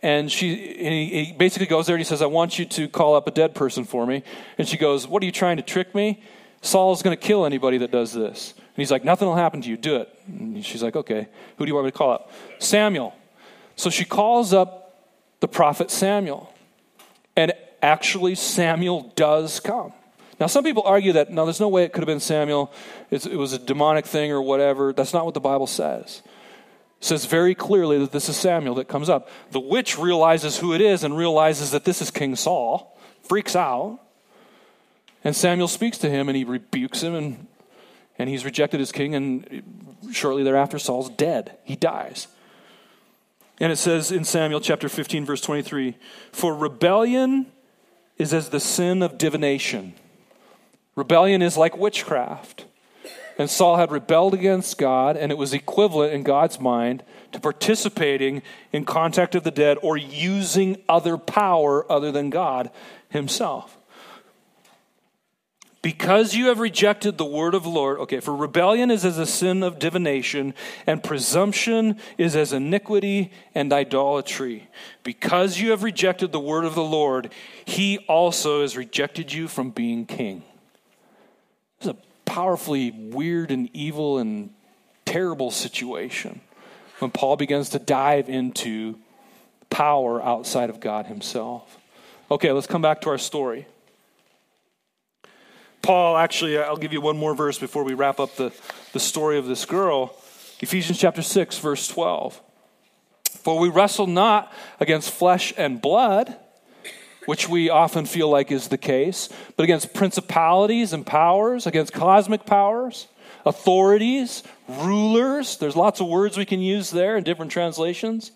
and 0.01 0.31
she 0.31 0.53
and 0.77 0.93
he, 0.93 1.25
he, 1.25 1.33
basically 1.33 1.67
goes 1.67 1.87
there 1.87 1.95
and 1.95 1.99
he 1.99 2.05
says, 2.05 2.21
"I 2.21 2.27
want 2.27 2.57
you 2.57 2.65
to 2.65 2.87
call 2.87 3.15
up 3.15 3.27
a 3.27 3.31
dead 3.31 3.53
person 3.53 3.83
for 3.83 4.05
me." 4.05 4.23
And 4.57 4.67
she 4.67 4.77
goes, 4.77 5.07
"What 5.07 5.21
are 5.21 5.25
you 5.25 5.31
trying 5.31 5.57
to 5.57 5.63
trick 5.63 5.93
me? 5.93 6.23
Saul's 6.61 7.01
going 7.01 7.15
to 7.15 7.21
kill 7.21 7.45
anybody 7.45 7.77
that 7.79 7.91
does 7.91 8.13
this." 8.13 8.53
And 8.55 8.77
he's 8.77 8.91
like, 8.91 9.03
"Nothing 9.03 9.27
will 9.27 9.35
happen 9.35 9.61
to 9.61 9.69
you. 9.69 9.75
Do 9.75 9.97
it." 9.97 10.09
And 10.27 10.65
she's 10.65 10.81
like, 10.81 10.95
"Okay. 10.95 11.27
Who 11.57 11.65
do 11.65 11.69
you 11.69 11.75
want 11.75 11.85
me 11.85 11.91
to 11.91 11.97
call 11.97 12.11
up?" 12.11 12.31
Samuel. 12.59 13.13
So 13.75 13.89
she 13.89 14.05
calls 14.05 14.53
up 14.53 15.03
the 15.41 15.49
prophet 15.49 15.91
Samuel, 15.91 16.53
and 17.35 17.51
actually 17.81 18.35
Samuel 18.35 19.11
does 19.17 19.59
come. 19.59 19.91
Now, 20.39 20.47
some 20.47 20.63
people 20.63 20.83
argue 20.85 21.13
that 21.13 21.29
no, 21.29 21.45
there's 21.45 21.59
no 21.59 21.67
way 21.67 21.83
it 21.83 21.91
could 21.91 22.01
have 22.01 22.07
been 22.07 22.21
Samuel. 22.21 22.71
It's, 23.11 23.25
it 23.25 23.35
was 23.35 23.51
a 23.51 23.59
demonic 23.59 24.05
thing 24.05 24.31
or 24.31 24.41
whatever. 24.41 24.93
That's 24.93 25.13
not 25.13 25.25
what 25.25 25.33
the 25.33 25.41
Bible 25.41 25.67
says 25.67 26.21
says 27.05 27.25
very 27.25 27.55
clearly 27.55 27.97
that 27.99 28.11
this 28.11 28.27
is 28.29 28.35
Samuel 28.35 28.75
that 28.75 28.87
comes 28.87 29.09
up. 29.09 29.29
The 29.51 29.59
witch 29.59 29.97
realizes 29.97 30.57
who 30.57 30.73
it 30.73 30.81
is 30.81 31.03
and 31.03 31.15
realizes 31.15 31.71
that 31.71 31.85
this 31.85 32.01
is 32.01 32.11
King 32.11 32.35
Saul, 32.35 32.97
freaks 33.23 33.55
out. 33.55 33.99
And 35.23 35.35
Samuel 35.35 35.67
speaks 35.67 35.97
to 35.99 36.09
him 36.09 36.29
and 36.29 36.35
he 36.35 36.43
rebukes 36.43 37.01
him 37.01 37.15
and, 37.15 37.47
and 38.17 38.29
he's 38.29 38.45
rejected 38.45 38.81
as 38.81 38.91
king. 38.91 39.15
And 39.15 39.63
shortly 40.11 40.43
thereafter, 40.43 40.79
Saul's 40.79 41.09
dead. 41.09 41.57
He 41.63 41.75
dies. 41.75 42.27
And 43.59 43.71
it 43.71 43.77
says 43.77 44.11
in 44.11 44.25
Samuel 44.25 44.59
chapter 44.59 44.89
15, 44.89 45.25
verse 45.25 45.41
23 45.41 45.95
For 46.31 46.55
rebellion 46.55 47.47
is 48.17 48.33
as 48.33 48.49
the 48.49 48.59
sin 48.59 49.01
of 49.01 49.17
divination. 49.17 49.93
Rebellion 50.95 51.41
is 51.41 51.57
like 51.57 51.77
witchcraft. 51.77 52.65
And 53.37 53.49
Saul 53.49 53.75
had 53.75 53.91
rebelled 53.91 54.33
against 54.33 54.77
God, 54.77 55.17
and 55.17 55.31
it 55.31 55.37
was 55.37 55.53
equivalent 55.53 56.13
in 56.13 56.23
God's 56.23 56.59
mind 56.59 57.03
to 57.33 57.39
participating 57.39 58.41
in 58.71 58.85
contact 58.85 59.35
of 59.35 59.43
the 59.43 59.51
dead 59.51 59.77
or 59.81 59.97
using 59.97 60.77
other 60.87 61.17
power 61.17 61.89
other 61.91 62.11
than 62.11 62.29
God 62.29 62.71
himself. 63.09 63.77
Because 65.81 66.33
you 66.33 66.47
have 66.47 66.57
rejected 66.57 67.17
the 67.17 67.25
word 67.25 67.53
of 67.53 67.61
the 67.61 67.69
Lord, 67.69 67.99
okay, 67.99 68.19
for 68.19 68.35
rebellion 68.35 68.89
is 68.89 69.05
as 69.05 69.19
a 69.19 69.25
sin 69.27 69.61
of 69.61 69.77
divination, 69.77 70.55
and 70.87 71.03
presumption 71.03 71.99
is 72.17 72.35
as 72.35 72.53
iniquity 72.53 73.31
and 73.53 73.71
idolatry. 73.71 74.67
Because 75.03 75.59
you 75.59 75.69
have 75.69 75.83
rejected 75.83 76.31
the 76.31 76.39
word 76.39 76.65
of 76.65 76.73
the 76.73 76.83
Lord, 76.83 77.31
he 77.65 77.99
also 78.07 78.61
has 78.61 78.75
rejected 78.75 79.31
you 79.31 79.47
from 79.47 79.69
being 79.69 80.07
king. 80.07 80.41
This 81.77 81.89
is 81.89 81.93
a 81.93 81.97
powerfully 82.35 82.91
weird 82.91 83.49
and 83.49 83.69
evil 83.71 84.17
and 84.17 84.49
terrible 85.05 85.49
situation 85.51 86.41
when 86.99 87.09
Paul 87.09 87.37
begins 87.37 87.69
to 87.69 87.79
dive 87.79 88.27
into 88.27 88.99
power 89.69 90.21
outside 90.21 90.69
of 90.69 90.81
God 90.81 91.05
himself. 91.05 91.77
Okay, 92.29 92.51
let's 92.51 92.67
come 92.67 92.81
back 92.81 92.99
to 93.01 93.09
our 93.09 93.17
story. 93.17 93.65
Paul, 95.81 96.17
actually, 96.17 96.57
uh, 96.57 96.63
I'll 96.63 96.75
give 96.75 96.91
you 96.91 96.99
one 96.99 97.15
more 97.15 97.33
verse 97.33 97.57
before 97.57 97.85
we 97.85 97.93
wrap 97.93 98.19
up 98.19 98.35
the, 98.35 98.51
the 98.91 98.99
story 98.99 99.37
of 99.37 99.45
this 99.45 99.63
girl. 99.63 100.13
Ephesians 100.59 100.99
chapter 100.99 101.21
6, 101.21 101.59
verse 101.59 101.87
12. 101.87 102.41
For 103.29 103.57
we 103.57 103.69
wrestle 103.69 104.07
not 104.07 104.51
against 104.81 105.09
flesh 105.09 105.53
and 105.55 105.81
blood 105.81 106.35
which 107.25 107.49
we 107.49 107.69
often 107.69 108.05
feel 108.05 108.29
like 108.29 108.51
is 108.51 108.67
the 108.67 108.77
case, 108.77 109.29
but 109.55 109.63
against 109.63 109.93
principalities 109.93 110.93
and 110.93 111.05
powers, 111.05 111.65
against 111.67 111.93
cosmic 111.93 112.45
powers, 112.45 113.07
authorities, 113.45 114.43
rulers. 114.67 115.57
There's 115.57 115.75
lots 115.75 115.99
of 116.01 116.07
words 116.07 116.37
we 116.37 116.45
can 116.45 116.59
use 116.59 116.89
there 116.91 117.17
in 117.17 117.23
different 117.23 117.51
translations. 117.51 118.31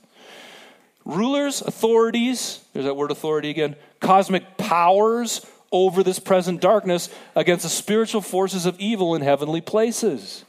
Rulers, 1.05 1.61
authorities, 1.61 2.59
there's 2.73 2.85
that 2.85 2.95
word 2.95 3.11
authority 3.11 3.49
again, 3.49 3.75
cosmic 3.99 4.57
powers 4.57 5.45
over 5.71 6.03
this 6.03 6.19
present 6.19 6.61
darkness 6.61 7.09
against 7.35 7.63
the 7.63 7.69
spiritual 7.69 8.21
forces 8.21 8.65
of 8.65 8.79
evil 8.79 9.15
in 9.15 9.21
heavenly 9.21 9.61
places. 9.61 10.43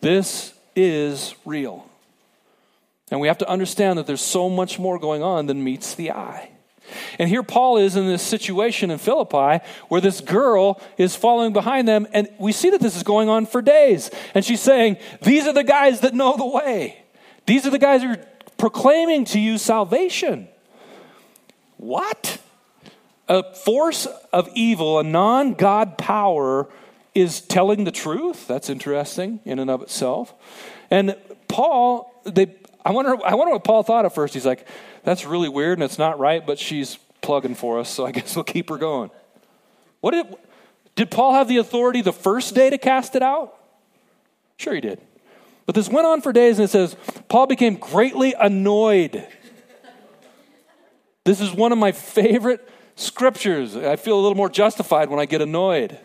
This 0.00 0.52
is 0.76 1.34
real. 1.44 1.88
And 3.10 3.20
we 3.20 3.28
have 3.28 3.38
to 3.38 3.48
understand 3.48 3.98
that 3.98 4.06
there's 4.06 4.20
so 4.20 4.48
much 4.48 4.78
more 4.78 4.98
going 4.98 5.22
on 5.22 5.46
than 5.46 5.62
meets 5.62 5.94
the 5.94 6.10
eye. 6.10 6.50
And 7.18 7.28
here 7.28 7.42
Paul 7.42 7.78
is 7.78 7.96
in 7.96 8.06
this 8.06 8.22
situation 8.22 8.90
in 8.90 8.98
Philippi 8.98 9.64
where 9.88 10.00
this 10.00 10.20
girl 10.20 10.80
is 10.98 11.16
following 11.16 11.52
behind 11.52 11.88
them, 11.88 12.06
and 12.12 12.28
we 12.38 12.52
see 12.52 12.70
that 12.70 12.80
this 12.80 12.96
is 12.96 13.02
going 13.02 13.28
on 13.28 13.46
for 13.46 13.62
days. 13.62 14.10
And 14.34 14.44
she's 14.44 14.60
saying, 14.60 14.98
These 15.22 15.46
are 15.46 15.52
the 15.52 15.64
guys 15.64 16.00
that 16.00 16.14
know 16.14 16.36
the 16.36 16.46
way. 16.46 17.04
These 17.46 17.66
are 17.66 17.70
the 17.70 17.78
guys 17.78 18.02
who 18.02 18.10
are 18.10 18.26
proclaiming 18.56 19.24
to 19.26 19.40
you 19.40 19.58
salvation. 19.58 20.48
What? 21.76 22.38
A 23.28 23.54
force 23.54 24.06
of 24.32 24.48
evil, 24.54 24.98
a 24.98 25.02
non 25.02 25.54
God 25.54 25.98
power, 25.98 26.68
is 27.14 27.40
telling 27.40 27.84
the 27.84 27.92
truth? 27.92 28.46
That's 28.46 28.68
interesting 28.68 29.40
in 29.44 29.58
and 29.58 29.70
of 29.70 29.82
itself. 29.82 30.34
And 30.90 31.16
Paul, 31.48 32.12
they, 32.24 32.54
I, 32.84 32.90
wonder, 32.90 33.16
I 33.24 33.34
wonder 33.34 33.52
what 33.52 33.64
Paul 33.64 33.82
thought 33.82 34.04
at 34.04 34.14
first. 34.14 34.34
He's 34.34 34.46
like, 34.46 34.66
that's 35.02 35.24
really 35.24 35.48
weird 35.48 35.78
and 35.78 35.84
it's 35.84 35.98
not 35.98 36.18
right, 36.18 36.46
but 36.46 36.58
she's 36.58 36.98
plugging 37.22 37.54
for 37.54 37.80
us, 37.80 37.88
so 37.88 38.06
I 38.06 38.12
guess 38.12 38.36
we'll 38.36 38.44
keep 38.44 38.68
her 38.68 38.76
going. 38.76 39.10
What 40.00 40.10
did, 40.10 40.26
did 40.96 41.10
Paul 41.10 41.34
have 41.34 41.48
the 41.48 41.56
authority 41.56 42.02
the 42.02 42.12
first 42.12 42.54
day 42.54 42.70
to 42.70 42.78
cast 42.78 43.16
it 43.16 43.22
out? 43.22 43.56
Sure, 44.56 44.74
he 44.74 44.80
did. 44.80 45.00
But 45.66 45.74
this 45.74 45.88
went 45.88 46.06
on 46.06 46.20
for 46.20 46.32
days, 46.32 46.58
and 46.58 46.66
it 46.66 46.70
says, 46.70 46.94
Paul 47.28 47.46
became 47.46 47.76
greatly 47.76 48.34
annoyed. 48.38 49.26
This 51.24 51.40
is 51.40 51.52
one 51.52 51.72
of 51.72 51.78
my 51.78 51.90
favorite 51.90 52.68
scriptures. 52.96 53.74
I 53.76 53.96
feel 53.96 54.18
a 54.18 54.20
little 54.20 54.36
more 54.36 54.50
justified 54.50 55.08
when 55.08 55.18
I 55.18 55.24
get 55.24 55.40
annoyed. 55.40 55.98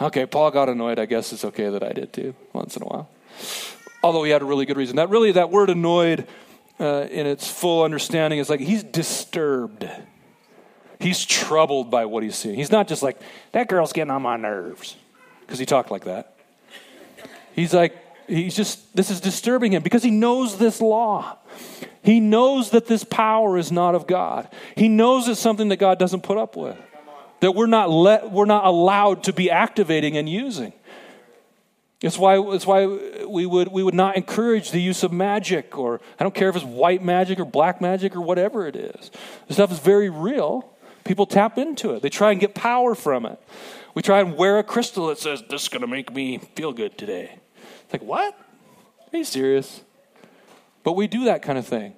Okay, 0.00 0.24
Paul 0.24 0.52
got 0.52 0.68
annoyed. 0.68 0.98
I 0.98 1.06
guess 1.06 1.32
it's 1.32 1.44
okay 1.44 1.68
that 1.68 1.82
I 1.82 1.92
did 1.92 2.12
too, 2.12 2.34
once 2.52 2.76
in 2.76 2.82
a 2.82 2.86
while. 2.86 3.10
Although 4.02 4.24
he 4.24 4.30
had 4.30 4.42
a 4.42 4.44
really 4.44 4.66
good 4.66 4.76
reason. 4.76 4.96
That 4.96 5.10
really, 5.10 5.32
that 5.32 5.50
word 5.50 5.70
annoyed 5.70 6.26
uh, 6.80 7.06
in 7.10 7.26
its 7.26 7.48
full 7.48 7.84
understanding 7.84 8.40
is 8.40 8.50
like 8.50 8.60
he's 8.60 8.82
disturbed. 8.82 9.88
He's 10.98 11.24
troubled 11.24 11.90
by 11.90 12.06
what 12.06 12.22
he's 12.22 12.36
seeing. 12.36 12.54
He's 12.54 12.70
not 12.70 12.88
just 12.88 13.02
like, 13.02 13.20
that 13.52 13.68
girl's 13.68 13.92
getting 13.92 14.10
on 14.10 14.22
my 14.22 14.36
nerves, 14.36 14.96
because 15.40 15.58
he 15.58 15.66
talked 15.66 15.90
like 15.90 16.04
that. 16.04 16.36
He's 17.54 17.74
like, 17.74 17.96
he's 18.28 18.56
just, 18.56 18.94
this 18.96 19.10
is 19.10 19.20
disturbing 19.20 19.72
him 19.72 19.82
because 19.82 20.02
he 20.02 20.10
knows 20.10 20.58
this 20.58 20.80
law. 20.80 21.38
He 22.02 22.18
knows 22.18 22.70
that 22.70 22.86
this 22.86 23.04
power 23.04 23.58
is 23.58 23.70
not 23.70 23.94
of 23.94 24.06
God. 24.06 24.48
He 24.76 24.88
knows 24.88 25.28
it's 25.28 25.40
something 25.40 25.68
that 25.68 25.76
God 25.76 25.98
doesn't 25.98 26.22
put 26.22 26.38
up 26.38 26.56
with, 26.56 26.76
that 27.40 27.52
we're 27.52 27.66
not, 27.66 27.90
let, 27.90 28.30
we're 28.30 28.44
not 28.44 28.64
allowed 28.64 29.24
to 29.24 29.32
be 29.32 29.50
activating 29.50 30.16
and 30.16 30.28
using. 30.28 30.72
It's 32.02 32.18
why, 32.18 32.38
it's 32.52 32.66
why 32.66 32.86
we, 33.26 33.46
would, 33.46 33.68
we 33.68 33.84
would 33.84 33.94
not 33.94 34.16
encourage 34.16 34.72
the 34.72 34.80
use 34.80 35.04
of 35.04 35.12
magic, 35.12 35.78
or 35.78 36.00
I 36.18 36.24
don't 36.24 36.34
care 36.34 36.48
if 36.48 36.56
it's 36.56 36.64
white 36.64 37.02
magic 37.02 37.38
or 37.38 37.44
black 37.44 37.80
magic 37.80 38.16
or 38.16 38.20
whatever 38.20 38.66
it 38.66 38.74
is. 38.74 39.10
This 39.46 39.56
stuff 39.56 39.70
is 39.70 39.78
very 39.78 40.10
real. 40.10 40.68
People 41.04 41.26
tap 41.26 41.58
into 41.58 41.94
it, 41.94 42.02
they 42.02 42.10
try 42.10 42.32
and 42.32 42.40
get 42.40 42.54
power 42.54 42.94
from 42.94 43.24
it. 43.26 43.40
We 43.94 44.02
try 44.02 44.20
and 44.20 44.36
wear 44.36 44.58
a 44.58 44.64
crystal 44.64 45.08
that 45.08 45.18
says, 45.18 45.42
This 45.48 45.62
is 45.62 45.68
going 45.68 45.82
to 45.82 45.86
make 45.86 46.12
me 46.12 46.38
feel 46.38 46.72
good 46.72 46.96
today. 46.96 47.38
It's 47.84 47.92
like, 47.92 48.02
what? 48.02 48.34
Are 49.12 49.16
you 49.16 49.24
serious? 49.24 49.82
But 50.82 50.92
we 50.94 51.06
do 51.06 51.24
that 51.24 51.42
kind 51.42 51.58
of 51.58 51.66
thing. 51.66 51.94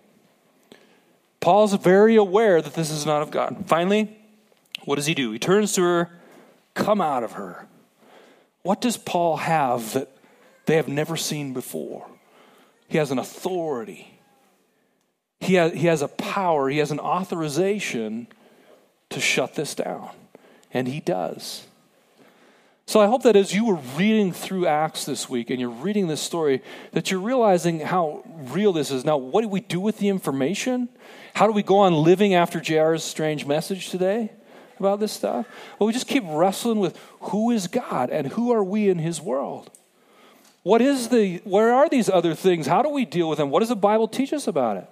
Paul's 1.41 1.75
very 1.75 2.17
aware 2.17 2.61
that 2.61 2.75
this 2.75 2.91
is 2.91 3.07
not 3.07 3.23
of 3.23 3.31
God. 3.31 3.65
Finally, 3.67 4.17
what 4.85 4.97
does 4.97 5.07
he 5.07 5.15
do? 5.15 5.31
He 5.31 5.39
turns 5.39 5.73
to 5.75 5.83
her, 5.83 6.21
come 6.75 7.01
out 7.01 7.23
of 7.23 7.33
her. 7.33 7.69
What 8.65 8.81
does 8.81 8.97
Paul 8.97 9.37
have 9.37 9.93
that 9.93 10.11
they 10.67 10.77
have 10.77 10.89
never 10.89 11.17
seen 11.17 11.53
before? 11.53 12.07
He 12.89 12.99
has 12.99 13.11
an 13.11 13.19
authority, 13.19 14.19
he 15.39 15.55
has, 15.55 15.73
he 15.73 15.87
has 15.87 16.03
a 16.03 16.09
power, 16.09 16.69
he 16.69 16.79
has 16.79 16.91
an 16.91 16.99
authorization 16.99 18.27
to 19.11 19.21
shut 19.21 19.55
this 19.55 19.75
down. 19.75 20.11
And 20.73 20.89
he 20.89 20.99
does. 20.99 21.67
So 22.87 23.01
I 23.01 23.07
hope 23.07 23.23
that 23.23 23.37
as 23.37 23.55
you 23.55 23.67
were 23.67 23.79
reading 23.97 24.33
through 24.33 24.67
Acts 24.67 25.05
this 25.05 25.29
week 25.29 25.51
and 25.51 25.61
you're 25.61 25.71
reading 25.71 26.09
this 26.09 26.21
story, 26.21 26.63
that 26.93 27.11
you're 27.11 27.21
realizing 27.21 27.81
how 27.81 28.25
real 28.27 28.73
this 28.73 28.91
is. 28.91 29.05
Now, 29.05 29.17
what 29.17 29.43
do 29.43 29.49
we 29.49 29.61
do 29.61 29.79
with 29.79 29.99
the 29.99 30.09
information? 30.09 30.89
How 31.35 31.47
do 31.47 31.53
we 31.53 31.63
go 31.63 31.79
on 31.79 31.95
living 31.95 32.35
after 32.35 32.61
JR's 32.61 33.05
strange 33.05 33.47
message 33.47 33.91
today 33.91 34.33
about 34.79 35.01
this 35.01 35.13
stuff? 35.13 35.47
Well, 35.79 35.87
we 35.87 35.93
just 35.93 36.07
keep 36.07 36.25
wrestling 36.27 36.79
with 36.79 36.99
who 37.21 37.51
is 37.51 37.67
God 37.67 38.11
and 38.11 38.29
who 38.29 38.53
are 38.53 38.65
we 38.65 38.89
in 38.89 38.99
his 38.99 39.21
world? 39.21 39.71
What 40.63 40.81
is 40.81 41.09
the 41.09 41.39
where 41.45 41.75
are 41.75 41.89
these 41.89 42.09
other 42.09 42.35
things? 42.35 42.67
How 42.67 42.83
do 42.83 42.89
we 42.89 43.05
deal 43.05 43.29
with 43.29 43.39
them? 43.39 43.51
What 43.51 43.61
does 43.61 43.69
the 43.69 43.77
Bible 43.77 44.09
teach 44.09 44.33
us 44.33 44.47
about 44.47 44.79
it? 44.79 44.89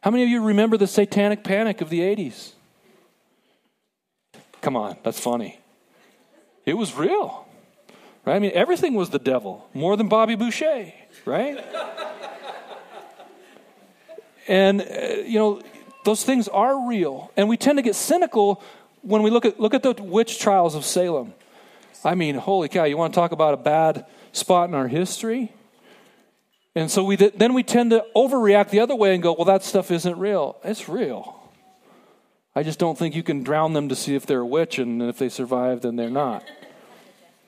How 0.00 0.10
many 0.10 0.22
of 0.22 0.28
you 0.28 0.42
remember 0.42 0.76
the 0.76 0.86
satanic 0.86 1.42
panic 1.42 1.80
of 1.80 1.90
the 1.90 2.00
80s? 2.00 2.52
Come 4.60 4.76
on, 4.76 4.96
that's 5.02 5.18
funny. 5.18 5.58
It 6.64 6.74
was 6.74 6.94
real. 6.94 7.46
Right? 8.24 8.36
I 8.36 8.38
mean, 8.38 8.52
everything 8.54 8.94
was 8.94 9.10
the 9.10 9.18
devil, 9.18 9.68
more 9.72 9.96
than 9.96 10.08
Bobby 10.08 10.34
Boucher, 10.34 10.92
right? 11.24 11.64
and, 14.48 14.82
uh, 14.82 14.84
you 15.24 15.38
know, 15.38 15.62
those 16.04 16.24
things 16.24 16.46
are 16.48 16.86
real. 16.86 17.30
And 17.36 17.48
we 17.48 17.56
tend 17.56 17.78
to 17.78 17.82
get 17.82 17.94
cynical 17.94 18.62
when 19.02 19.22
we 19.22 19.30
look 19.30 19.44
at, 19.44 19.60
look 19.60 19.74
at 19.74 19.82
the 19.82 19.92
witch 19.92 20.38
trials 20.38 20.74
of 20.74 20.84
Salem. 20.84 21.34
I 22.04 22.14
mean, 22.14 22.36
holy 22.36 22.68
cow, 22.68 22.84
you 22.84 22.96
want 22.96 23.12
to 23.12 23.18
talk 23.18 23.32
about 23.32 23.54
a 23.54 23.56
bad 23.56 24.06
spot 24.32 24.68
in 24.68 24.74
our 24.74 24.88
history? 24.88 25.52
And 26.74 26.90
so 26.90 27.02
we 27.02 27.16
then 27.16 27.54
we 27.54 27.64
tend 27.64 27.90
to 27.90 28.04
overreact 28.14 28.70
the 28.70 28.80
other 28.80 28.94
way 28.94 29.14
and 29.14 29.22
go, 29.22 29.32
well, 29.32 29.46
that 29.46 29.64
stuff 29.64 29.90
isn't 29.90 30.16
real. 30.16 30.58
It's 30.62 30.88
real. 30.88 31.34
I 32.54 32.62
just 32.62 32.78
don't 32.78 32.96
think 32.96 33.14
you 33.14 33.22
can 33.22 33.42
drown 33.42 33.72
them 33.72 33.88
to 33.88 33.96
see 33.96 34.14
if 34.14 34.26
they're 34.26 34.40
a 34.40 34.46
witch, 34.46 34.78
and 34.78 35.02
if 35.02 35.18
they 35.18 35.28
survive, 35.28 35.80
then 35.80 35.96
they're 35.96 36.10
not. 36.10 36.44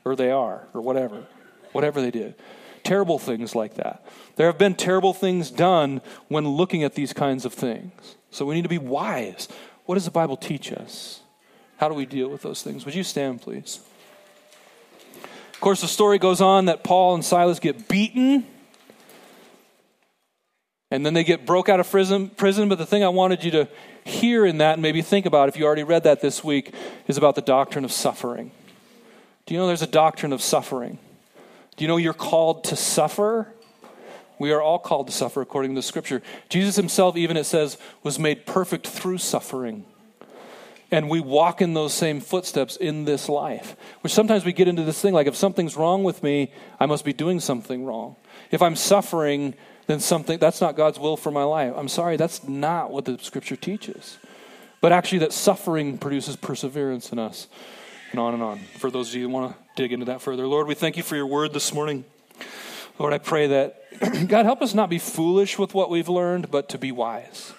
Or 0.05 0.17
they 0.17 0.31
are, 0.31 0.69
or 0.75 0.81
whatever. 0.81 1.27
Whatever 1.73 2.01
they 2.01 2.11
did. 2.11 2.35
Terrible 2.83 3.19
things 3.19 3.55
like 3.55 3.75
that. 3.75 4.05
There 4.37 4.47
have 4.47 4.59
been 4.59 4.75
terrible 4.75 5.13
things 5.13 5.51
done 5.51 6.01
when 6.29 6.47
looking 6.49 6.83
at 6.83 6.95
these 6.95 7.13
kinds 7.13 7.45
of 7.45 7.53
things. 7.53 8.17
So 8.31 8.45
we 8.47 8.55
need 8.55 8.63
to 8.63 8.69
be 8.69 8.79
wise. 8.79 9.49
What 9.87 9.97
does 9.97 10.05
the 10.05 10.11
Bible 10.11 10.37
teach 10.37 10.73
us? 10.73 11.21
How 11.81 11.89
do 11.89 11.95
we 11.95 12.05
deal 12.05 12.29
with 12.29 12.43
those 12.43 12.63
things? 12.63 12.85
Would 12.85 12.95
you 12.95 13.03
stand, 13.03 13.41
please? 13.41 13.81
Of 15.55 15.61
course, 15.63 15.81
the 15.81 15.89
story 15.89 16.19
goes 16.19 16.43
on 16.43 16.67
that 16.67 16.85
Paul 16.85 17.15
and 17.15 17.25
Silas 17.25 17.59
get 17.59 17.89
beaten 17.89 18.47
and 20.91 21.07
then 21.07 21.15
they 21.15 21.25
get 21.25 21.47
broke 21.47 21.71
out 21.71 21.81
of 21.81 21.91
prison. 21.91 22.29
But 22.69 22.77
the 22.77 22.85
thing 22.85 23.03
I 23.03 23.09
wanted 23.09 23.45
you 23.45 23.51
to 23.53 23.69
hear 24.05 24.45
in 24.45 24.59
that 24.59 24.75
and 24.75 24.83
maybe 24.83 25.01
think 25.01 25.25
about, 25.25 25.49
if 25.49 25.57
you 25.57 25.65
already 25.65 25.83
read 25.83 26.03
that 26.03 26.21
this 26.21 26.45
week, 26.45 26.75
is 27.09 27.17
about 27.17 27.35
the 27.35 27.41
doctrine 27.41 27.87
of 27.87 27.93
suffering. 27.93 28.51
Do 29.47 29.55
you 29.55 29.61
know 29.61 29.67
there's 29.67 29.81
a 29.81 29.87
doctrine 29.87 30.35
of 30.35 30.43
suffering? 30.43 30.99
Do 31.79 31.85
you 31.85 31.89
know 31.89 31.97
you're 31.97 32.13
called 32.13 32.65
to 32.65 32.77
suffer? 32.77 33.55
We 34.39 34.53
are 34.53 34.61
all 34.61 34.79
called 34.79 35.07
to 35.07 35.15
suffer 35.15 35.41
according 35.41 35.71
to 35.71 35.77
the 35.77 35.83
scripture. 35.83 36.21
Jesus 36.51 36.77
himself, 36.77 37.17
even 37.17 37.39
it 37.39 37.45
says, 37.45 37.79
was 38.03 38.19
made 38.19 38.45
perfect 38.45 38.87
through 38.87 39.17
suffering. 39.17 39.87
And 40.91 41.09
we 41.09 41.21
walk 41.21 41.63
in 41.63 41.75
those 41.75 41.95
same 41.95 42.21
footsteps 42.21 42.77
in 42.77 43.05
this 43.05 43.29
life. 43.29 43.77
Which 44.01 44.13
sometimes 44.13 44.45
we 44.45 44.53
get 44.53 44.67
into 44.67 44.83
this 44.83 45.01
thing 45.01 45.15
like, 45.15 45.27
if 45.27 45.37
something's 45.37 45.77
wrong 45.77 46.03
with 46.03 46.23
me, 46.23 46.53
I 46.81 46.87
must 46.87 47.05
be 47.05 47.13
doing 47.13 47.39
something 47.39 47.85
wrong. 47.85 48.17
If 48.51 48.61
I'm 48.61 48.75
suffering, 48.75 49.55
then 49.87 50.01
something 50.01 50.39
that's 50.39 50.61
not 50.61 50.77
God's 50.77 50.99
will 50.99 51.17
for 51.17 51.31
my 51.31 51.45
life. 51.45 51.75
I'm 51.77 51.89
sorry, 51.89 52.17
that's 52.17 52.47
not 52.47 52.91
what 52.91 53.05
the 53.05 53.19
scripture 53.21 53.57
teaches. 53.57 54.19
But 54.81 54.93
actually, 54.93 55.19
that 55.19 55.33
suffering 55.33 55.99
produces 55.99 56.37
perseverance 56.37 57.13
in 57.13 57.19
us, 57.19 57.49
and 58.13 58.19
on 58.19 58.35
and 58.35 58.43
on. 58.43 58.59
For 58.79 58.91
those 58.91 59.11
of 59.11 59.17
you 59.17 59.23
who 59.23 59.29
want 59.29 59.53
to 59.53 59.59
dig 59.77 59.93
into 59.93 60.07
that 60.07 60.23
further, 60.23 60.47
Lord, 60.47 60.67
we 60.67 60.75
thank 60.75 60.97
you 60.97 61.03
for 61.03 61.17
your 61.17 61.27
word 61.27 61.53
this 61.53 61.75
morning. 61.75 62.05
Lord, 62.99 63.13
I 63.13 63.19
pray 63.19 63.49
that 63.49 63.83
God 64.29 64.47
help 64.47 64.63
us 64.63 64.75
not 64.75 64.91
be 64.91 64.99
foolish 64.99 65.59
with 65.59 65.75
what 65.75 65.91
we've 65.91 66.09
learned, 66.09 66.51
but 66.51 66.69
to 66.71 66.79
be 66.79 66.93
wise. 66.93 67.53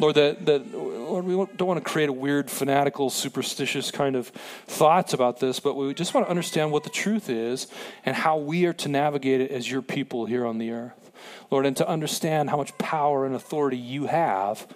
Lord, 0.00 0.16
that, 0.16 0.44
that 0.46 0.74
Lord, 0.74 1.24
we 1.24 1.34
don't 1.34 1.68
want 1.68 1.84
to 1.84 1.88
create 1.88 2.08
a 2.08 2.12
weird, 2.12 2.50
fanatical, 2.50 3.10
superstitious 3.10 3.90
kind 3.90 4.16
of 4.16 4.28
thoughts 4.66 5.12
about 5.12 5.38
this, 5.38 5.60
but 5.60 5.74
we 5.74 5.94
just 5.94 6.14
want 6.14 6.26
to 6.26 6.30
understand 6.30 6.72
what 6.72 6.82
the 6.82 6.90
truth 6.90 7.30
is 7.30 7.68
and 8.04 8.16
how 8.16 8.38
we 8.38 8.66
are 8.66 8.72
to 8.72 8.88
navigate 8.88 9.40
it 9.40 9.50
as 9.50 9.70
your 9.70 9.82
people 9.82 10.26
here 10.26 10.44
on 10.44 10.58
the 10.58 10.72
earth. 10.72 11.12
Lord, 11.50 11.66
and 11.66 11.76
to 11.76 11.88
understand 11.88 12.50
how 12.50 12.56
much 12.56 12.76
power 12.78 13.24
and 13.24 13.34
authority 13.34 13.76
you 13.76 14.06
have 14.06 14.66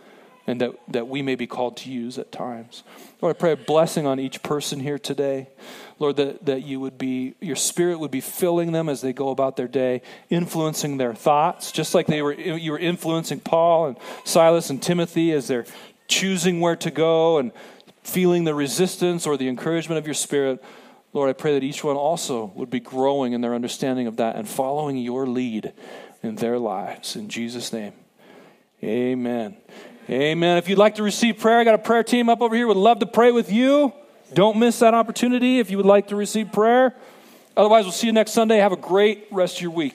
and 0.46 0.60
that, 0.62 0.72
that 0.88 1.08
we 1.08 1.20
may 1.20 1.34
be 1.34 1.46
called 1.46 1.76
to 1.78 1.90
use 1.90 2.18
at 2.18 2.32
times. 2.32 2.82
Lord, 3.20 3.36
I 3.36 3.38
pray 3.38 3.52
a 3.52 3.56
blessing 3.56 4.06
on 4.06 4.18
each 4.18 4.42
person 4.42 4.80
here 4.80 4.98
today. 4.98 5.48
Lord, 5.98 6.16
that, 6.16 6.46
that 6.46 6.64
you 6.64 6.78
would 6.80 6.96
be, 6.96 7.34
your 7.40 7.56
spirit 7.56 7.98
would 7.98 8.10
be 8.10 8.20
filling 8.20 8.72
them 8.72 8.88
as 8.88 9.00
they 9.00 9.12
go 9.12 9.30
about 9.30 9.56
their 9.56 9.66
day, 9.66 10.02
influencing 10.30 10.96
their 10.96 11.14
thoughts, 11.14 11.72
just 11.72 11.94
like 11.94 12.06
they 12.06 12.22
were, 12.22 12.32
you 12.32 12.72
were 12.72 12.78
influencing 12.78 13.40
Paul 13.40 13.86
and 13.86 13.96
Silas 14.24 14.70
and 14.70 14.80
Timothy 14.80 15.32
as 15.32 15.48
they're 15.48 15.66
choosing 16.06 16.60
where 16.60 16.76
to 16.76 16.90
go 16.90 17.38
and 17.38 17.52
feeling 18.02 18.44
the 18.44 18.54
resistance 18.54 19.26
or 19.26 19.36
the 19.36 19.48
encouragement 19.48 19.98
of 19.98 20.06
your 20.06 20.14
spirit. 20.14 20.62
Lord, 21.12 21.30
I 21.30 21.32
pray 21.32 21.54
that 21.54 21.64
each 21.64 21.82
one 21.82 21.96
also 21.96 22.52
would 22.54 22.70
be 22.70 22.80
growing 22.80 23.32
in 23.32 23.40
their 23.40 23.54
understanding 23.54 24.06
of 24.06 24.16
that 24.18 24.36
and 24.36 24.48
following 24.48 24.96
your 24.98 25.26
lead 25.26 25.72
in 26.22 26.36
their 26.36 26.58
lives. 26.58 27.16
In 27.16 27.28
Jesus' 27.28 27.72
name, 27.72 27.92
amen. 28.82 29.56
Amen. 30.08 30.56
If 30.56 30.68
you'd 30.68 30.78
like 30.78 30.94
to 30.94 31.02
receive 31.02 31.38
prayer, 31.38 31.58
I 31.58 31.64
got 31.64 31.74
a 31.74 31.78
prayer 31.78 32.02
team 32.02 32.30
up 32.30 32.40
over 32.40 32.56
here. 32.56 32.66
Would 32.66 32.78
love 32.78 33.00
to 33.00 33.06
pray 33.06 33.30
with 33.30 33.52
you. 33.52 33.92
Don't 34.34 34.58
miss 34.58 34.78
that 34.80 34.94
opportunity 34.94 35.58
if 35.58 35.70
you 35.70 35.76
would 35.76 35.86
like 35.86 36.08
to 36.08 36.16
receive 36.16 36.52
prayer. 36.52 36.94
Otherwise, 37.56 37.84
we'll 37.84 37.92
see 37.92 38.06
you 38.06 38.12
next 38.12 38.32
Sunday. 38.32 38.58
Have 38.58 38.72
a 38.72 38.76
great 38.76 39.26
rest 39.30 39.56
of 39.56 39.62
your 39.62 39.70
week. 39.70 39.94